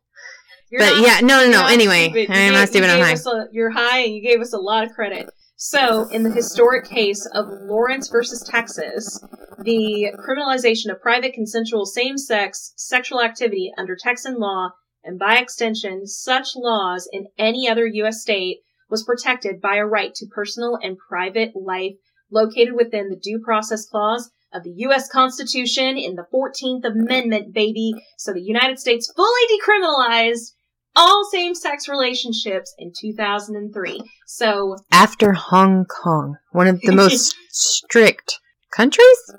You're 0.71 0.81
but 0.81 0.97
not- 0.97 1.07
yeah, 1.07 1.21
no, 1.21 1.45
no, 1.45 1.51
no. 1.51 1.67
Anyway, 1.67 2.11
stupid. 2.11 2.31
I'm 2.31 2.37
gave- 2.37 2.53
not 2.53 2.69
stupid. 2.69 2.91
I'm 2.91 3.01
high. 3.01 3.31
A, 3.31 3.45
you're 3.53 3.71
high, 3.71 3.99
and 4.01 4.15
you 4.15 4.23
gave 4.23 4.41
us 4.41 4.53
a 4.53 4.59
lot 4.59 4.85
of 4.85 4.93
credit. 4.93 5.29
So, 5.57 6.09
in 6.09 6.25
the 6.25 6.31
historic 6.31 6.87
case 6.87 7.25
of 7.35 7.47
Lawrence 7.49 8.09
versus 8.09 8.43
Texas, 8.43 9.25
the 9.61 10.13
criminalization 10.19 10.91
of 10.91 11.01
private 11.01 11.35
consensual 11.35 11.87
same-sex 11.87 12.73
sexual 12.77 13.23
activity 13.23 13.71
under 13.79 13.95
Texan 13.95 14.41
law, 14.41 14.71
and 15.05 15.19
by 15.19 15.37
extension, 15.37 16.07
such 16.07 16.57
laws 16.57 17.09
in 17.13 17.27
any 17.39 17.69
other 17.69 17.87
U.S. 17.87 18.23
state, 18.23 18.59
was 18.91 19.05
protected 19.05 19.61
by 19.61 19.77
a 19.77 19.87
right 19.87 20.13
to 20.17 20.27
personal 20.35 20.79
and 20.83 20.97
private 20.99 21.53
life 21.55 21.95
located 22.31 22.75
within 22.75 23.09
the 23.09 23.17
Due 23.17 23.41
Process 23.45 23.87
Clause 23.87 24.31
of 24.53 24.63
the 24.65 24.73
U.S. 24.79 25.09
Constitution 25.09 25.97
in 25.99 26.15
the 26.15 26.27
14th 26.33 26.85
Amendment, 26.85 27.53
baby. 27.55 27.95
So 28.19 28.33
the 28.33 28.41
United 28.43 28.79
States 28.79 29.13
fully 29.15 29.41
decriminalized 29.61 30.53
all 30.95 31.25
same-sex 31.33 31.89
relationships 31.89 32.75
in 32.79 32.93
2003. 32.99 34.03
So 34.27 34.77
After 34.93 35.33
Hong 35.33 35.87
Kong, 35.87 36.37
one 36.51 36.67
of 36.69 36.81
the 36.83 36.93
most 36.97 37.35
strict 37.51 38.39
countries? 38.75 39.07
Eh, 39.31 39.37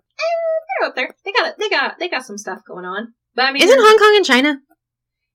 they're 0.79 0.89
up 0.89 0.95
there. 0.95 1.09
They 1.23 1.31
got 1.31 1.57
they 1.59 1.69
got 1.69 1.99
they 1.99 2.09
got 2.09 2.25
some 2.25 2.37
stuff 2.37 2.59
going 2.67 2.85
on. 2.85 3.13
But 3.35 3.45
I 3.45 3.51
mean, 3.51 3.63
Isn't 3.63 3.79
Hong 3.79 3.99
Kong 3.99 4.15
in 4.17 4.23
China? 4.23 4.59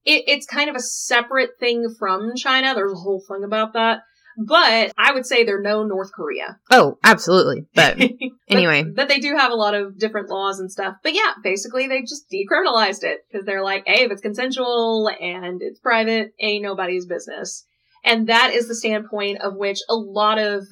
it, 0.05 0.24
it's 0.26 0.47
kind 0.47 0.70
of 0.70 0.76
a 0.76 0.81
separate 0.81 1.51
thing 1.61 1.95
from 1.99 2.35
China. 2.37 2.74
There's 2.74 2.93
a 2.93 2.97
whole 2.97 3.22
thing 3.29 3.45
about 3.45 3.74
that. 3.74 4.01
But 4.41 4.93
I 4.97 5.12
would 5.12 5.26
say 5.26 5.43
they're 5.43 5.61
no 5.61 5.82
North 5.82 6.12
Korea. 6.12 6.59
Oh, 6.70 6.97
absolutely. 7.03 7.66
But 7.74 7.99
anyway. 8.49 8.84
but, 8.84 8.95
but 8.95 9.09
they 9.09 9.18
do 9.18 9.36
have 9.36 9.51
a 9.51 9.57
lot 9.57 9.74
of 9.74 9.99
different 9.99 10.30
laws 10.30 10.61
and 10.61 10.70
stuff. 10.70 10.95
But 11.03 11.14
yeah, 11.14 11.32
basically 11.43 11.89
they 11.89 12.03
just 12.03 12.30
decriminalized 12.32 13.03
it 13.03 13.18
because 13.28 13.45
they're 13.45 13.64
like, 13.64 13.82
hey, 13.86 14.05
if 14.05 14.12
it's 14.12 14.22
consensual 14.22 15.11
and 15.20 15.61
it's 15.61 15.80
private, 15.80 16.34
ain't 16.39 16.62
nobody's 16.62 17.07
business. 17.07 17.64
And 18.05 18.28
that 18.28 18.53
is 18.55 18.68
the 18.68 18.76
standpoint 18.76 19.41
of 19.41 19.57
which 19.57 19.80
a 19.89 19.97
lot 19.97 20.39
of 20.39 20.66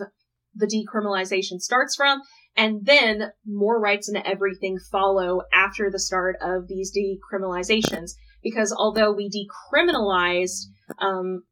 the 0.54 0.66
decriminalization 0.66 1.60
starts 1.60 1.96
from. 1.96 2.22
And 2.56 2.86
then 2.86 3.32
more 3.44 3.80
rights 3.80 4.08
and 4.08 4.24
everything 4.24 4.78
follow 4.92 5.42
after 5.52 5.90
the 5.90 5.98
start 5.98 6.36
of 6.40 6.68
these 6.68 6.96
decriminalizations. 6.96 8.12
Because 8.44 8.72
although 8.72 9.12
we 9.12 9.28
decriminalized 9.28 10.66
um, 11.00 11.42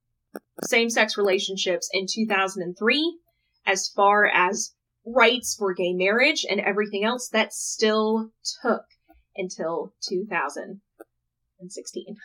same 0.64 0.90
sex 0.90 1.16
relationships 1.16 1.88
in 1.92 2.06
2003, 2.12 3.18
as 3.66 3.88
far 3.88 4.26
as 4.26 4.74
rights 5.06 5.54
for 5.58 5.74
gay 5.74 5.92
marriage 5.92 6.46
and 6.48 6.60
everything 6.60 7.04
else, 7.04 7.28
that 7.28 7.52
still 7.52 8.30
took 8.62 8.84
until 9.36 9.92
2016. 10.08 12.16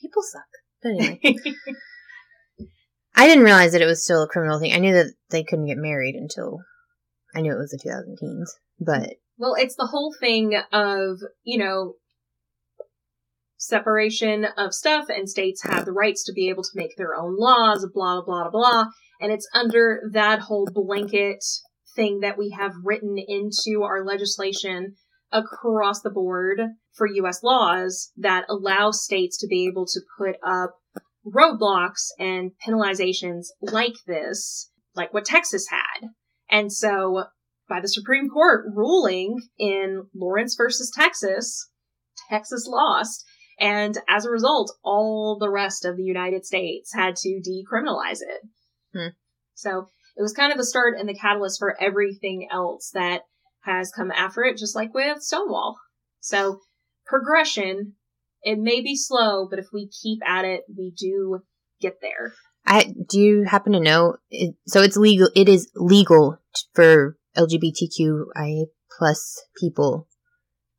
People 0.00 0.22
suck. 0.22 0.42
But 0.82 0.88
anyway. 0.90 1.20
I 3.16 3.28
didn't 3.28 3.44
realize 3.44 3.70
that 3.72 3.82
it 3.82 3.86
was 3.86 4.02
still 4.02 4.24
a 4.24 4.28
criminal 4.28 4.58
thing. 4.58 4.72
I 4.72 4.78
knew 4.78 4.94
that 4.94 5.14
they 5.30 5.44
couldn't 5.44 5.66
get 5.66 5.78
married 5.78 6.16
until 6.16 6.58
I 7.34 7.40
knew 7.40 7.52
it 7.52 7.58
was 7.58 7.70
the 7.70 7.78
2000 7.82 8.18
teens. 8.18 8.52
But 8.80 9.14
well, 9.38 9.54
it's 9.56 9.76
the 9.76 9.86
whole 9.86 10.12
thing 10.18 10.60
of, 10.72 11.20
you 11.44 11.58
know, 11.58 11.94
separation 13.56 14.46
of 14.56 14.74
stuff 14.74 15.06
and 15.08 15.28
states 15.28 15.62
have 15.62 15.84
the 15.84 15.92
rights 15.92 16.24
to 16.24 16.32
be 16.32 16.48
able 16.48 16.62
to 16.62 16.70
make 16.74 16.96
their 16.96 17.14
own 17.14 17.36
laws, 17.36 17.86
blah, 17.92 18.22
blah, 18.22 18.50
blah, 18.50 18.50
blah. 18.50 18.84
And 19.20 19.32
it's 19.32 19.48
under 19.54 20.02
that 20.12 20.40
whole 20.40 20.68
blanket 20.72 21.44
thing 21.94 22.20
that 22.20 22.36
we 22.36 22.50
have 22.50 22.72
written 22.82 23.16
into 23.16 23.82
our 23.82 24.04
legislation 24.04 24.94
across 25.32 26.00
the 26.02 26.10
board 26.10 26.60
for 26.92 27.06
US 27.06 27.42
laws 27.42 28.10
that 28.16 28.44
allow 28.48 28.90
states 28.90 29.38
to 29.38 29.46
be 29.46 29.66
able 29.66 29.86
to 29.86 30.00
put 30.18 30.36
up 30.46 30.74
roadblocks 31.26 32.08
and 32.18 32.52
penalizations 32.66 33.46
like 33.60 33.94
this, 34.06 34.70
like 34.94 35.12
what 35.14 35.24
Texas 35.24 35.66
had. 35.70 36.08
And 36.50 36.72
so 36.72 37.24
by 37.68 37.80
the 37.80 37.88
Supreme 37.88 38.28
Court 38.28 38.66
ruling 38.74 39.40
in 39.58 40.06
Lawrence 40.14 40.54
versus 40.56 40.92
Texas, 40.94 41.70
Texas 42.28 42.66
lost. 42.68 43.24
And 43.58 43.96
as 44.08 44.24
a 44.24 44.30
result, 44.30 44.72
all 44.82 45.38
the 45.38 45.50
rest 45.50 45.84
of 45.84 45.96
the 45.96 46.02
United 46.02 46.44
States 46.44 46.92
had 46.92 47.16
to 47.16 47.40
decriminalize 47.40 48.20
it. 48.20 48.40
Hmm. 48.92 49.08
So 49.54 49.88
it 50.16 50.22
was 50.22 50.32
kind 50.32 50.52
of 50.52 50.58
the 50.58 50.64
start 50.64 50.94
and 50.98 51.08
the 51.08 51.14
catalyst 51.14 51.58
for 51.58 51.80
everything 51.80 52.48
else 52.52 52.90
that 52.94 53.22
has 53.64 53.92
come 53.94 54.10
after 54.10 54.42
it, 54.42 54.56
just 54.56 54.76
like 54.76 54.92
with 54.94 55.22
Stonewall. 55.22 55.76
So 56.20 56.60
progression, 57.06 57.94
it 58.42 58.58
may 58.58 58.80
be 58.80 58.96
slow, 58.96 59.48
but 59.48 59.58
if 59.58 59.66
we 59.72 59.88
keep 59.88 60.20
at 60.26 60.44
it, 60.44 60.62
we 60.76 60.92
do 60.96 61.40
get 61.80 62.00
there. 62.00 62.34
I 62.66 62.92
do 63.08 63.20
you 63.20 63.44
happen 63.44 63.72
to 63.72 63.80
know? 63.80 64.16
It, 64.30 64.54
so 64.66 64.80
it's 64.82 64.96
legal. 64.96 65.28
It 65.34 65.48
is 65.48 65.70
legal 65.74 66.38
for 66.74 67.16
LGBTQIA 67.36 68.66
plus 68.96 69.44
people 69.60 70.08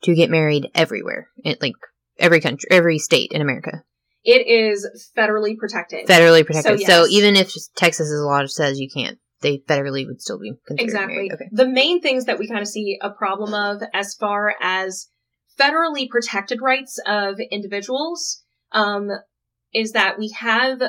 to 0.03 0.15
get 0.15 0.29
married 0.29 0.69
everywhere. 0.73 1.29
It, 1.37 1.61
like 1.61 1.75
every 2.19 2.41
country, 2.41 2.67
every 2.71 2.99
state 2.99 3.31
in 3.31 3.41
America. 3.41 3.83
It 4.23 4.47
is 4.47 5.11
federally 5.15 5.55
protected. 5.57 6.07
Federally 6.07 6.45
protected. 6.45 6.79
So, 6.81 6.85
So, 6.85 7.05
yes. 7.05 7.11
even 7.11 7.35
if 7.35 7.53
Texas's 7.75 8.21
law 8.21 8.43
says 8.45 8.79
you 8.79 8.89
can't, 8.89 9.19
they 9.41 9.59
federally 9.59 10.07
would 10.07 10.21
still 10.21 10.39
be 10.39 10.53
considered 10.65 10.83
Exactly. 10.83 11.31
Okay. 11.31 11.49
The 11.51 11.67
main 11.67 12.01
things 12.01 12.25
that 12.25 12.39
we 12.39 12.47
kind 12.47 12.61
of 12.61 12.67
see 12.67 12.97
a 13.01 13.11
problem 13.11 13.53
of 13.53 13.83
as 13.93 14.15
far 14.15 14.55
as 14.61 15.09
federally 15.59 16.09
protected 16.09 16.61
rights 16.61 16.99
of 17.05 17.35
individuals 17.51 18.43
um, 18.71 19.09
is 19.73 19.91
that 19.91 20.17
we 20.17 20.29
have 20.39 20.81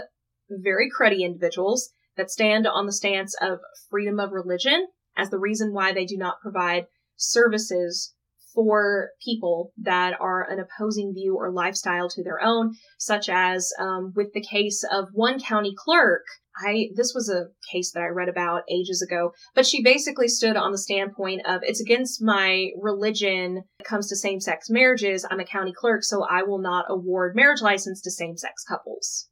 very 0.49 0.89
cruddy 0.91 1.21
individuals 1.21 1.91
that 2.17 2.31
stand 2.31 2.67
on 2.67 2.87
the 2.87 2.93
stance 2.93 3.35
of 3.41 3.59
freedom 3.91 4.19
of 4.19 4.33
religion 4.33 4.87
as 5.17 5.31
the 5.31 5.39
reason 5.39 5.73
why 5.73 5.93
they 5.93 6.07
do 6.07 6.17
not 6.17 6.41
provide 6.41 6.87
services 7.17 8.15
for 8.57 9.11
people 9.23 9.71
that 9.77 10.15
are 10.21 10.51
an 10.51 10.59
opposing 10.59 11.13
view 11.15 11.37
or 11.37 11.53
lifestyle 11.53 12.09
to 12.09 12.25
their 12.25 12.43
own, 12.43 12.73
such 12.99 13.29
as 13.29 13.71
um, 13.79 14.13
with 14.17 14.33
the 14.33 14.43
case 14.43 14.83
of 14.91 15.11
one 15.13 15.39
county 15.39 15.75
clerk. 15.77 16.23
I 16.59 16.89
this 16.97 17.13
was 17.15 17.29
a 17.29 17.49
case 17.71 17.93
that 17.93 18.01
I 18.01 18.07
read 18.07 18.31
about 18.31 18.63
ages 18.73 19.03
ago, 19.03 19.33
but 19.55 19.67
she 19.67 19.83
basically 19.83 20.27
stood 20.27 20.57
on 20.57 20.73
the 20.73 20.79
standpoint 20.79 21.43
of 21.47 21.61
it's 21.63 21.83
against 21.83 22.23
my 22.23 22.71
religion 22.81 23.57
when 23.57 23.65
it 23.79 23.87
comes 23.87 24.09
to 24.09 24.17
same-sex 24.17 24.71
marriages. 24.71 25.27
I'm 25.31 25.39
a 25.39 25.45
county 25.45 25.75
clerk, 25.79 26.03
so 26.03 26.25
I 26.25 26.45
will 26.45 26.61
not 26.61 26.87
award 26.89 27.37
marriage 27.37 27.61
license 27.61 28.01
to 28.03 28.11
same-sex 28.11 28.65
couples. 28.67 29.29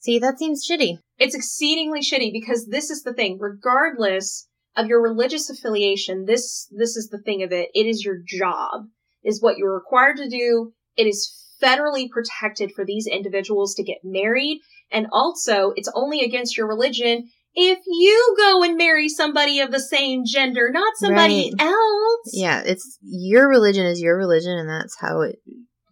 See, 0.00 0.18
that 0.18 0.38
seems 0.38 0.68
shitty. 0.70 0.98
It's 1.18 1.34
exceedingly 1.34 2.00
shitty 2.00 2.30
because 2.30 2.66
this 2.66 2.90
is 2.90 3.04
the 3.04 3.14
thing, 3.14 3.38
regardless 3.40 4.46
of 4.76 4.86
your 4.86 5.02
religious 5.02 5.50
affiliation, 5.50 6.24
this 6.26 6.66
this 6.76 6.96
is 6.96 7.08
the 7.10 7.18
thing 7.20 7.42
of 7.42 7.52
it. 7.52 7.70
It 7.74 7.86
is 7.86 8.04
your 8.04 8.18
job. 8.26 8.86
is 9.22 9.40
what 9.42 9.56
you're 9.56 9.74
required 9.74 10.18
to 10.18 10.28
do. 10.28 10.72
It 10.96 11.06
is 11.06 11.32
federally 11.62 12.10
protected 12.10 12.72
for 12.72 12.84
these 12.84 13.06
individuals 13.06 13.74
to 13.74 13.82
get 13.82 13.98
married. 14.04 14.60
And 14.90 15.06
also, 15.12 15.72
it's 15.76 15.90
only 15.94 16.20
against 16.20 16.56
your 16.56 16.66
religion 16.68 17.28
if 17.54 17.78
you 17.86 18.34
go 18.36 18.64
and 18.64 18.76
marry 18.76 19.08
somebody 19.08 19.60
of 19.60 19.70
the 19.70 19.80
same 19.80 20.24
gender, 20.26 20.70
not 20.72 20.94
somebody 20.96 21.52
Right. 21.56 21.66
else. 21.66 22.30
Yeah, 22.32 22.62
it's 22.66 22.98
your 23.00 23.48
religion 23.48 23.86
is 23.86 24.00
your 24.00 24.16
religion, 24.16 24.52
and 24.52 24.68
that's 24.68 24.96
how 24.98 25.20
it. 25.22 25.38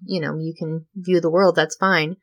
You 0.05 0.21
know, 0.21 0.37
you 0.37 0.55
can 0.59 0.87
view 0.97 1.21
the 1.21 1.31
world. 1.31 1.55
That's 1.55 1.77
fine, 1.77 2.17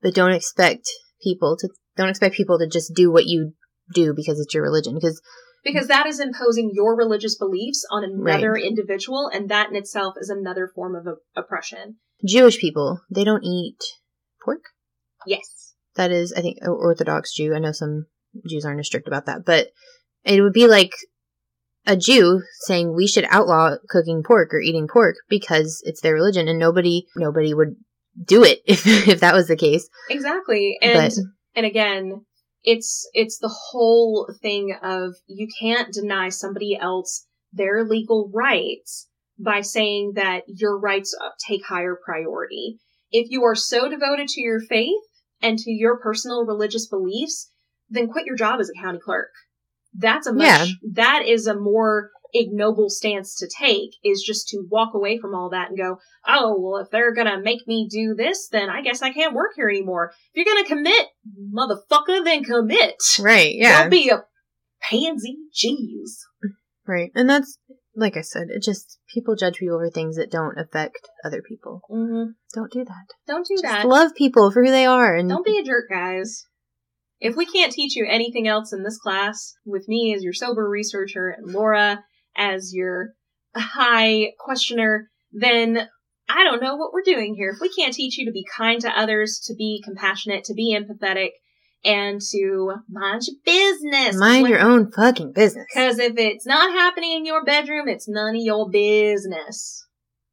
but 0.00 0.14
don't 0.14 0.32
expect 0.32 0.88
people 1.22 1.56
to 1.58 1.68
don't 1.96 2.08
expect 2.08 2.36
people 2.36 2.58
to 2.58 2.66
just 2.66 2.94
do 2.94 3.12
what 3.12 3.26
you 3.26 3.52
do 3.94 4.14
because 4.14 4.40
it's 4.40 4.54
your 4.54 4.62
religion. 4.62 4.94
Because 4.94 5.20
Because 5.64 5.88
that 5.88 6.06
is 6.06 6.20
imposing 6.20 6.70
your 6.72 6.96
religious 6.96 7.36
beliefs 7.36 7.84
on 7.90 8.04
another 8.04 8.54
individual, 8.54 9.28
and 9.32 9.48
that 9.48 9.70
in 9.70 9.76
itself 9.76 10.14
is 10.20 10.30
another 10.30 10.70
form 10.74 10.94
of 10.94 11.06
op- 11.06 11.18
oppression. 11.36 11.96
Jewish 12.26 12.58
people, 12.58 13.00
they 13.10 13.24
don't 13.24 13.44
eat 13.44 13.78
pork. 14.44 14.62
Yes. 15.26 15.74
That 15.96 16.10
is, 16.12 16.32
I 16.32 16.40
think, 16.40 16.58
Orthodox 16.66 17.34
Jew. 17.34 17.54
I 17.54 17.58
know 17.58 17.72
some 17.72 18.06
Jews 18.48 18.64
aren't 18.64 18.80
as 18.80 18.86
strict 18.86 19.08
about 19.08 19.26
that, 19.26 19.44
but 19.44 19.68
it 20.24 20.40
would 20.40 20.52
be 20.52 20.66
like 20.66 20.92
a 21.86 21.96
Jew 21.96 22.42
saying 22.60 22.94
we 22.94 23.06
should 23.06 23.26
outlaw 23.30 23.76
cooking 23.88 24.22
pork 24.22 24.52
or 24.54 24.60
eating 24.60 24.86
pork 24.88 25.16
because 25.28 25.82
it's 25.84 26.00
their 26.00 26.14
religion, 26.14 26.48
and 26.48 26.58
nobody, 26.58 27.06
nobody 27.16 27.52
would 27.54 27.76
do 28.24 28.44
it 28.44 28.60
if 28.66 28.86
if 28.86 29.20
that 29.20 29.34
was 29.34 29.48
the 29.48 29.56
case. 29.56 29.88
Exactly. 30.10 30.78
And 30.82 30.94
But- 30.94 31.12
and 31.56 31.66
again, 31.66 32.24
it's 32.62 33.08
it's 33.12 33.38
the 33.38 33.54
whole 33.70 34.28
thing 34.42 34.74
of 34.82 35.14
you 35.26 35.48
can't 35.60 35.92
deny 35.92 36.28
somebody 36.28 36.76
else 36.80 37.26
their 37.52 37.84
legal 37.84 38.30
rights 38.34 39.08
by 39.38 39.60
saying 39.60 40.12
that 40.16 40.42
your 40.48 40.78
rights 40.78 41.16
take 41.46 41.64
higher 41.64 41.96
priority. 42.04 42.78
If 43.10 43.30
you 43.30 43.44
are 43.44 43.54
so 43.54 43.88
devoted 43.88 44.28
to 44.28 44.40
your 44.40 44.60
faith 44.60 45.00
and 45.40 45.58
to 45.60 45.70
your 45.70 45.98
personal 45.98 46.44
religious 46.44 46.86
beliefs, 46.88 47.50
then 47.88 48.08
quit 48.08 48.26
your 48.26 48.36
job 48.36 48.60
as 48.60 48.68
a 48.68 48.82
county 48.82 48.98
clerk. 48.98 49.30
That's 49.94 50.26
a 50.26 50.32
much 50.32 50.44
Yeah. 50.44 50.66
that 50.94 51.22
is 51.26 51.46
a 51.46 51.54
more 51.58 52.10
ignoble 52.34 52.88
stance 52.90 53.34
to 53.36 53.48
take 53.58 53.90
is 54.04 54.22
just 54.26 54.48
to 54.48 54.66
walk 54.70 54.94
away 54.94 55.18
from 55.18 55.34
all 55.34 55.50
that 55.50 55.68
and 55.68 55.78
go, 55.78 55.98
oh, 56.26 56.56
well, 56.58 56.80
if 56.82 56.90
they're 56.90 57.14
gonna 57.14 57.40
make 57.40 57.66
me 57.66 57.88
do 57.90 58.14
this, 58.14 58.48
then 58.50 58.68
I 58.70 58.82
guess 58.82 59.02
I 59.02 59.12
can't 59.12 59.34
work 59.34 59.52
here 59.56 59.68
anymore. 59.68 60.12
If 60.32 60.46
you're 60.46 60.54
gonna 60.54 60.68
commit, 60.68 61.06
motherfucker, 61.54 62.24
then 62.24 62.44
commit. 62.44 62.96
Right? 63.20 63.54
Yeah. 63.54 63.80
Don't 63.82 63.90
be 63.90 64.10
a 64.10 64.24
pansy. 64.82 65.36
Jeez. 65.54 66.18
Right. 66.86 67.10
And 67.14 67.28
that's 67.28 67.58
like 67.98 68.16
I 68.16 68.20
said, 68.20 68.48
it 68.50 68.62
just 68.62 68.98
people 69.12 69.34
judge 69.34 69.56
people 69.56 69.78
for 69.78 69.90
things 69.90 70.16
that 70.16 70.30
don't 70.30 70.56
affect 70.58 71.08
other 71.24 71.42
people. 71.46 71.82
hmm 71.88 72.30
Don't 72.54 72.70
do 72.70 72.84
that. 72.84 73.06
Don't 73.26 73.46
do 73.46 73.54
Just 73.60 73.64
that. 73.64 73.86
love 73.88 74.14
people 74.14 74.52
for 74.52 74.64
who 74.64 74.70
they 74.70 74.86
are 74.86 75.14
and 75.16 75.28
Don't 75.28 75.44
be 75.44 75.58
a 75.58 75.64
jerk, 75.64 75.86
guys. 75.90 76.44
If 77.20 77.34
we 77.36 77.44
can't 77.44 77.72
teach 77.72 77.96
you 77.96 78.06
anything 78.08 78.46
else 78.46 78.72
in 78.72 78.84
this 78.84 78.98
class, 78.98 79.54
with 79.66 79.88
me 79.88 80.14
as 80.14 80.22
your 80.22 80.32
sober 80.32 80.68
researcher 80.68 81.28
and 81.36 81.52
Laura 81.52 82.04
as 82.38 82.72
your 82.72 83.10
high 83.54 84.32
questioner, 84.38 85.10
then 85.32 85.88
I 86.28 86.44
don't 86.44 86.62
know 86.62 86.76
what 86.76 86.92
we're 86.92 87.02
doing 87.02 87.34
here. 87.34 87.50
If 87.50 87.60
we 87.60 87.68
can't 87.70 87.92
teach 87.94 88.16
you 88.18 88.26
to 88.26 88.32
be 88.32 88.46
kind 88.56 88.80
to 88.82 88.90
others, 88.90 89.40
to 89.46 89.54
be 89.54 89.82
compassionate, 89.84 90.44
to 90.44 90.54
be 90.54 90.76
empathetic, 90.78 91.30
and 91.84 92.20
to 92.32 92.74
mind 92.90 93.22
your 93.26 93.36
business. 93.44 94.16
Mind 94.16 94.48
your 94.48 94.60
own 94.60 94.90
fucking 94.90 95.32
business. 95.32 95.66
Because 95.72 95.98
if 95.98 96.14
it's 96.16 96.46
not 96.46 96.72
happening 96.72 97.12
in 97.18 97.24
your 97.26 97.44
bedroom, 97.44 97.88
it's 97.88 98.08
none 98.08 98.34
of 98.36 98.42
your 98.42 98.68
business. 98.68 99.86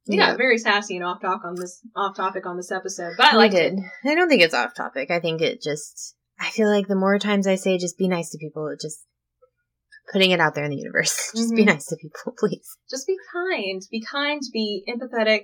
We 0.08 0.16
Yeah. 0.16 0.30
got 0.30 0.38
very 0.38 0.58
sassy 0.58 0.96
and 0.96 1.04
off 1.04 1.20
talk 1.20 1.42
on 1.44 1.54
this 1.56 1.80
off 1.96 2.16
topic 2.16 2.46
on 2.46 2.56
this 2.56 2.70
episode, 2.70 3.14
but 3.16 3.32
I 3.34 3.44
I 3.44 3.48
did. 3.48 3.74
it. 3.74 3.84
I 4.04 4.14
don't 4.14 4.28
think 4.28 4.42
it's 4.42 4.54
off 4.54 4.74
topic. 4.74 5.10
I 5.10 5.18
think 5.20 5.40
it 5.40 5.62
just. 5.62 6.14
I 6.38 6.50
feel 6.50 6.68
like 6.68 6.86
the 6.86 6.94
more 6.94 7.18
times 7.18 7.46
I 7.46 7.54
say 7.54 7.78
just 7.78 7.96
be 7.96 8.08
nice 8.08 8.30
to 8.30 8.38
people, 8.38 8.68
it 8.68 8.80
just 8.80 8.98
putting 10.12 10.30
it 10.30 10.40
out 10.40 10.54
there 10.54 10.64
in 10.64 10.70
the 10.70 10.76
universe. 10.76 11.32
just 11.36 11.54
be 11.54 11.62
Mhm. 11.62 11.66
nice 11.66 11.86
to 11.86 11.96
people, 11.96 12.34
please. 12.38 12.68
Just 12.90 13.06
be 13.06 13.16
kind. 13.32 13.82
Be 13.90 14.00
kind, 14.00 14.42
be 14.52 14.84
empathetic, 14.88 15.42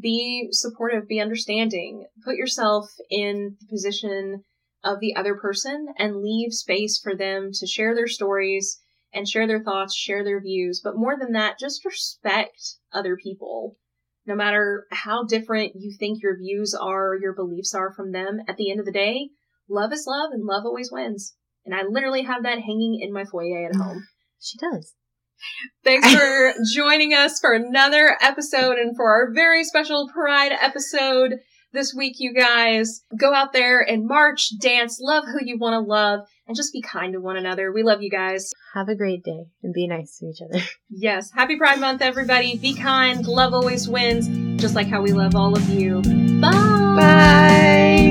be 0.00 0.48
supportive, 0.50 1.06
be 1.08 1.20
understanding. 1.20 2.06
Put 2.24 2.36
yourself 2.36 2.90
in 3.10 3.56
the 3.60 3.66
position 3.68 4.44
of 4.84 4.98
the 5.00 5.14
other 5.14 5.36
person 5.36 5.86
and 5.98 6.22
leave 6.22 6.52
space 6.52 6.98
for 7.00 7.14
them 7.14 7.50
to 7.52 7.66
share 7.66 7.94
their 7.94 8.08
stories 8.08 8.78
and 9.14 9.28
share 9.28 9.46
their 9.46 9.62
thoughts, 9.62 9.94
share 9.94 10.24
their 10.24 10.40
views. 10.40 10.80
But 10.82 10.96
more 10.96 11.16
than 11.18 11.32
that, 11.32 11.58
just 11.58 11.84
respect 11.84 12.76
other 12.92 13.16
people. 13.16 13.76
No 14.26 14.34
matter 14.34 14.86
how 14.90 15.24
different 15.24 15.72
you 15.76 15.92
think 15.98 16.22
your 16.22 16.36
views 16.38 16.74
are, 16.74 17.14
your 17.20 17.34
beliefs 17.34 17.74
are 17.74 17.92
from 17.92 18.12
them, 18.12 18.40
at 18.48 18.56
the 18.56 18.70
end 18.70 18.80
of 18.80 18.86
the 18.86 18.92
day, 18.92 19.30
love 19.68 19.92
is 19.92 20.06
love 20.06 20.30
and 20.32 20.44
love 20.44 20.64
always 20.64 20.90
wins. 20.90 21.34
And 21.64 21.74
I 21.74 21.82
literally 21.88 22.22
have 22.22 22.42
that 22.42 22.58
hanging 22.58 23.00
in 23.00 23.12
my 23.12 23.24
foyer 23.24 23.68
at 23.68 23.76
home. 23.76 24.06
She 24.40 24.58
does. 24.58 24.94
Thanks 25.84 26.12
for 26.14 26.54
joining 26.72 27.14
us 27.14 27.38
for 27.40 27.52
another 27.52 28.16
episode 28.20 28.78
and 28.78 28.96
for 28.96 29.10
our 29.10 29.32
very 29.32 29.64
special 29.64 30.08
Pride 30.12 30.52
episode 30.60 31.38
this 31.72 31.94
week, 31.94 32.16
you 32.18 32.34
guys. 32.34 33.02
Go 33.18 33.34
out 33.34 33.52
there 33.52 33.80
and 33.80 34.06
march, 34.06 34.50
dance, 34.60 34.98
love 35.00 35.24
who 35.24 35.38
you 35.44 35.58
want 35.58 35.74
to 35.74 35.80
love, 35.80 36.20
and 36.46 36.56
just 36.56 36.72
be 36.72 36.82
kind 36.82 37.14
to 37.14 37.20
one 37.20 37.36
another. 37.36 37.72
We 37.72 37.82
love 37.82 38.02
you 38.02 38.10
guys. 38.10 38.50
Have 38.74 38.88
a 38.88 38.94
great 38.94 39.24
day 39.24 39.46
and 39.62 39.72
be 39.72 39.86
nice 39.86 40.18
to 40.18 40.26
each 40.26 40.40
other. 40.42 40.64
Yes, 40.94 41.30
happy 41.34 41.56
Pride 41.56 41.80
Month, 41.80 42.02
everybody. 42.02 42.58
Be 42.58 42.74
kind. 42.74 43.26
Love 43.26 43.54
always 43.54 43.88
wins, 43.88 44.60
just 44.60 44.74
like 44.74 44.88
how 44.88 45.00
we 45.00 45.12
love 45.12 45.34
all 45.34 45.56
of 45.56 45.66
you. 45.70 46.02
Bye. 46.38 46.50
Bye. 46.98 48.01